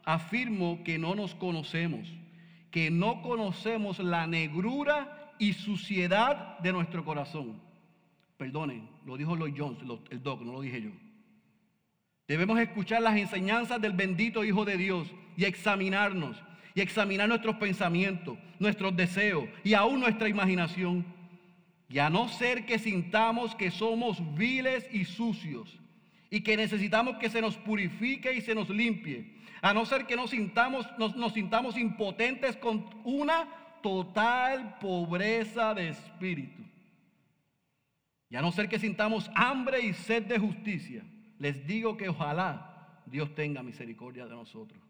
afirmo 0.05 0.83
que 0.83 0.99
no 0.99 1.15
nos 1.15 1.37
conocemos, 1.37 2.09
que 2.73 2.91
no 2.91 3.23
conocemos 3.23 4.01
la 4.01 4.27
negrura 4.27 5.33
y 5.39 5.53
suciedad 5.53 6.59
de 6.59 6.73
nuestro 6.73 7.05
corazón. 7.05 7.61
Perdonen, 8.37 8.89
lo 9.05 9.17
dijo 9.17 9.37
Lloyd 9.37 9.55
Jones, 9.57 9.79
el 10.11 10.21
doc, 10.21 10.43
no 10.43 10.55
lo 10.55 10.61
dije 10.61 10.83
yo. 10.83 10.91
Debemos 12.27 12.59
escuchar 12.59 13.01
las 13.01 13.17
enseñanzas 13.17 13.81
del 13.81 13.93
bendito 13.93 14.43
Hijo 14.43 14.65
de 14.65 14.77
Dios 14.77 15.09
y 15.37 15.45
examinarnos, 15.45 16.43
y 16.75 16.81
examinar 16.81 17.29
nuestros 17.29 17.55
pensamientos, 17.59 18.37
nuestros 18.59 18.97
deseos 18.97 19.45
y 19.63 19.75
aún 19.75 20.01
nuestra 20.01 20.29
imaginación 20.29 21.15
y 21.89 21.99
a 21.99 22.11
no 22.11 22.29
ser 22.29 22.67
que 22.67 22.79
sintamos 22.79 23.55
que 23.55 23.71
somos 23.71 24.19
viles 24.35 24.89
y 24.93 25.05
sucios 25.05 25.79
y 26.31 26.41
que 26.41 26.57
necesitamos 26.57 27.17
que 27.19 27.31
se 27.31 27.41
nos 27.41 27.57
purifique 27.57 28.35
y 28.35 28.41
se 28.41 28.55
nos 28.55 28.69
limpie, 28.69 29.37
a 29.63 29.73
no 29.73 29.87
ser 29.87 30.07
que 30.07 30.17
nos 30.17 30.31
sintamos, 30.31 30.87
nos, 30.99 31.33
sintamos 31.33 31.77
impotentes 31.77 32.57
con 32.57 32.85
una 33.05 33.49
total 33.83 34.79
pobreza 34.81 35.75
de 35.75 35.91
espíritu. 35.91 36.63
Y 38.29 38.37
a 38.37 38.43
no 38.43 38.51
ser 38.51 38.69
que 38.69 38.79
sintamos 38.79 39.31
hambre 39.35 39.81
y 39.81 39.95
sed 39.95 40.25
de 40.25 40.39
justicia, 40.39 41.05
les 41.39 41.67
digo 41.67 41.97
que 41.97 42.09
ojalá 42.09 43.03
Dios 43.07 43.35
tenga 43.35 43.63
misericordia 43.63 44.27
de 44.27 44.35
nosotros. 44.35 44.86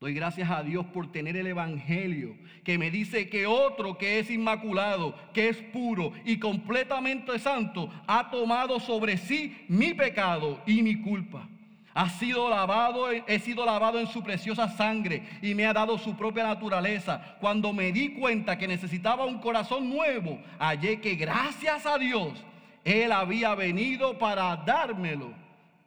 Doy 0.00 0.14
gracias 0.14 0.48
a 0.50 0.62
Dios 0.62 0.86
por 0.86 1.12
tener 1.12 1.36
el 1.36 1.46
Evangelio 1.46 2.34
que 2.64 2.78
me 2.78 2.90
dice 2.90 3.28
que 3.28 3.46
otro 3.46 3.98
que 3.98 4.18
es 4.18 4.30
inmaculado, 4.30 5.14
que 5.34 5.50
es 5.50 5.58
puro 5.58 6.14
y 6.24 6.38
completamente 6.38 7.38
santo, 7.38 7.90
ha 8.06 8.30
tomado 8.30 8.80
sobre 8.80 9.18
sí 9.18 9.62
mi 9.68 9.92
pecado 9.92 10.62
y 10.66 10.80
mi 10.80 11.02
culpa. 11.02 11.46
Ha 11.92 12.08
sido 12.08 12.48
lavado, 12.48 13.10
he 13.10 13.38
sido 13.40 13.66
lavado 13.66 14.00
en 14.00 14.06
su 14.06 14.22
preciosa 14.22 14.68
sangre 14.68 15.22
y 15.42 15.54
me 15.54 15.66
ha 15.66 15.74
dado 15.74 15.98
su 15.98 16.16
propia 16.16 16.44
naturaleza. 16.44 17.36
Cuando 17.38 17.74
me 17.74 17.92
di 17.92 18.14
cuenta 18.14 18.56
que 18.56 18.66
necesitaba 18.66 19.26
un 19.26 19.38
corazón 19.38 19.90
nuevo, 19.90 20.40
hallé 20.58 20.98
que 21.02 21.14
gracias 21.14 21.84
a 21.84 21.98
Dios 21.98 22.42
Él 22.84 23.12
había 23.12 23.54
venido 23.54 24.18
para 24.18 24.56
dármelo, 24.56 25.34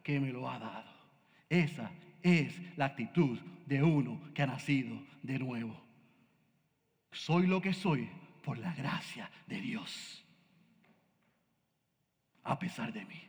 que 0.04 0.20
me 0.20 0.30
lo 0.30 0.48
ha 0.48 0.60
dado. 0.60 0.92
Esa 1.48 1.90
es 2.22 2.54
la 2.76 2.84
actitud 2.84 3.40
de 3.66 3.82
uno 3.82 4.20
que 4.34 4.42
ha 4.42 4.46
nacido 4.46 5.00
de 5.22 5.38
nuevo. 5.38 5.80
Soy 7.12 7.46
lo 7.46 7.60
que 7.60 7.72
soy 7.72 8.08
por 8.42 8.58
la 8.58 8.74
gracia 8.74 9.30
de 9.46 9.60
Dios. 9.60 10.24
A 12.42 12.58
pesar 12.58 12.92
de 12.92 13.04
mí. 13.04 13.22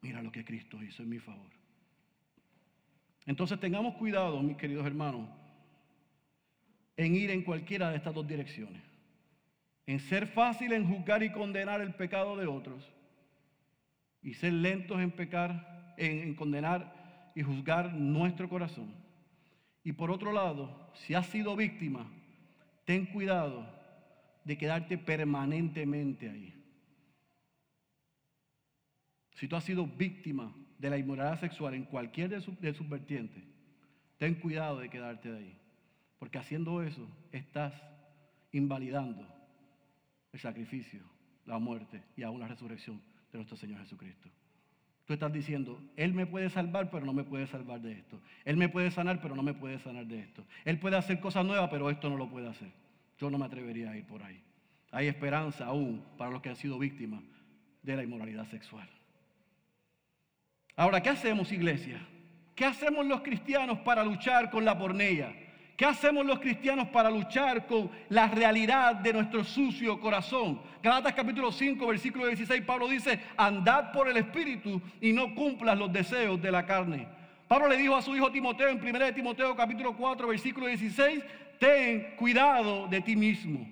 Mira 0.00 0.22
lo 0.22 0.32
que 0.32 0.44
Cristo 0.44 0.82
hizo 0.82 1.02
en 1.02 1.08
mi 1.08 1.18
favor. 1.18 1.50
Entonces 3.26 3.58
tengamos 3.58 3.94
cuidado, 3.94 4.42
mis 4.42 4.56
queridos 4.56 4.86
hermanos, 4.86 5.28
en 6.96 7.14
ir 7.14 7.30
en 7.30 7.42
cualquiera 7.42 7.90
de 7.90 7.96
estas 7.96 8.14
dos 8.14 8.26
direcciones. 8.26 8.82
En 9.86 10.00
ser 10.00 10.26
fácil 10.26 10.72
en 10.72 10.86
juzgar 10.86 11.22
y 11.22 11.32
condenar 11.32 11.80
el 11.80 11.94
pecado 11.94 12.36
de 12.36 12.46
otros. 12.46 12.90
Y 14.22 14.34
ser 14.34 14.52
lentos 14.52 15.00
en 15.00 15.10
pecar, 15.10 15.94
en, 15.96 16.20
en 16.20 16.34
condenar 16.34 17.32
y 17.34 17.42
juzgar 17.42 17.92
nuestro 17.92 18.48
corazón. 18.48 19.03
Y 19.84 19.92
por 19.92 20.10
otro 20.10 20.32
lado, 20.32 20.90
si 20.94 21.14
has 21.14 21.26
sido 21.26 21.54
víctima, 21.54 22.10
ten 22.86 23.04
cuidado 23.04 23.66
de 24.42 24.56
quedarte 24.56 24.96
permanentemente 24.96 26.28
ahí. 26.28 26.54
Si 29.34 29.46
tú 29.46 29.56
has 29.56 29.64
sido 29.64 29.86
víctima 29.86 30.54
de 30.78 30.88
la 30.88 30.96
inmoralidad 30.96 31.38
sexual 31.38 31.74
en 31.74 31.84
cualquier 31.84 32.30
de, 32.30 32.40
sus, 32.40 32.88
vertientes, 32.88 33.44
ten 34.16 34.34
cuidado 34.36 34.78
de 34.78 34.88
quedarte 34.88 35.30
ahí. 35.30 35.58
Porque 36.18 36.38
haciendo 36.38 36.82
eso 36.82 37.06
estás 37.30 37.74
invalidando 38.52 39.26
el 40.32 40.40
sacrificio, 40.40 41.02
la 41.44 41.58
muerte 41.58 42.02
y 42.16 42.22
aún 42.22 42.40
la 42.40 42.48
resurrección 42.48 43.02
de 43.32 43.38
nuestro 43.38 43.56
Señor 43.56 43.80
Jesucristo. 43.80 44.30
Tú 45.06 45.12
estás 45.12 45.32
diciendo, 45.32 45.78
Él 45.96 46.14
me 46.14 46.26
puede 46.26 46.48
salvar, 46.48 46.90
pero 46.90 47.04
no 47.04 47.12
me 47.12 47.24
puede 47.24 47.46
salvar 47.46 47.80
de 47.80 47.92
esto. 47.92 48.20
Él 48.44 48.56
me 48.56 48.68
puede 48.68 48.90
sanar, 48.90 49.20
pero 49.20 49.36
no 49.36 49.42
me 49.42 49.52
puede 49.52 49.78
sanar 49.78 50.06
de 50.06 50.20
esto. 50.20 50.44
Él 50.64 50.78
puede 50.78 50.96
hacer 50.96 51.20
cosas 51.20 51.44
nuevas, 51.44 51.68
pero 51.70 51.90
esto 51.90 52.08
no 52.08 52.16
lo 52.16 52.28
puede 52.28 52.48
hacer. 52.48 52.70
Yo 53.18 53.30
no 53.30 53.38
me 53.38 53.44
atrevería 53.44 53.90
a 53.90 53.96
ir 53.96 54.06
por 54.06 54.22
ahí. 54.22 54.40
Hay 54.90 55.06
esperanza 55.08 55.66
aún 55.66 56.02
para 56.16 56.30
los 56.30 56.40
que 56.40 56.48
han 56.48 56.56
sido 56.56 56.78
víctimas 56.78 57.22
de 57.82 57.96
la 57.96 58.02
inmoralidad 58.02 58.46
sexual. 58.46 58.88
Ahora, 60.76 61.02
¿qué 61.02 61.10
hacemos, 61.10 61.52
iglesia? 61.52 62.00
¿Qué 62.54 62.64
hacemos 62.64 63.04
los 63.04 63.20
cristianos 63.20 63.80
para 63.80 64.04
luchar 64.04 64.50
con 64.50 64.64
la 64.64 64.78
pornella? 64.78 65.34
¿Qué 65.76 65.84
hacemos 65.84 66.24
los 66.24 66.38
cristianos 66.38 66.86
para 66.88 67.10
luchar 67.10 67.66
con 67.66 67.90
la 68.08 68.28
realidad 68.28 68.94
de 68.94 69.12
nuestro 69.12 69.42
sucio 69.42 69.98
corazón? 69.98 70.60
Galatas 70.80 71.14
capítulo 71.14 71.50
5, 71.50 71.84
versículo 71.84 72.26
16, 72.26 72.62
Pablo 72.62 72.86
dice, 72.86 73.20
andad 73.36 73.90
por 73.90 74.08
el 74.08 74.16
Espíritu 74.16 74.80
y 75.00 75.12
no 75.12 75.34
cumplas 75.34 75.76
los 75.76 75.92
deseos 75.92 76.40
de 76.40 76.52
la 76.52 76.64
carne. 76.64 77.08
Pablo 77.48 77.68
le 77.68 77.76
dijo 77.76 77.96
a 77.96 78.02
su 78.02 78.14
hijo 78.14 78.30
Timoteo 78.30 78.68
en 78.68 78.80
1 78.80 79.14
Timoteo 79.14 79.56
capítulo 79.56 79.96
4, 79.96 80.28
versículo 80.28 80.68
16, 80.68 81.24
ten 81.58 82.14
cuidado 82.18 82.86
de 82.86 83.00
ti 83.00 83.16
mismo. 83.16 83.66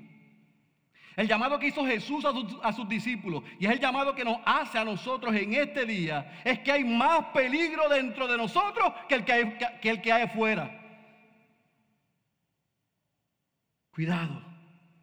El 1.15 1.29
llamado 1.29 1.59
que 1.59 1.69
hizo 1.69 1.87
Jesús 1.87 2.25
a 2.25 2.73
sus, 2.73 2.89
discípulos 2.89 3.45
y 3.61 3.67
es 3.67 3.73
el 3.73 3.79
llamado 3.79 4.15
que 4.15 4.25
nos 4.25 4.39
hace 4.45 4.79
a 4.79 4.85
nosotros 4.85 5.35
en 5.37 5.53
este 5.55 5.85
día 5.85 6.41
es 6.43 6.59
que 6.61 6.73
hay 6.73 6.85
más 6.85 7.27
peligro 7.35 7.89
dentro 7.89 8.27
de 8.27 8.39
nosotros 8.39 8.93
que 9.09 9.17
el 9.17 9.25
que 9.25 9.33
hay, 9.33 9.59
que 9.81 9.91
el 9.91 10.01
que 10.01 10.13
hay 10.13 10.23
afuera. 10.23 10.82
Cuidado 13.93 14.43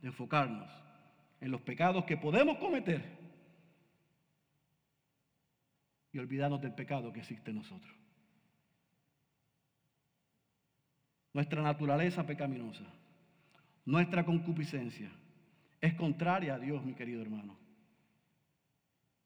de 0.01 0.07
enfocarnos 0.07 0.69
en 1.39 1.51
los 1.51 1.61
pecados 1.61 2.05
que 2.05 2.17
podemos 2.17 2.57
cometer 2.57 3.17
y 6.11 6.17
olvidarnos 6.17 6.59
del 6.61 6.73
pecado 6.73 7.13
que 7.13 7.19
existe 7.19 7.51
en 7.51 7.57
nosotros. 7.57 7.95
Nuestra 11.33 11.61
naturaleza 11.61 12.25
pecaminosa, 12.25 12.85
nuestra 13.85 14.25
concupiscencia 14.25 15.11
es 15.79 15.93
contraria 15.93 16.55
a 16.55 16.59
Dios, 16.59 16.83
mi 16.83 16.95
querido 16.95 17.21
hermano. 17.21 17.57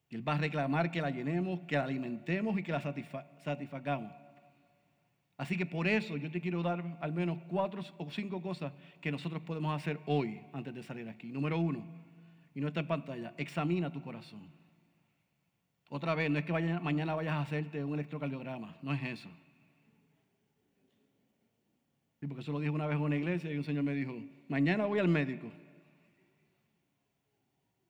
Él 0.10 0.28
va 0.28 0.36
a 0.36 0.40
reclamar 0.40 0.92
que 0.92 1.02
la 1.02 1.10
llenemos, 1.10 1.62
que 1.62 1.78
la 1.78 1.86
alimentemos 1.86 2.60
y 2.60 2.64
que 2.64 2.74
la 2.74 2.82
satisfagamos. 2.82 4.23
Así 5.38 5.58
que 5.58 5.66
por 5.66 5.88
eso 5.88 6.16
yo 6.18 6.30
te 6.30 6.40
quiero 6.40 6.62
dar 6.62 6.98
al 7.02 7.12
menos 7.12 7.40
cuatro 7.48 7.84
o 7.98 8.10
cinco 8.12 8.42
cosas 8.42 8.72
que 9.02 9.12
nosotros 9.12 9.42
podemos 9.42 9.76
hacer 9.76 10.00
hoy 10.06 10.40
antes 10.54 10.74
de 10.74 10.84
salir 10.84 11.10
aquí. 11.10 11.28
Número 11.28 11.58
uno, 11.58 11.84
y 12.54 12.62
no 12.62 12.68
está 12.68 12.82
en 12.82 12.88
pantalla, 12.88 13.34
examina 13.38 13.92
tu 13.92 14.02
corazón. 14.02 14.48
Otra 15.90 16.16
vez, 16.16 16.30
no 16.30 16.40
es 16.40 16.46
que 16.46 16.54
mañana 16.54 17.16
vayas 17.16 17.34
a 17.34 17.42
hacerte 17.42 17.84
un 17.84 17.94
electrocardiograma, 17.96 18.78
no 18.82 18.94
es 18.94 19.04
eso. 19.04 19.30
Sí, 22.20 22.28
porque 22.28 22.42
eso 22.42 22.52
lo 22.52 22.60
dijo 22.60 22.74
una 22.74 22.88
vez 22.88 22.96
en 22.96 23.04
una 23.04 23.16
iglesia 23.16 23.52
y 23.52 23.58
un 23.58 23.64
señor 23.64 23.84
me 23.84 23.94
dijo, 23.94 24.14
mañana 24.48 24.86
voy 24.86 25.00
al 25.00 25.08
médico. 25.08 25.52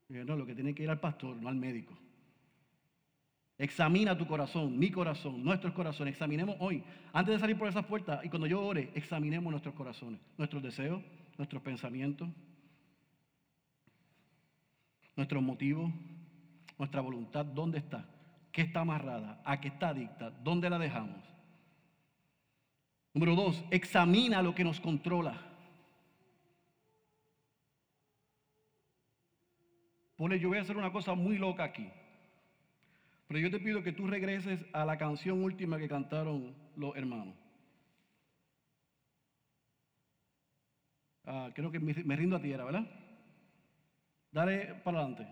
Y 0.10 0.16
yo, 0.16 0.26
no, 0.26 0.36
lo 0.36 0.46
que 0.46 0.56
tiene 0.56 0.74
que 0.74 0.84
ir 0.84 0.89
al 0.89 1.00
pastor, 1.00 1.36
no 1.38 1.50
al 1.50 1.56
médico. 1.56 1.94
Examina 3.64 4.18
tu 4.18 4.28
corazón, 4.28 4.78
mi 4.78 4.91
corazón, 4.91 5.41
nuestros 5.41 5.72
corazones. 5.72 6.16
Examinemos 6.16 6.57
hoy, 6.59 6.84
antes 7.14 7.34
de 7.34 7.39
salir 7.39 7.57
por 7.57 7.70
esas 7.70 7.86
puertas 7.86 8.20
y 8.26 8.28
cuando 8.28 8.45
yo 8.45 8.61
ore, 8.61 8.91
examinemos 8.93 9.49
nuestros 9.49 9.74
corazones, 9.74 10.20
nuestros 10.38 10.61
deseos, 10.61 11.01
nuestros 11.38 11.61
pensamientos, 11.61 12.28
nuestros 15.16 15.41
motivos, 15.41 15.89
nuestra 16.78 16.99
voluntad, 16.99 17.45
¿dónde 17.45 17.78
está? 17.78 18.05
¿Qué 18.51 18.64
está 18.64 18.82
amarrada? 18.82 19.41
¿A 19.45 19.61
qué 19.61 19.70
está 19.70 19.89
adicta? 19.89 20.30
¿Dónde 20.30 20.70
la 20.70 20.78
dejamos? 20.78 21.24
Número 23.14 23.34
dos, 23.34 23.64
examina 23.72 24.41
lo 24.41 24.53
que 24.53 24.66
nos 24.66 24.82
controla. 24.82 25.41
Pone, 30.18 30.38
yo 30.38 30.49
voy 30.49 30.57
a 30.57 30.64
hacer 30.64 30.76
una 30.76 30.91
cosa 30.91 31.14
muy 31.14 31.38
loca 31.38 31.64
aquí. 31.64 31.89
Pero 33.28 33.40
yo 33.40 33.52
te 33.52 33.60
pido 33.60 33.84
que 33.84 33.94
tú 33.94 34.08
regreses 34.08 34.64
a 34.74 34.86
la 34.86 34.98
canción 34.98 35.44
última 35.44 35.78
que 35.78 35.88
cantaron 35.88 36.56
los 36.76 36.96
hermanos. 36.96 37.36
Ah, 41.26 41.52
creo 41.54 41.72
que 41.72 41.80
me, 41.80 42.16
rindo 42.16 42.36
a 42.36 42.42
tierra, 42.42 42.66
¿verdad? 42.66 42.86
Dale 44.32 44.76
para 44.84 45.00
adelante. 45.00 45.28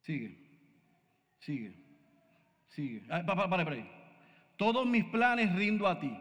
Sigue. 0.00 0.36
Sigue. 1.38 1.74
Sigue. 2.68 3.02
Ah, 3.08 3.22
para, 3.24 3.48
para, 3.48 3.64
para, 3.64 3.76
Todos 4.56 4.86
mis 4.86 5.04
planes 5.04 5.54
rindo 5.54 5.86
a 5.86 6.00
ti. 6.00 6.12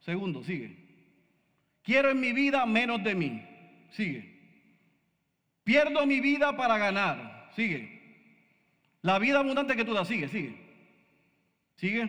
Segundo, 0.00 0.42
sigue. 0.42 0.84
Quiero 1.82 2.10
en 2.10 2.20
mi 2.20 2.32
vida 2.32 2.64
menos 2.64 3.04
de 3.04 3.14
mí. 3.14 3.42
Sigue. 3.90 4.34
Pierdo 5.64 6.06
mi 6.06 6.20
vida 6.20 6.56
para 6.56 6.78
ganar. 6.78 7.50
Sigue. 7.54 7.93
La 9.04 9.18
vida 9.18 9.40
abundante 9.40 9.76
que 9.76 9.84
tú 9.84 9.92
das. 9.92 10.08
Sigue, 10.08 10.28
sigue. 10.28 10.56
Sigue. 11.76 12.04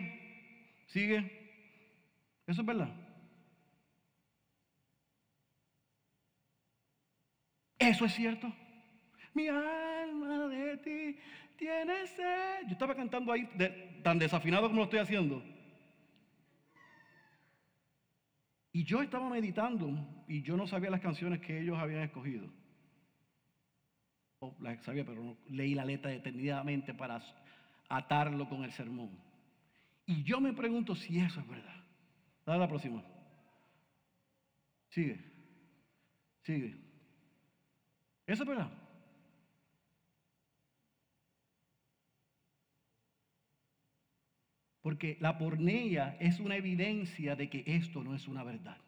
Sigue. 0.86 1.18
Eso 2.46 2.62
es 2.62 2.66
verdad. 2.66 2.88
Eso 7.78 8.06
es 8.06 8.14
cierto. 8.14 8.50
Mi 9.34 9.46
alma 9.48 10.48
de 10.48 10.78
ti 10.78 11.18
tiene 11.58 12.06
sed. 12.06 12.62
Yo 12.66 12.72
estaba 12.72 12.94
cantando 12.94 13.30
ahí 13.30 13.46
tan 14.02 14.18
desafinado 14.18 14.68
como 14.68 14.78
lo 14.78 14.84
estoy 14.84 15.00
haciendo. 15.00 15.42
Y 18.72 18.84
yo 18.84 19.02
estaba 19.02 19.28
meditando 19.28 20.24
y 20.28 20.40
yo 20.40 20.56
no 20.56 20.66
sabía 20.66 20.88
las 20.88 21.02
canciones 21.02 21.40
que 21.40 21.60
ellos 21.60 21.78
habían 21.78 22.04
escogido. 22.04 22.48
O 24.38 24.54
las 24.60 24.82
sabía, 24.84 25.04
pero 25.04 25.36
leí 25.48 25.74
la 25.74 25.84
letra 25.84 26.10
detenidamente 26.10 26.92
para 26.92 27.22
atarlo 27.88 28.48
con 28.48 28.64
el 28.64 28.72
sermón. 28.72 29.10
Y 30.06 30.22
yo 30.22 30.40
me 30.40 30.52
pregunto 30.52 30.94
si 30.94 31.18
eso 31.18 31.40
es 31.40 31.48
verdad. 31.48 31.84
Dale 32.44 32.60
la 32.60 32.68
próxima. 32.68 33.02
Sigue. 34.88 35.18
Sigue. 36.42 36.76
Eso 38.26 38.42
es 38.42 38.48
verdad. 38.48 38.70
Porque 44.82 45.16
la 45.20 45.36
pornea 45.36 46.16
es 46.20 46.38
una 46.38 46.54
evidencia 46.54 47.34
de 47.34 47.50
que 47.50 47.64
esto 47.66 48.04
no 48.04 48.14
es 48.14 48.28
una 48.28 48.44
verdad. 48.44 48.78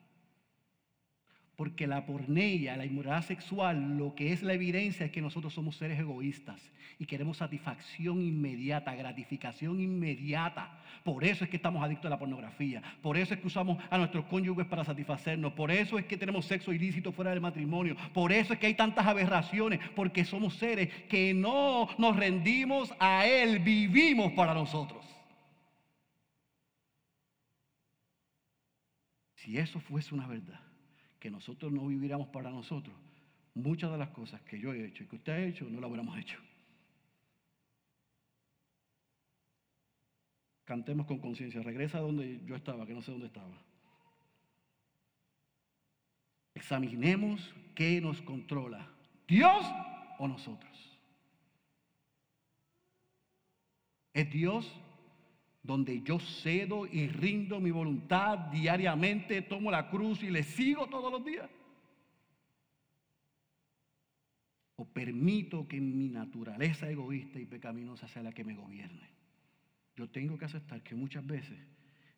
Porque 1.59 1.89
la 1.89 2.07
pornea, 2.07 2.77
la 2.77 2.87
inmoralidad 2.87 3.27
sexual, 3.27 3.99
lo 3.99 4.15
que 4.15 4.33
es 4.33 4.45
la 4.45 4.53
evidencia 4.53 5.05
es 5.05 5.11
que 5.11 5.21
nosotros 5.21 5.53
somos 5.53 5.75
seres 5.75 5.99
egoístas 5.99 6.63
y 7.01 7.05
queremos 7.05 7.39
satisfacción 7.39 8.23
inmediata, 8.23 8.95
gratificación 8.95 9.81
inmediata. 9.81 10.79
Por 11.03 11.25
eso 11.25 11.43
es 11.43 11.51
que 11.51 11.57
estamos 11.57 11.83
adictos 11.83 12.07
a 12.07 12.11
la 12.11 12.19
pornografía. 12.21 12.81
Por 13.03 13.17
eso 13.17 13.35
es 13.35 13.41
que 13.41 13.49
usamos 13.49 13.83
a 13.91 13.99
nuestros 13.99 14.27
cónyuges 14.27 14.67
para 14.67 14.85
satisfacernos. 14.85 15.53
Por 15.55 15.73
eso 15.73 15.99
es 15.99 16.05
que 16.05 16.17
tenemos 16.17 16.45
sexo 16.45 16.73
ilícito 16.73 17.11
fuera 17.11 17.33
del 17.33 17.41
matrimonio. 17.41 17.97
Por 18.15 18.31
eso 18.31 18.53
es 18.53 18.61
que 18.61 18.69
hay 18.69 18.75
tantas 18.75 19.05
aberraciones. 19.05 19.81
Porque 19.97 20.25
somos 20.25 20.55
seres 20.55 20.95
que 21.09 21.35
no 21.35 21.89
nos 21.99 22.15
rendimos 22.15 22.95
a 23.01 23.27
Él, 23.27 23.59
vivimos 23.59 24.31
para 24.35 24.55
nosotros. 24.55 25.05
Si 29.35 29.59
eso 29.59 29.81
fuese 29.81 30.15
una 30.15 30.29
verdad 30.29 30.68
que 31.19 31.31
nosotros 31.31 31.73
no 31.73 31.87
viviéramos 31.87 32.29
para 32.29 32.51
nosotros, 32.51 32.95
muchas 33.55 33.91
de 33.91 33.99
las 33.99 34.11
cosas 34.11 34.41
que 34.43 34.59
yo 34.59 34.73
he 34.73 34.87
hecho 34.87 35.05
y 35.05 35.07
que 35.07 35.17
usted 35.17 35.33
ha 35.33 35.41
hecho 35.41 35.65
no 35.65 35.81
las 35.81 35.89
hubiéramos 35.89 36.19
hecho. 36.19 36.39
Cantemos 40.65 41.07
con 41.07 41.19
conciencia. 41.19 41.63
Regresa 41.63 41.97
a 41.97 42.03
donde 42.03 42.41
yo 42.45 42.55
estaba, 42.55 42.87
que 42.87 42.93
no 42.93 43.01
sé 43.01 43.11
dónde 43.11 43.29
estaba. 43.29 43.59
Examinemos 46.55 47.55
qué 47.75 48.01
nos 48.03 48.21
controla, 48.21 48.87
Dios 49.27 49.65
o 50.19 50.29
nosotros. 50.29 50.99
¿Es 54.13 54.31
Dios 54.31 54.71
donde 55.69 56.01
yo 56.01 56.19
cedo 56.19 56.87
y 56.87 57.09
rindo 57.09 57.61
mi 57.61 57.71
voluntad 57.71 58.39
diariamente, 58.51 59.43
tomo 59.43 59.71
la 59.71 59.91
cruz 59.91 60.23
y 60.23 60.31
le 60.31 60.43
sigo 60.43 60.87
todos 60.87 61.13
los 61.13 61.23
días? 61.23 61.47
¿O 64.77 64.87
permito 64.87 65.69
que 65.69 65.79
mi 65.79 66.09
naturaleza 66.09 66.89
egoísta 66.89 67.39
y 67.39 67.45
pecaminosa 67.45 68.09
sea 68.09 68.23
la 68.23 68.33
que 68.33 68.45
me 68.45 68.55
gobierne? 68.55 69.11
Yo 69.95 70.09
tengo 70.09 70.39
que 70.39 70.47
aceptar 70.47 70.83
que 70.83 70.95
muchas 70.95 71.27
veces 71.27 71.59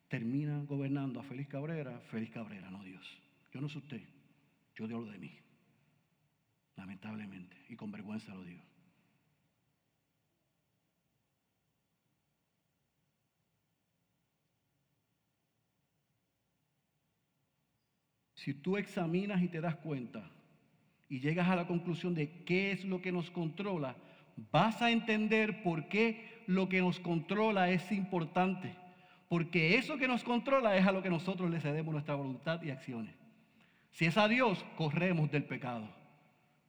termina 0.07 0.63
gobernando 0.63 1.19
a 1.19 1.23
Félix 1.23 1.49
Cabrera, 1.49 1.99
Félix 2.09 2.31
Cabrera, 2.31 2.71
no 2.71 2.81
Dios. 2.85 3.05
Yo 3.51 3.59
no 3.59 3.67
soy 3.67 3.81
usted, 3.81 4.01
yo 4.75 4.87
digo 4.87 5.01
lo 5.01 5.11
de 5.11 5.19
mí. 5.19 5.37
Lamentablemente, 6.77 7.57
y 7.67 7.75
con 7.75 7.91
vergüenza 7.91 8.33
lo 8.33 8.45
digo. 8.45 8.63
Si 18.43 18.55
tú 18.55 18.75
examinas 18.75 19.43
y 19.43 19.47
te 19.49 19.61
das 19.61 19.75
cuenta 19.75 20.23
y 21.07 21.19
llegas 21.19 21.47
a 21.47 21.55
la 21.55 21.67
conclusión 21.67 22.15
de 22.15 22.43
qué 22.43 22.71
es 22.71 22.83
lo 22.83 22.99
que 22.99 23.11
nos 23.11 23.29
controla, 23.29 23.95
vas 24.51 24.81
a 24.81 24.89
entender 24.89 25.61
por 25.61 25.87
qué 25.89 26.41
lo 26.47 26.67
que 26.67 26.81
nos 26.81 26.99
controla 26.99 27.69
es 27.69 27.91
importante. 27.91 28.73
Porque 29.29 29.75
eso 29.75 29.97
que 29.97 30.07
nos 30.07 30.23
controla 30.23 30.75
es 30.75 30.87
a 30.87 30.91
lo 30.91 31.03
que 31.03 31.11
nosotros 31.11 31.51
le 31.51 31.61
cedemos 31.61 31.93
nuestra 31.93 32.15
voluntad 32.15 32.63
y 32.63 32.71
acciones. 32.71 33.13
Si 33.91 34.05
es 34.05 34.17
a 34.17 34.27
Dios, 34.27 34.65
corremos 34.75 35.29
del 35.29 35.43
pecado. 35.43 35.87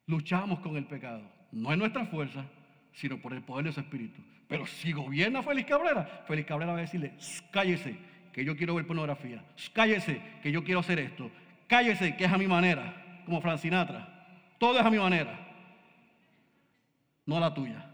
Luchamos 0.06 0.60
con 0.60 0.76
el 0.76 0.84
pecado. 0.84 1.22
No 1.52 1.72
es 1.72 1.78
nuestra 1.78 2.04
fuerza, 2.04 2.44
sino 2.92 3.18
por 3.18 3.32
el 3.32 3.44
poder 3.44 3.64
de 3.64 3.72
su 3.72 3.80
espíritu. 3.80 4.20
Pero 4.46 4.66
si 4.66 4.92
gobierna 4.92 5.42
Félix 5.42 5.70
Cabrera, 5.70 6.24
Félix 6.28 6.48
Cabrera 6.48 6.72
va 6.72 6.78
a 6.78 6.82
decirle, 6.82 7.14
cállese, 7.50 7.96
que 8.30 8.44
yo 8.44 8.56
quiero 8.58 8.74
ver 8.74 8.86
pornografía. 8.86 9.42
Cállese, 9.72 10.20
que 10.42 10.52
yo 10.52 10.64
quiero 10.64 10.80
hacer 10.80 10.98
esto. 10.98 11.30
Cállese, 11.72 12.14
que 12.18 12.26
es 12.26 12.30
a 12.30 12.36
mi 12.36 12.46
manera, 12.46 13.22
como 13.24 13.40
Francinatra. 13.40 14.06
Todo 14.58 14.78
es 14.78 14.84
a 14.84 14.90
mi 14.90 14.98
manera, 14.98 15.40
no 17.24 17.38
a 17.38 17.40
la 17.40 17.54
tuya. 17.54 17.90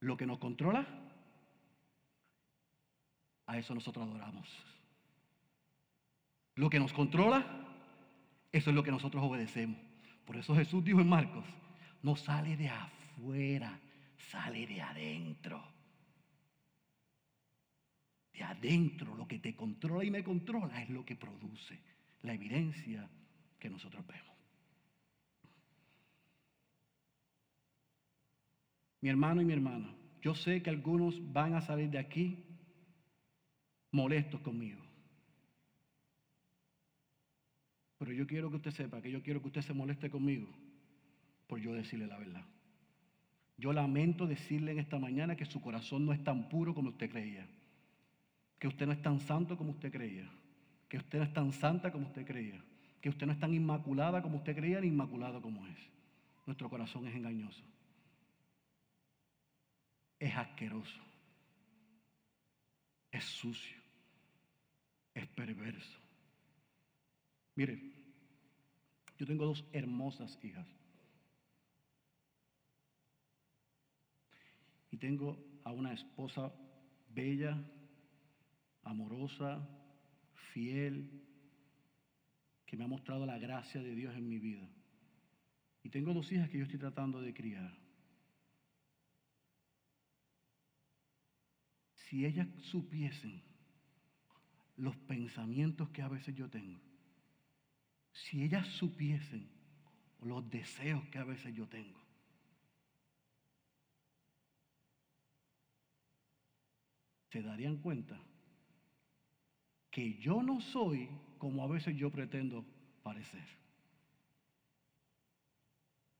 Lo 0.00 0.14
que 0.18 0.26
nos 0.26 0.38
controla, 0.38 0.84
a 3.46 3.56
eso 3.56 3.74
nosotros 3.74 4.06
adoramos. 4.06 4.46
Lo 6.54 6.68
que 6.68 6.80
nos 6.80 6.92
controla, 6.92 7.46
eso 8.52 8.68
es 8.68 8.76
lo 8.76 8.82
que 8.82 8.90
nosotros 8.90 9.24
obedecemos. 9.24 9.78
Por 10.26 10.36
eso 10.36 10.54
Jesús 10.54 10.84
dijo 10.84 11.00
en 11.00 11.08
Marcos, 11.08 11.46
no 12.02 12.14
sale 12.14 12.58
de 12.58 12.68
afuera, 12.68 13.80
sale 14.30 14.66
de 14.66 14.80
adentro. 14.80 15.62
De 18.32 18.42
adentro, 18.42 19.14
lo 19.14 19.26
que 19.28 19.38
te 19.38 19.54
controla 19.54 20.04
y 20.04 20.10
me 20.10 20.24
controla 20.24 20.82
es 20.82 20.90
lo 20.90 21.04
que 21.04 21.16
produce 21.16 21.78
la 22.22 22.34
evidencia 22.34 23.08
que 23.58 23.68
nosotros 23.68 24.06
vemos. 24.06 24.36
Mi 29.00 29.08
hermano 29.08 29.42
y 29.42 29.44
mi 29.44 29.52
hermana, 29.52 29.94
yo 30.22 30.34
sé 30.34 30.62
que 30.62 30.70
algunos 30.70 31.32
van 31.32 31.54
a 31.54 31.60
salir 31.60 31.90
de 31.90 31.98
aquí 31.98 32.44
molestos 33.90 34.40
conmigo. 34.40 34.80
Pero 37.98 38.12
yo 38.12 38.26
quiero 38.26 38.50
que 38.50 38.56
usted 38.56 38.70
sepa 38.70 39.02
que 39.02 39.10
yo 39.10 39.22
quiero 39.22 39.40
que 39.40 39.48
usted 39.48 39.62
se 39.62 39.74
moleste 39.74 40.10
conmigo 40.10 40.48
por 41.46 41.60
yo 41.60 41.72
decirle 41.72 42.06
la 42.06 42.18
verdad. 42.18 42.44
Yo 43.62 43.72
lamento 43.72 44.26
decirle 44.26 44.72
en 44.72 44.80
esta 44.80 44.98
mañana 44.98 45.36
que 45.36 45.46
su 45.46 45.60
corazón 45.60 46.04
no 46.04 46.12
es 46.12 46.24
tan 46.24 46.48
puro 46.48 46.74
como 46.74 46.88
usted 46.88 47.08
creía. 47.08 47.46
Que 48.58 48.66
usted 48.66 48.86
no 48.86 48.92
es 48.92 49.00
tan 49.00 49.20
santo 49.20 49.56
como 49.56 49.70
usted 49.70 49.92
creía. 49.92 50.28
Que 50.88 50.96
usted 50.96 51.18
no 51.18 51.24
es 51.24 51.32
tan 51.32 51.52
santa 51.52 51.92
como 51.92 52.08
usted 52.08 52.26
creía. 52.26 52.60
que 53.00 53.08
usted 53.08 53.24
no 53.24 53.32
es 53.32 53.38
tan 53.38 53.54
inmaculada 53.54 54.20
como 54.20 54.38
usted 54.38 54.56
creía 54.56 54.80
ni 54.80 54.88
inmaculado 54.88 55.40
como 55.40 55.64
es. 55.68 55.78
Nuestro 56.44 56.68
corazón 56.68 57.06
es 57.06 57.14
engañoso. 57.14 57.62
Es 60.18 60.34
asqueroso. 60.36 61.00
Es 63.12 63.24
sucio. 63.24 63.80
Es 65.14 65.28
perverso. 65.28 65.98
Mire, 67.54 67.80
yo 69.18 69.24
tengo 69.24 69.46
dos 69.46 69.64
hermosas 69.72 70.36
hijas. 70.42 70.66
Y 74.92 74.98
tengo 74.98 75.42
a 75.64 75.72
una 75.72 75.92
esposa 75.94 76.52
bella, 77.08 77.58
amorosa, 78.84 79.66
fiel, 80.52 81.10
que 82.66 82.76
me 82.76 82.84
ha 82.84 82.88
mostrado 82.88 83.26
la 83.26 83.38
gracia 83.38 83.82
de 83.82 83.94
Dios 83.94 84.14
en 84.14 84.28
mi 84.28 84.38
vida. 84.38 84.68
Y 85.82 85.88
tengo 85.88 86.12
dos 86.12 86.30
hijas 86.30 86.48
que 86.50 86.58
yo 86.58 86.64
estoy 86.64 86.78
tratando 86.78 87.20
de 87.22 87.32
criar. 87.32 87.74
Si 91.94 92.26
ellas 92.26 92.46
supiesen 92.60 93.42
los 94.76 94.94
pensamientos 94.96 95.88
que 95.88 96.02
a 96.02 96.08
veces 96.08 96.34
yo 96.34 96.50
tengo, 96.50 96.78
si 98.12 98.42
ellas 98.42 98.66
supiesen 98.68 99.48
los 100.20 100.48
deseos 100.50 101.02
que 101.08 101.18
a 101.18 101.24
veces 101.24 101.54
yo 101.54 101.66
tengo, 101.66 102.01
se 107.32 107.42
darían 107.42 107.78
cuenta 107.78 108.18
que 109.90 110.14
yo 110.18 110.42
no 110.42 110.60
soy 110.60 111.08
como 111.38 111.64
a 111.64 111.66
veces 111.66 111.96
yo 111.96 112.10
pretendo 112.10 112.64
parecer. 113.02 113.44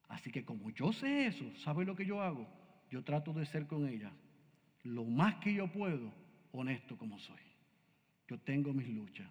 Así 0.09 0.31
que 0.31 0.45
como 0.45 0.71
yo 0.71 0.93
sé 0.93 1.27
eso, 1.27 1.45
¿sabe 1.57 1.85
lo 1.85 1.95
que 1.95 2.07
yo 2.07 2.21
hago? 2.21 2.47
Yo 2.91 3.03
trato 3.03 3.33
de 3.33 3.47
ser 3.47 3.67
con 3.67 3.87
ella 3.89 4.13
lo 4.85 5.05
más 5.05 5.37
que 5.37 5.55
yo 5.55 5.71
puedo, 5.71 6.13
honesto 6.51 6.97
como 6.97 7.19
soy. 7.19 7.41
Yo 8.29 8.39
tengo 8.41 8.73
mis 8.73 8.89
luchas, 8.89 9.31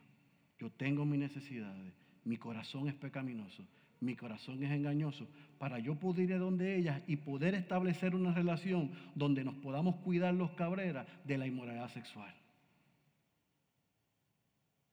yo 0.59 0.71
tengo 0.71 1.05
mis 1.05 1.19
necesidades, 1.19 1.93
mi 2.23 2.37
corazón 2.37 2.87
es 2.87 2.95
pecaminoso, 2.95 3.67
mi 4.01 4.15
corazón 4.15 4.61
es 4.63 4.71
engañoso, 4.71 5.27
para 5.57 5.79
yo 5.79 5.95
poder 5.95 6.29
ir 6.29 6.33
a 6.33 6.39
donde 6.39 6.75
ellas 6.75 7.01
y 7.07 7.15
poder 7.15 7.55
establecer 7.55 8.13
una 8.15 8.33
relación 8.33 8.91
donde 9.15 9.43
nos 9.43 9.55
podamos 9.55 9.95
cuidar 9.97 10.33
los 10.33 10.51
cabreras 10.51 11.07
de 11.23 11.37
la 11.37 11.47
inmoralidad 11.47 11.89
sexual 11.89 12.33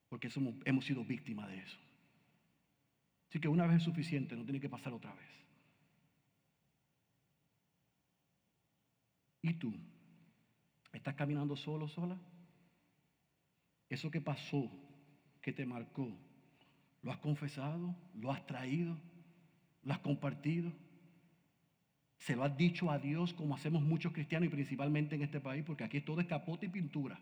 porque 0.09 0.31
hemos 0.65 0.85
sido 0.85 1.05
víctimas 1.05 1.49
de 1.49 1.59
eso. 1.59 1.79
Así 3.29 3.41
que 3.41 3.49
una 3.49 3.67
vez 3.67 3.77
es 3.79 3.83
suficiente, 3.83 4.37
no 4.37 4.45
tiene 4.45 4.61
que 4.61 4.69
pasar 4.69 4.93
otra 4.93 5.13
vez. 5.13 5.29
¿Y 9.43 9.55
tú? 9.55 9.73
¿Estás 10.93 11.15
caminando 11.15 11.57
solo, 11.57 11.89
sola? 11.89 12.19
Eso 13.89 14.11
que 14.11 14.21
pasó, 14.21 14.71
que 15.43 15.53
te 15.53 15.67
marcó, 15.67 16.11
¿lo 17.03 17.13
has 17.13 17.19
confesado? 17.19 17.95
¿Lo 18.15 18.33
has 18.33 18.47
traído? 18.47 18.97
¿Lo 19.83 19.93
has 19.93 20.01
compartido? 20.01 20.73
¿Se 22.19 22.35
lo 22.35 22.45
has 22.45 22.57
dicho 22.57 22.91
a 22.91 22.99
Dios 22.99 23.33
como 23.33 23.55
hacemos 23.55 23.83
muchos 23.83 24.13
cristianos 24.13 24.49
y 24.49 24.51
principalmente 24.51 25.15
en 25.15 25.23
este 25.23 25.41
país? 25.41 25.65
Porque 25.65 25.85
aquí 25.85 26.01
todo 26.01 26.21
es 26.21 26.27
capote 26.27 26.67
y 26.67 26.69
pintura. 26.69 27.19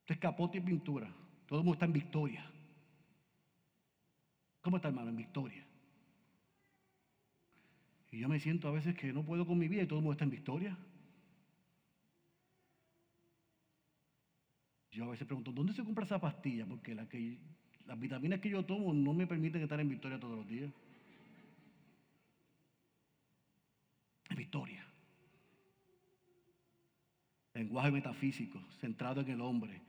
Esto 0.00 0.12
es 0.12 0.18
capote 0.18 0.58
y 0.58 0.60
pintura. 0.60 1.12
Todo 1.46 1.58
el 1.58 1.64
mundo 1.64 1.74
está 1.74 1.86
en 1.86 1.92
victoria. 1.92 2.50
¿Cómo 4.60 4.76
está, 4.76 4.88
hermano? 4.88 5.10
En 5.10 5.16
victoria. 5.16 5.66
Y 8.10 8.20
yo 8.20 8.28
me 8.28 8.38
siento 8.38 8.68
a 8.68 8.72
veces 8.72 8.94
que 8.94 9.12
no 9.12 9.24
puedo 9.24 9.44
con 9.44 9.58
mi 9.58 9.66
vida 9.66 9.82
y 9.82 9.86
todo 9.86 9.98
el 9.98 10.04
mundo 10.04 10.12
está 10.12 10.24
en 10.24 10.30
victoria. 10.30 10.78
Yo 14.94 15.04
a 15.04 15.10
veces 15.10 15.26
pregunto, 15.26 15.52
¿dónde 15.52 15.72
se 15.72 15.84
compra 15.84 16.04
esa 16.04 16.20
pastilla? 16.20 16.64
Porque 16.66 16.94
las 16.94 18.00
vitaminas 18.00 18.40
que 18.40 18.50
yo 18.50 18.64
tomo 18.64 18.94
no 18.94 19.12
me 19.12 19.26
permiten 19.26 19.62
estar 19.62 19.80
en 19.80 19.88
victoria 19.88 20.20
todos 20.20 20.38
los 20.38 20.46
días. 20.46 20.72
En 24.30 24.36
victoria. 24.36 24.86
Lenguaje 27.54 27.90
metafísico, 27.90 28.60
centrado 28.80 29.20
en 29.20 29.30
el 29.30 29.40
hombre 29.40 29.80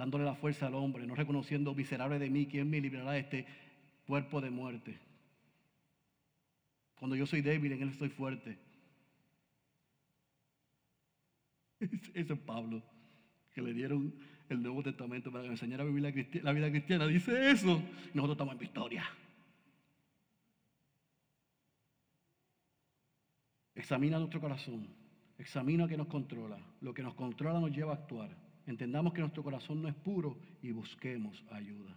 dándole 0.00 0.24
la 0.24 0.34
fuerza 0.34 0.66
al 0.66 0.74
hombre, 0.76 1.06
no 1.06 1.14
reconociendo 1.14 1.74
miserable 1.74 2.18
de 2.18 2.30
mí, 2.30 2.46
¿quién 2.46 2.70
me 2.70 2.80
librará 2.80 3.12
de 3.12 3.20
este 3.20 3.46
cuerpo 4.06 4.40
de 4.40 4.48
muerte? 4.48 4.98
Cuando 6.98 7.16
yo 7.16 7.26
soy 7.26 7.42
débil, 7.42 7.72
en 7.72 7.82
Él 7.82 7.90
estoy 7.90 8.08
fuerte. 8.08 8.56
Ese 12.14 12.32
es 12.32 12.38
Pablo, 12.38 12.82
que 13.52 13.60
le 13.60 13.74
dieron 13.74 14.14
el 14.50 14.62
Nuevo 14.62 14.82
Testamento 14.82 15.30
para 15.30 15.44
que 15.44 15.50
enseñara 15.50 15.84
a 15.84 15.86
vivir 15.86 16.02
la, 16.02 16.42
la 16.42 16.52
vida 16.52 16.70
cristiana. 16.70 17.06
Dice 17.06 17.50
eso. 17.50 17.82
Nosotros 18.12 18.32
estamos 18.32 18.52
en 18.52 18.58
victoria. 18.58 19.04
Examina 23.74 24.18
nuestro 24.18 24.40
corazón. 24.40 24.88
Examina 25.38 25.88
que 25.88 25.96
nos 25.96 26.08
controla. 26.08 26.58
Lo 26.80 26.92
que 26.92 27.02
nos 27.02 27.14
controla 27.14 27.60
nos 27.60 27.70
lleva 27.70 27.92
a 27.92 27.96
actuar. 27.96 28.36
Entendamos 28.66 29.12
que 29.12 29.20
nuestro 29.20 29.42
corazón 29.42 29.82
no 29.82 29.88
es 29.88 29.94
puro 29.94 30.36
y 30.62 30.72
busquemos 30.72 31.42
ayuda. 31.50 31.96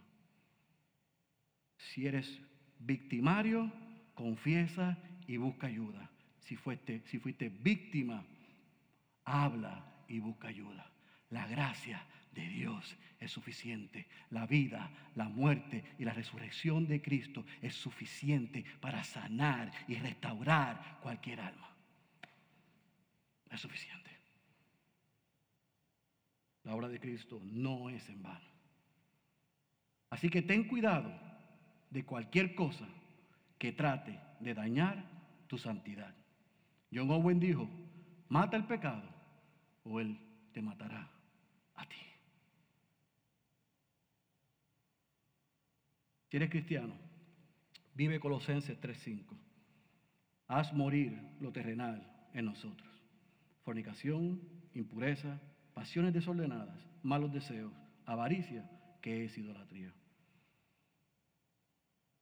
Si 1.77 2.07
eres 2.07 2.39
victimario, 2.79 3.71
confiesa 4.13 4.97
y 5.27 5.37
busca 5.37 5.67
ayuda. 5.67 6.09
Si 6.39 6.55
fuiste, 6.55 7.01
si 7.05 7.19
fuiste 7.19 7.49
víctima, 7.49 8.23
habla 9.25 9.85
y 10.07 10.19
busca 10.19 10.47
ayuda. 10.47 10.89
La 11.29 11.47
gracia 11.47 12.05
de 12.33 12.47
Dios 12.47 12.97
es 13.19 13.31
suficiente. 13.31 14.07
La 14.29 14.45
vida, 14.45 14.91
la 15.15 15.29
muerte 15.29 15.83
y 15.97 16.05
la 16.05 16.13
resurrección 16.13 16.87
de 16.87 17.01
Cristo 17.01 17.45
es 17.61 17.75
suficiente 17.75 18.65
para 18.81 19.03
sanar 19.03 19.71
y 19.87 19.95
restaurar 19.95 20.99
cualquier 21.01 21.39
alma. 21.41 21.69
Es 23.49 23.61
suficiente. 23.61 24.09
La 26.63 26.75
obra 26.75 26.87
de 26.87 26.99
Cristo 26.99 27.41
no 27.43 27.89
es 27.89 28.07
en 28.09 28.23
vano. 28.23 28.53
Así 30.09 30.29
que 30.29 30.41
ten 30.41 30.67
cuidado 30.67 31.11
de 31.89 32.05
cualquier 32.05 32.55
cosa 32.55 32.87
que 33.57 33.71
trate 33.71 34.19
de 34.39 34.53
dañar 34.53 35.03
tu 35.47 35.57
santidad. 35.57 36.13
John 36.91 37.09
Owen 37.11 37.39
dijo, 37.39 37.69
mata 38.29 38.57
el 38.57 38.65
pecado 38.65 39.03
o 39.83 39.99
él 39.99 40.19
te 40.51 40.61
matará 40.61 41.09
a 41.75 41.85
ti. 41.85 41.97
Si 46.33 46.37
eres 46.37 46.49
cristiano, 46.49 46.95
vive 47.93 48.19
Colosenses 48.19 48.81
3:5. 48.81 49.37
Haz 50.47 50.73
morir 50.73 51.15
lo 51.39 51.51
terrenal 51.51 52.27
en 52.33 52.45
nosotros. 52.45 52.89
Fornicación, 53.61 54.41
impureza, 54.73 55.39
pasiones 55.75 56.11
desordenadas, 56.11 56.75
malos 57.03 57.31
deseos, 57.31 57.71
avaricia, 58.07 58.67
que 58.99 59.25
es 59.25 59.37
idolatría. 59.37 59.93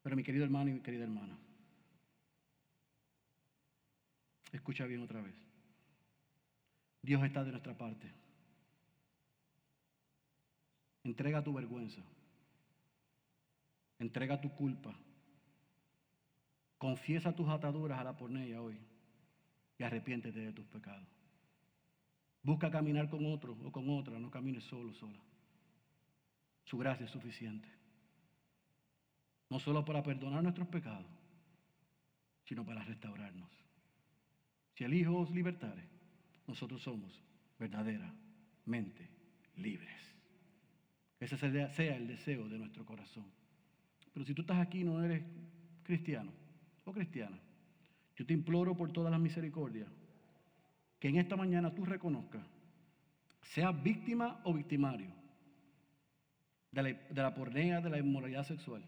Pero 0.03 0.17
mi 0.17 0.23
querido 0.23 0.43
hermano 0.43 0.71
y 0.71 0.73
mi 0.73 0.81
querida 0.81 1.05
hermana, 1.05 1.39
escucha 4.51 4.83
bien 4.87 5.03
otra 5.03 5.21
vez. 5.21 5.35
Dios 7.01 7.23
está 7.23 7.45
de 7.45 7.51
nuestra 7.51 7.77
parte. 7.77 8.11
Entrega 11.05 11.41
tu 11.41 11.53
vergüenza. 11.53 12.03
Entrega 14.01 14.41
tu 14.41 14.49
culpa. 14.49 14.95
Confiesa 16.79 17.35
tus 17.35 17.47
ataduras 17.47 17.99
a 17.99 18.03
la 18.03 18.17
pornella 18.17 18.59
hoy 18.59 18.75
y 19.77 19.83
arrepiéntete 19.83 20.39
de 20.39 20.53
tus 20.53 20.65
pecados. 20.65 21.07
Busca 22.41 22.71
caminar 22.71 23.09
con 23.11 23.23
otro 23.27 23.55
o 23.63 23.71
con 23.71 23.87
otra, 23.91 24.17
no 24.17 24.31
camines 24.31 24.63
solo, 24.63 24.91
sola. 24.95 25.19
Su 26.63 26.79
gracia 26.79 27.05
es 27.05 27.11
suficiente. 27.11 27.69
No 29.51 29.59
solo 29.59 29.85
para 29.85 30.01
perdonar 30.01 30.41
nuestros 30.41 30.67
pecados, 30.69 31.05
sino 32.45 32.65
para 32.65 32.83
restaurarnos. 32.83 33.51
Si 34.73 34.83
el 34.83 34.95
Hijo 34.95 35.15
os 35.19 35.29
libertare, 35.29 35.87
nosotros 36.47 36.81
somos 36.81 37.21
verdaderamente 37.59 39.07
libres. 39.57 40.15
Ese 41.19 41.37
sea 41.37 41.95
el 41.95 42.07
deseo 42.07 42.49
de 42.49 42.57
nuestro 42.57 42.83
corazón. 42.83 43.40
Pero 44.13 44.25
si 44.25 44.33
tú 44.33 44.41
estás 44.41 44.59
aquí 44.59 44.81
y 44.81 44.83
no 44.83 45.03
eres 45.03 45.23
cristiano 45.83 46.31
o 46.83 46.91
cristiana, 46.91 47.39
yo 48.15 48.25
te 48.25 48.33
imploro 48.33 48.75
por 48.75 48.91
todas 48.91 49.11
las 49.11 49.19
misericordias 49.19 49.87
que 50.99 51.07
en 51.07 51.17
esta 51.17 51.35
mañana 51.35 51.73
tú 51.73 51.85
reconozcas, 51.85 52.45
seas 53.41 53.81
víctima 53.81 54.39
o 54.43 54.53
victimario, 54.53 55.11
de 56.71 56.83
la, 56.83 56.89
de 56.89 57.21
la 57.21 57.33
pornea, 57.33 57.81
de 57.81 57.89
la 57.89 57.97
inmoralidad 57.97 58.45
sexual. 58.45 58.83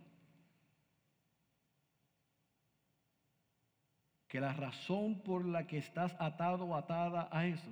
Que 4.28 4.40
la 4.40 4.54
razón 4.54 5.22
por 5.22 5.46
la 5.46 5.68
que 5.68 5.78
estás 5.78 6.16
atado 6.20 6.66
o 6.66 6.76
atada 6.76 7.30
a 7.32 7.48
eso 7.48 7.72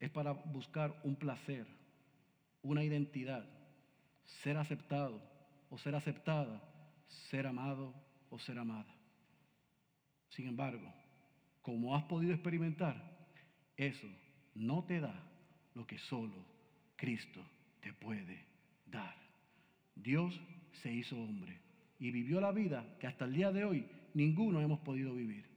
es 0.00 0.10
para 0.10 0.32
buscar 0.32 1.00
un 1.04 1.14
placer, 1.14 1.66
una 2.62 2.82
identidad, 2.82 3.44
ser 4.24 4.56
aceptado 4.56 5.29
o 5.70 5.78
ser 5.78 5.94
aceptada, 5.94 6.60
ser 7.30 7.46
amado 7.46 7.94
o 8.28 8.38
ser 8.38 8.58
amada. 8.58 8.94
Sin 10.28 10.46
embargo, 10.46 10.92
como 11.62 11.96
has 11.96 12.04
podido 12.04 12.32
experimentar, 12.32 12.96
eso 13.76 14.06
no 14.54 14.84
te 14.84 15.00
da 15.00 15.14
lo 15.74 15.86
que 15.86 15.98
solo 15.98 16.44
Cristo 16.96 17.44
te 17.80 17.92
puede 17.92 18.44
dar. 18.86 19.16
Dios 19.94 20.38
se 20.82 20.92
hizo 20.92 21.16
hombre 21.16 21.60
y 21.98 22.10
vivió 22.10 22.40
la 22.40 22.52
vida 22.52 22.96
que 22.98 23.06
hasta 23.06 23.24
el 23.24 23.32
día 23.32 23.52
de 23.52 23.64
hoy 23.64 23.86
ninguno 24.14 24.60
hemos 24.60 24.80
podido 24.80 25.14
vivir. 25.14 25.48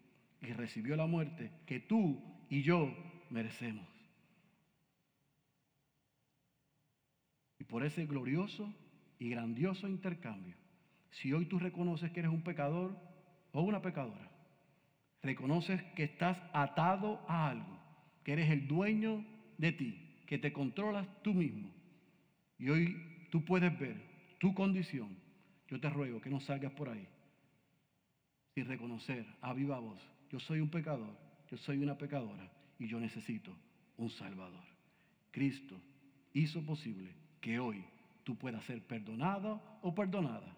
Y 0.42 0.48
recibió 0.48 0.96
la 0.96 1.08
muerte 1.08 1.52
que 1.66 1.80
tú 1.80 2.22
y 2.50 2.64
yo 2.64 2.94
merecemos. 3.30 3.88
Y 7.60 7.64
por 7.64 7.86
ese 7.86 8.06
glorioso 8.06 8.74
y 9.24 9.30
grandioso 9.30 9.88
intercambio, 9.88 10.54
si 11.12 11.32
hoy 11.32 11.46
tú 11.46 11.58
reconoces 11.58 12.12
que 12.12 12.20
eres 12.20 12.32
un 12.32 12.42
pecador 12.42 12.94
o 13.54 13.62
una 13.62 13.82
pecadora, 13.82 14.30
reconoces 15.22 15.82
que 15.96 16.04
estás 16.04 16.38
atado 16.52 17.24
a 17.30 17.48
algo, 17.50 17.80
que 18.26 18.34
eres 18.34 18.52
el 18.52 18.68
dueño 18.68 19.24
de 19.58 19.72
ti, 19.72 20.24
que 20.28 20.40
te 20.40 20.52
controlas 20.52 21.08
tú 21.22 21.34
mismo. 21.34 21.72
Y 22.60 22.68
hoy 22.68 22.98
tú 23.32 23.46
puedes 23.46 23.80
ver 23.80 23.96
tu 24.40 24.54
condición. 24.54 25.16
Yo 25.70 25.80
te 25.80 25.90
ruego 25.90 26.20
que 26.20 26.30
no 26.30 26.42
salgas 26.42 26.74
por 26.74 26.90
ahí 26.90 27.08
sin 28.54 28.66
reconocer 28.66 29.26
a 29.40 29.54
viva 29.54 29.80
voz, 29.80 30.02
yo 30.30 30.40
soy 30.42 30.60
un 30.60 30.70
pecador, 30.70 31.18
yo 31.50 31.58
soy 31.60 31.78
una 31.78 31.98
pecadora 31.98 32.52
y 32.78 32.88
yo 32.88 33.00
necesito 33.00 33.56
un 33.96 34.10
Salvador. 34.10 34.66
Cristo 35.32 35.80
hizo 36.34 36.62
posible 36.66 37.16
que 37.40 37.58
hoy 37.58 37.86
tú 38.24 38.36
puedas 38.36 38.64
ser 38.64 38.82
perdonado 38.82 39.62
o 39.82 39.94
perdonada, 39.94 40.56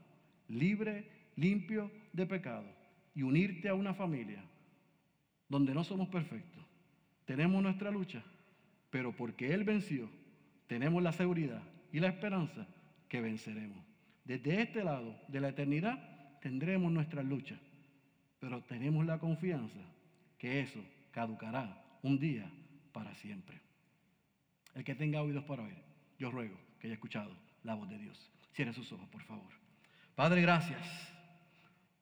libre, 0.47 1.09
limpio 1.35 1.91
de 2.13 2.25
pecado 2.25 2.65
y 3.13 3.23
unirte 3.23 3.69
a 3.69 3.73
una 3.73 3.93
familia 3.93 4.43
donde 5.49 5.73
no 5.73 5.83
somos 5.83 6.09
perfectos. 6.09 6.63
Tenemos 7.25 7.61
nuestra 7.61 7.91
lucha, 7.91 8.23
pero 8.89 9.15
porque 9.15 9.53
Él 9.53 9.63
venció, 9.63 10.09
tenemos 10.67 11.01
la 11.01 11.11
seguridad 11.11 11.63
y 11.91 11.99
la 11.99 12.07
esperanza 12.07 12.67
que 13.09 13.21
venceremos. 13.21 13.83
Desde 14.23 14.61
este 14.61 14.83
lado 14.83 15.19
de 15.27 15.39
la 15.39 15.49
eternidad 15.49 16.39
tendremos 16.41 16.91
nuestra 16.91 17.23
lucha, 17.23 17.59
pero 18.39 18.63
tenemos 18.63 19.05
la 19.05 19.19
confianza 19.19 19.79
que 20.37 20.61
eso 20.61 20.83
caducará 21.11 21.83
un 22.01 22.19
día 22.19 22.51
para 22.91 23.13
siempre. 23.15 23.59
El 24.73 24.83
que 24.83 24.95
tenga 24.95 25.21
oídos 25.21 25.43
para 25.45 25.63
oír, 25.63 25.77
yo 26.19 26.29
ruego 26.29 26.57
que 26.79 26.87
haya 26.87 26.95
escuchado 26.95 27.31
la 27.65 27.75
voz 27.75 27.89
de 27.89 27.97
Dios. 27.97 28.31
Cierre 28.53 28.73
sus 28.73 28.91
ojos, 28.93 29.07
por 29.09 29.21
favor. 29.23 29.51
Padre, 30.15 30.41
gracias 30.41 30.81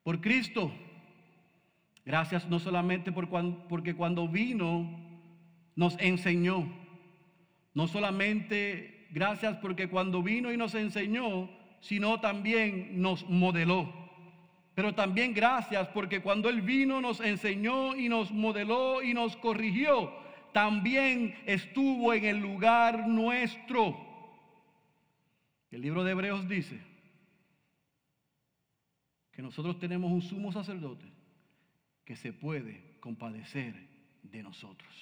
por 0.03 0.21
Cristo 0.21 0.71
Gracias 2.05 2.49
no 2.49 2.59
solamente 2.59 3.11
por 3.11 3.29
porque 3.69 3.95
cuando 3.95 4.27
vino 4.27 4.99
nos 5.75 5.97
enseñó, 5.99 6.67
no 7.73 7.87
solamente 7.87 9.07
gracias 9.11 9.57
porque 9.57 9.87
cuando 9.87 10.21
vino 10.21 10.51
y 10.51 10.57
nos 10.57 10.75
enseñó, 10.75 11.49
sino 11.79 12.19
también 12.19 13.01
nos 13.01 13.27
modeló. 13.29 13.91
Pero 14.75 14.93
también 14.95 15.33
gracias 15.33 15.87
porque 15.89 16.21
cuando 16.21 16.49
Él 16.49 16.61
vino 16.61 16.99
nos 16.99 17.21
enseñó 17.21 17.95
y 17.95 18.09
nos 18.09 18.31
modeló 18.31 19.01
y 19.01 19.13
nos 19.13 19.37
corrigió, 19.37 20.11
también 20.51 21.35
estuvo 21.45 22.13
en 22.13 22.25
el 22.25 22.39
lugar 22.39 23.07
nuestro. 23.07 24.12
El 25.73 25.81
libro 25.81 26.03
de 26.03 26.11
Hebreos 26.11 26.47
dice 26.47 26.79
que 29.31 29.41
nosotros 29.41 29.79
tenemos 29.79 30.11
un 30.11 30.21
sumo 30.21 30.51
sacerdote 30.51 31.07
que 32.05 32.15
se 32.15 32.31
puede 32.31 32.99
compadecer 32.99 33.73
de 34.21 34.43
nosotros. 34.43 34.93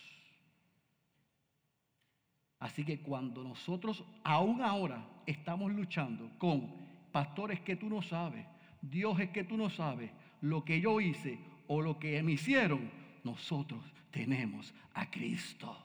Así 2.60 2.86
que 2.86 3.02
cuando 3.02 3.44
nosotros 3.44 4.06
aún 4.24 4.62
ahora 4.62 5.06
estamos 5.26 5.74
luchando 5.74 6.32
con 6.38 6.74
pastores 7.12 7.60
que 7.60 7.76
tú 7.76 7.90
no 7.90 8.02
sabes, 8.02 8.46
dioses 8.82 9.30
que 9.32 9.44
tú 9.44 9.58
no 9.58 9.70
sabes, 9.70 10.10
lo 10.40 10.64
que 10.64 10.80
yo 10.80 11.02
hice 11.02 11.38
o 11.68 11.82
lo 11.82 12.00
que 12.00 12.24
me 12.24 12.32
hicieron, 12.32 12.90
nosotros 13.26 13.84
tenemos 14.10 14.74
a 14.94 15.12
Cristo. 15.12 15.78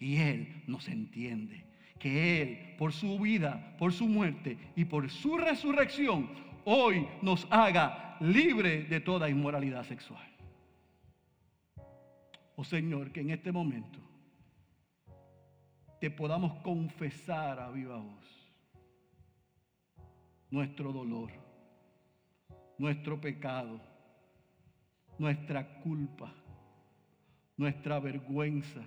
Y 0.00 0.16
Él 0.16 0.64
nos 0.66 0.88
entiende. 0.88 1.71
Que 2.02 2.42
Él, 2.42 2.74
por 2.76 2.92
su 2.92 3.16
vida, 3.16 3.76
por 3.78 3.92
su 3.92 4.08
muerte 4.08 4.58
y 4.74 4.84
por 4.84 5.08
su 5.08 5.38
resurrección, 5.38 6.28
hoy 6.64 7.06
nos 7.22 7.46
haga 7.48 8.16
libre 8.18 8.82
de 8.82 8.98
toda 8.98 9.30
inmoralidad 9.30 9.84
sexual. 9.84 10.26
Oh 12.56 12.64
Señor, 12.64 13.12
que 13.12 13.20
en 13.20 13.30
este 13.30 13.52
momento 13.52 14.00
te 16.00 16.10
podamos 16.10 16.54
confesar 16.64 17.60
a 17.60 17.70
viva 17.70 17.98
voz 17.98 18.32
nuestro 20.50 20.92
dolor, 20.92 21.30
nuestro 22.78 23.20
pecado, 23.20 23.80
nuestra 25.18 25.80
culpa, 25.82 26.34
nuestra 27.56 28.00
vergüenza. 28.00 28.82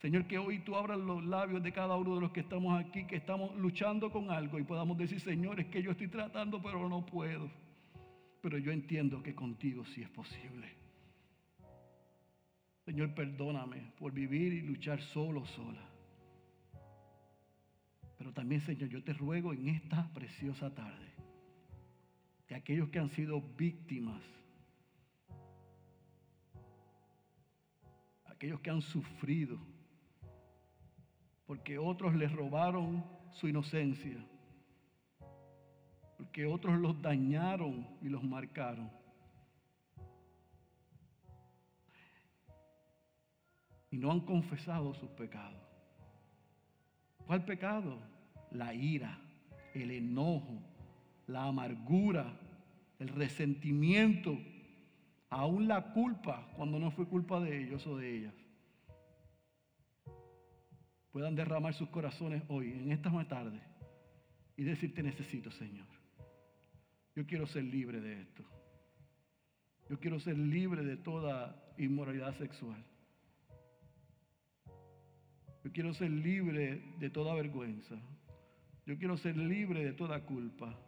Señor, 0.00 0.26
que 0.26 0.38
hoy 0.38 0.60
tú 0.60 0.76
abras 0.76 0.98
los 0.98 1.22
labios 1.24 1.62
de 1.62 1.72
cada 1.72 1.94
uno 1.96 2.14
de 2.14 2.22
los 2.22 2.32
que 2.32 2.40
estamos 2.40 2.80
aquí, 2.80 3.04
que 3.06 3.16
estamos 3.16 3.54
luchando 3.56 4.10
con 4.10 4.30
algo 4.30 4.58
y 4.58 4.64
podamos 4.64 4.96
decir, 4.96 5.20
Señor, 5.20 5.60
es 5.60 5.66
que 5.66 5.82
yo 5.82 5.90
estoy 5.90 6.08
tratando, 6.08 6.62
pero 6.62 6.88
no 6.88 7.04
puedo. 7.04 7.50
Pero 8.40 8.56
yo 8.56 8.72
entiendo 8.72 9.22
que 9.22 9.34
contigo 9.34 9.84
sí 9.84 10.00
es 10.00 10.08
posible. 10.08 10.68
Señor, 12.86 13.14
perdóname 13.14 13.92
por 13.98 14.12
vivir 14.12 14.54
y 14.54 14.62
luchar 14.62 15.02
solo, 15.02 15.44
sola. 15.44 15.86
Pero 18.16 18.32
también, 18.32 18.62
Señor, 18.62 18.88
yo 18.88 19.04
te 19.04 19.12
ruego 19.12 19.52
en 19.52 19.68
esta 19.68 20.10
preciosa 20.14 20.74
tarde 20.74 21.12
que 22.46 22.54
aquellos 22.54 22.88
que 22.88 22.98
han 22.98 23.10
sido 23.10 23.42
víctimas, 23.42 24.22
aquellos 28.24 28.60
que 28.60 28.70
han 28.70 28.80
sufrido, 28.80 29.58
porque 31.50 31.78
otros 31.78 32.14
les 32.14 32.30
robaron 32.30 33.04
su 33.32 33.48
inocencia, 33.48 34.24
porque 36.16 36.46
otros 36.46 36.78
los 36.78 37.02
dañaron 37.02 37.88
y 38.00 38.08
los 38.08 38.22
marcaron. 38.22 38.88
y 43.90 43.96
no 43.98 44.12
han 44.12 44.20
confesado 44.20 44.94
sus 44.94 45.10
pecados. 45.10 45.60
¿Cuál 47.26 47.44
pecado? 47.44 47.98
La 48.52 48.72
ira, 48.72 49.18
el 49.74 49.90
enojo, 49.90 50.62
la 51.26 51.46
amargura, 51.46 52.32
el 53.00 53.08
resentimiento, 53.08 54.38
aún 55.28 55.66
la 55.66 55.92
culpa 55.92 56.48
cuando 56.54 56.78
no 56.78 56.92
fue 56.92 57.08
culpa 57.08 57.40
de 57.40 57.60
ellos 57.60 57.84
o 57.88 57.96
de 57.96 58.18
ellas. 58.18 58.39
Puedan 61.12 61.34
derramar 61.34 61.74
sus 61.74 61.88
corazones 61.88 62.42
hoy, 62.48 62.72
en 62.72 62.92
esta 62.92 63.10
tarde, 63.26 63.60
y 64.56 64.62
decirte 64.62 65.02
necesito, 65.02 65.50
Señor. 65.50 65.86
Yo 67.16 67.26
quiero 67.26 67.46
ser 67.46 67.64
libre 67.64 68.00
de 68.00 68.20
esto. 68.20 68.44
Yo 69.88 69.98
quiero 69.98 70.20
ser 70.20 70.38
libre 70.38 70.84
de 70.84 70.96
toda 70.96 71.74
inmoralidad 71.76 72.36
sexual. 72.38 72.84
Yo 75.64 75.72
quiero 75.72 75.92
ser 75.94 76.10
libre 76.10 76.80
de 76.98 77.10
toda 77.10 77.34
vergüenza. 77.34 77.96
Yo 78.86 78.96
quiero 78.98 79.16
ser 79.16 79.36
libre 79.36 79.84
de 79.84 79.92
toda 79.92 80.24
culpa. 80.24 80.78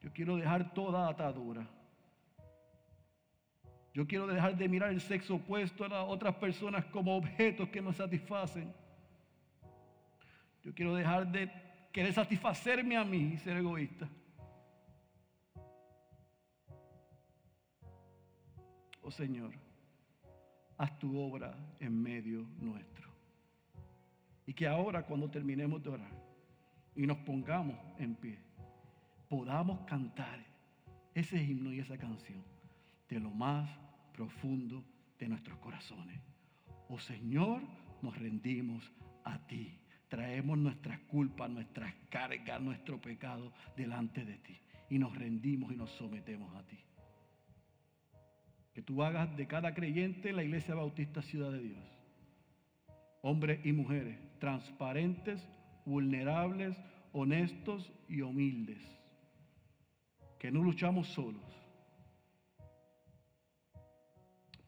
Yo 0.00 0.12
quiero 0.12 0.36
dejar 0.36 0.74
toda 0.74 1.08
atadura. 1.08 1.68
Yo 3.94 4.06
quiero 4.06 4.26
dejar 4.26 4.56
de 4.56 4.68
mirar 4.68 4.90
el 4.90 5.00
sexo 5.00 5.34
opuesto 5.34 5.84
a 5.84 5.88
las 5.88 6.08
otras 6.08 6.34
personas 6.36 6.84
como 6.86 7.16
objetos 7.16 7.68
que 7.68 7.82
me 7.82 7.92
satisfacen. 7.92 8.72
Yo 10.64 10.74
quiero 10.74 10.94
dejar 10.94 11.30
de 11.30 11.50
querer 11.92 12.12
satisfacerme 12.12 12.96
a 12.96 13.04
mí 13.04 13.32
y 13.34 13.38
ser 13.38 13.56
egoísta. 13.58 14.08
Oh 19.02 19.10
Señor 19.10 19.52
haz 20.82 20.98
tu 20.98 21.16
obra 21.16 21.54
en 21.78 22.02
medio 22.02 22.44
nuestro. 22.58 23.08
Y 24.46 24.52
que 24.52 24.66
ahora 24.66 25.04
cuando 25.04 25.30
terminemos 25.30 25.80
de 25.80 25.90
orar 25.90 26.10
y 26.96 27.06
nos 27.06 27.18
pongamos 27.18 27.78
en 27.98 28.16
pie, 28.16 28.38
podamos 29.28 29.80
cantar 29.82 30.44
ese 31.14 31.40
himno 31.40 31.72
y 31.72 31.78
esa 31.78 31.96
canción 31.96 32.51
de 33.12 33.20
lo 33.20 33.30
más 33.30 33.68
profundo 34.14 34.82
de 35.18 35.28
nuestros 35.28 35.58
corazones. 35.58 36.18
Oh 36.88 36.98
Señor, 36.98 37.60
nos 38.00 38.18
rendimos 38.18 38.90
a 39.24 39.38
ti. 39.46 39.78
Traemos 40.08 40.56
nuestras 40.56 40.98
culpas, 41.00 41.50
nuestras 41.50 41.94
cargas, 42.08 42.60
nuestro 42.60 42.98
pecado 43.00 43.52
delante 43.76 44.24
de 44.24 44.38
ti. 44.38 44.58
Y 44.88 44.98
nos 44.98 45.14
rendimos 45.14 45.72
y 45.72 45.76
nos 45.76 45.90
sometemos 45.90 46.54
a 46.56 46.66
ti. 46.66 46.78
Que 48.72 48.80
tú 48.80 49.02
hagas 49.02 49.36
de 49.36 49.46
cada 49.46 49.74
creyente 49.74 50.32
la 50.32 50.44
Iglesia 50.44 50.74
Bautista 50.74 51.20
Ciudad 51.20 51.52
de 51.52 51.60
Dios. 51.60 51.84
Hombres 53.20 53.60
y 53.64 53.72
mujeres 53.72 54.18
transparentes, 54.38 55.46
vulnerables, 55.84 56.76
honestos 57.12 57.92
y 58.08 58.22
humildes. 58.22 58.82
Que 60.38 60.50
no 60.50 60.62
luchamos 60.62 61.08
solos, 61.08 61.51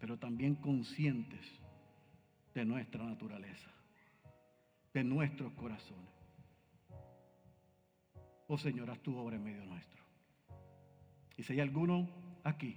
pero 0.05 0.19
también 0.19 0.57
conscientes 0.57 1.41
de 2.53 2.63
nuestra 2.67 3.03
naturaleza, 3.03 3.71
de 4.93 5.03
nuestros 5.03 5.51
corazones. 5.55 6.13
Oh 8.47 8.59
Señor, 8.59 8.91
haz 8.91 9.01
tu 9.01 9.17
obra 9.17 9.37
en 9.37 9.45
medio 9.45 9.65
nuestro. 9.65 10.05
Y 11.39 11.43
si 11.43 11.55
hay 11.55 11.61
alguno 11.61 12.07
aquí 12.43 12.77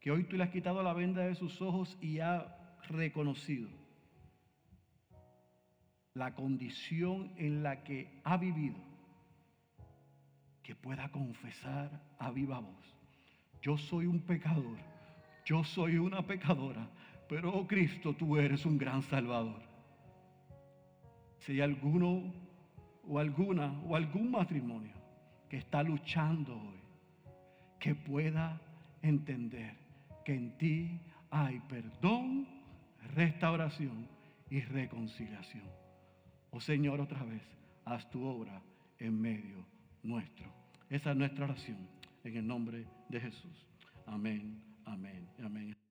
que 0.00 0.10
hoy 0.10 0.24
tú 0.24 0.38
le 0.38 0.44
has 0.44 0.48
quitado 0.48 0.82
la 0.82 0.94
venda 0.94 1.20
de 1.20 1.34
sus 1.34 1.60
ojos 1.60 1.98
y 2.00 2.20
ha 2.20 2.78
reconocido 2.88 3.68
la 6.14 6.34
condición 6.34 7.34
en 7.36 7.62
la 7.62 7.84
que 7.84 8.22
ha 8.24 8.38
vivido, 8.38 8.78
que 10.62 10.74
pueda 10.74 11.10
confesar 11.10 12.02
a 12.18 12.30
viva 12.30 12.58
voz, 12.58 12.96
yo 13.60 13.76
soy 13.76 14.06
un 14.06 14.22
pecador, 14.22 14.91
yo 15.44 15.64
soy 15.64 15.98
una 15.98 16.22
pecadora, 16.22 16.88
pero 17.28 17.52
oh 17.52 17.66
Cristo, 17.66 18.14
tú 18.14 18.36
eres 18.36 18.64
un 18.66 18.78
gran 18.78 19.02
salvador. 19.02 19.60
Si 21.38 21.52
hay 21.52 21.60
alguno 21.60 22.32
o 23.08 23.18
alguna 23.18 23.80
o 23.86 23.96
algún 23.96 24.30
matrimonio 24.30 24.94
que 25.48 25.56
está 25.56 25.82
luchando 25.82 26.54
hoy, 26.54 26.80
que 27.78 27.94
pueda 27.94 28.60
entender 29.02 29.74
que 30.24 30.34
en 30.34 30.56
ti 30.56 31.00
hay 31.30 31.58
perdón, 31.68 32.46
restauración 33.14 34.06
y 34.50 34.60
reconciliación. 34.60 35.64
Oh 36.50 36.60
Señor, 36.60 37.00
otra 37.00 37.24
vez, 37.24 37.42
haz 37.84 38.08
tu 38.10 38.24
obra 38.24 38.62
en 38.98 39.20
medio 39.20 39.64
nuestro. 40.02 40.46
Esa 40.90 41.10
es 41.10 41.16
nuestra 41.16 41.46
oración 41.46 41.78
en 42.22 42.36
el 42.36 42.46
nombre 42.46 42.86
de 43.08 43.20
Jesús. 43.20 43.66
Amén, 44.06 44.62
amén, 44.84 45.28
amén. 45.38 45.81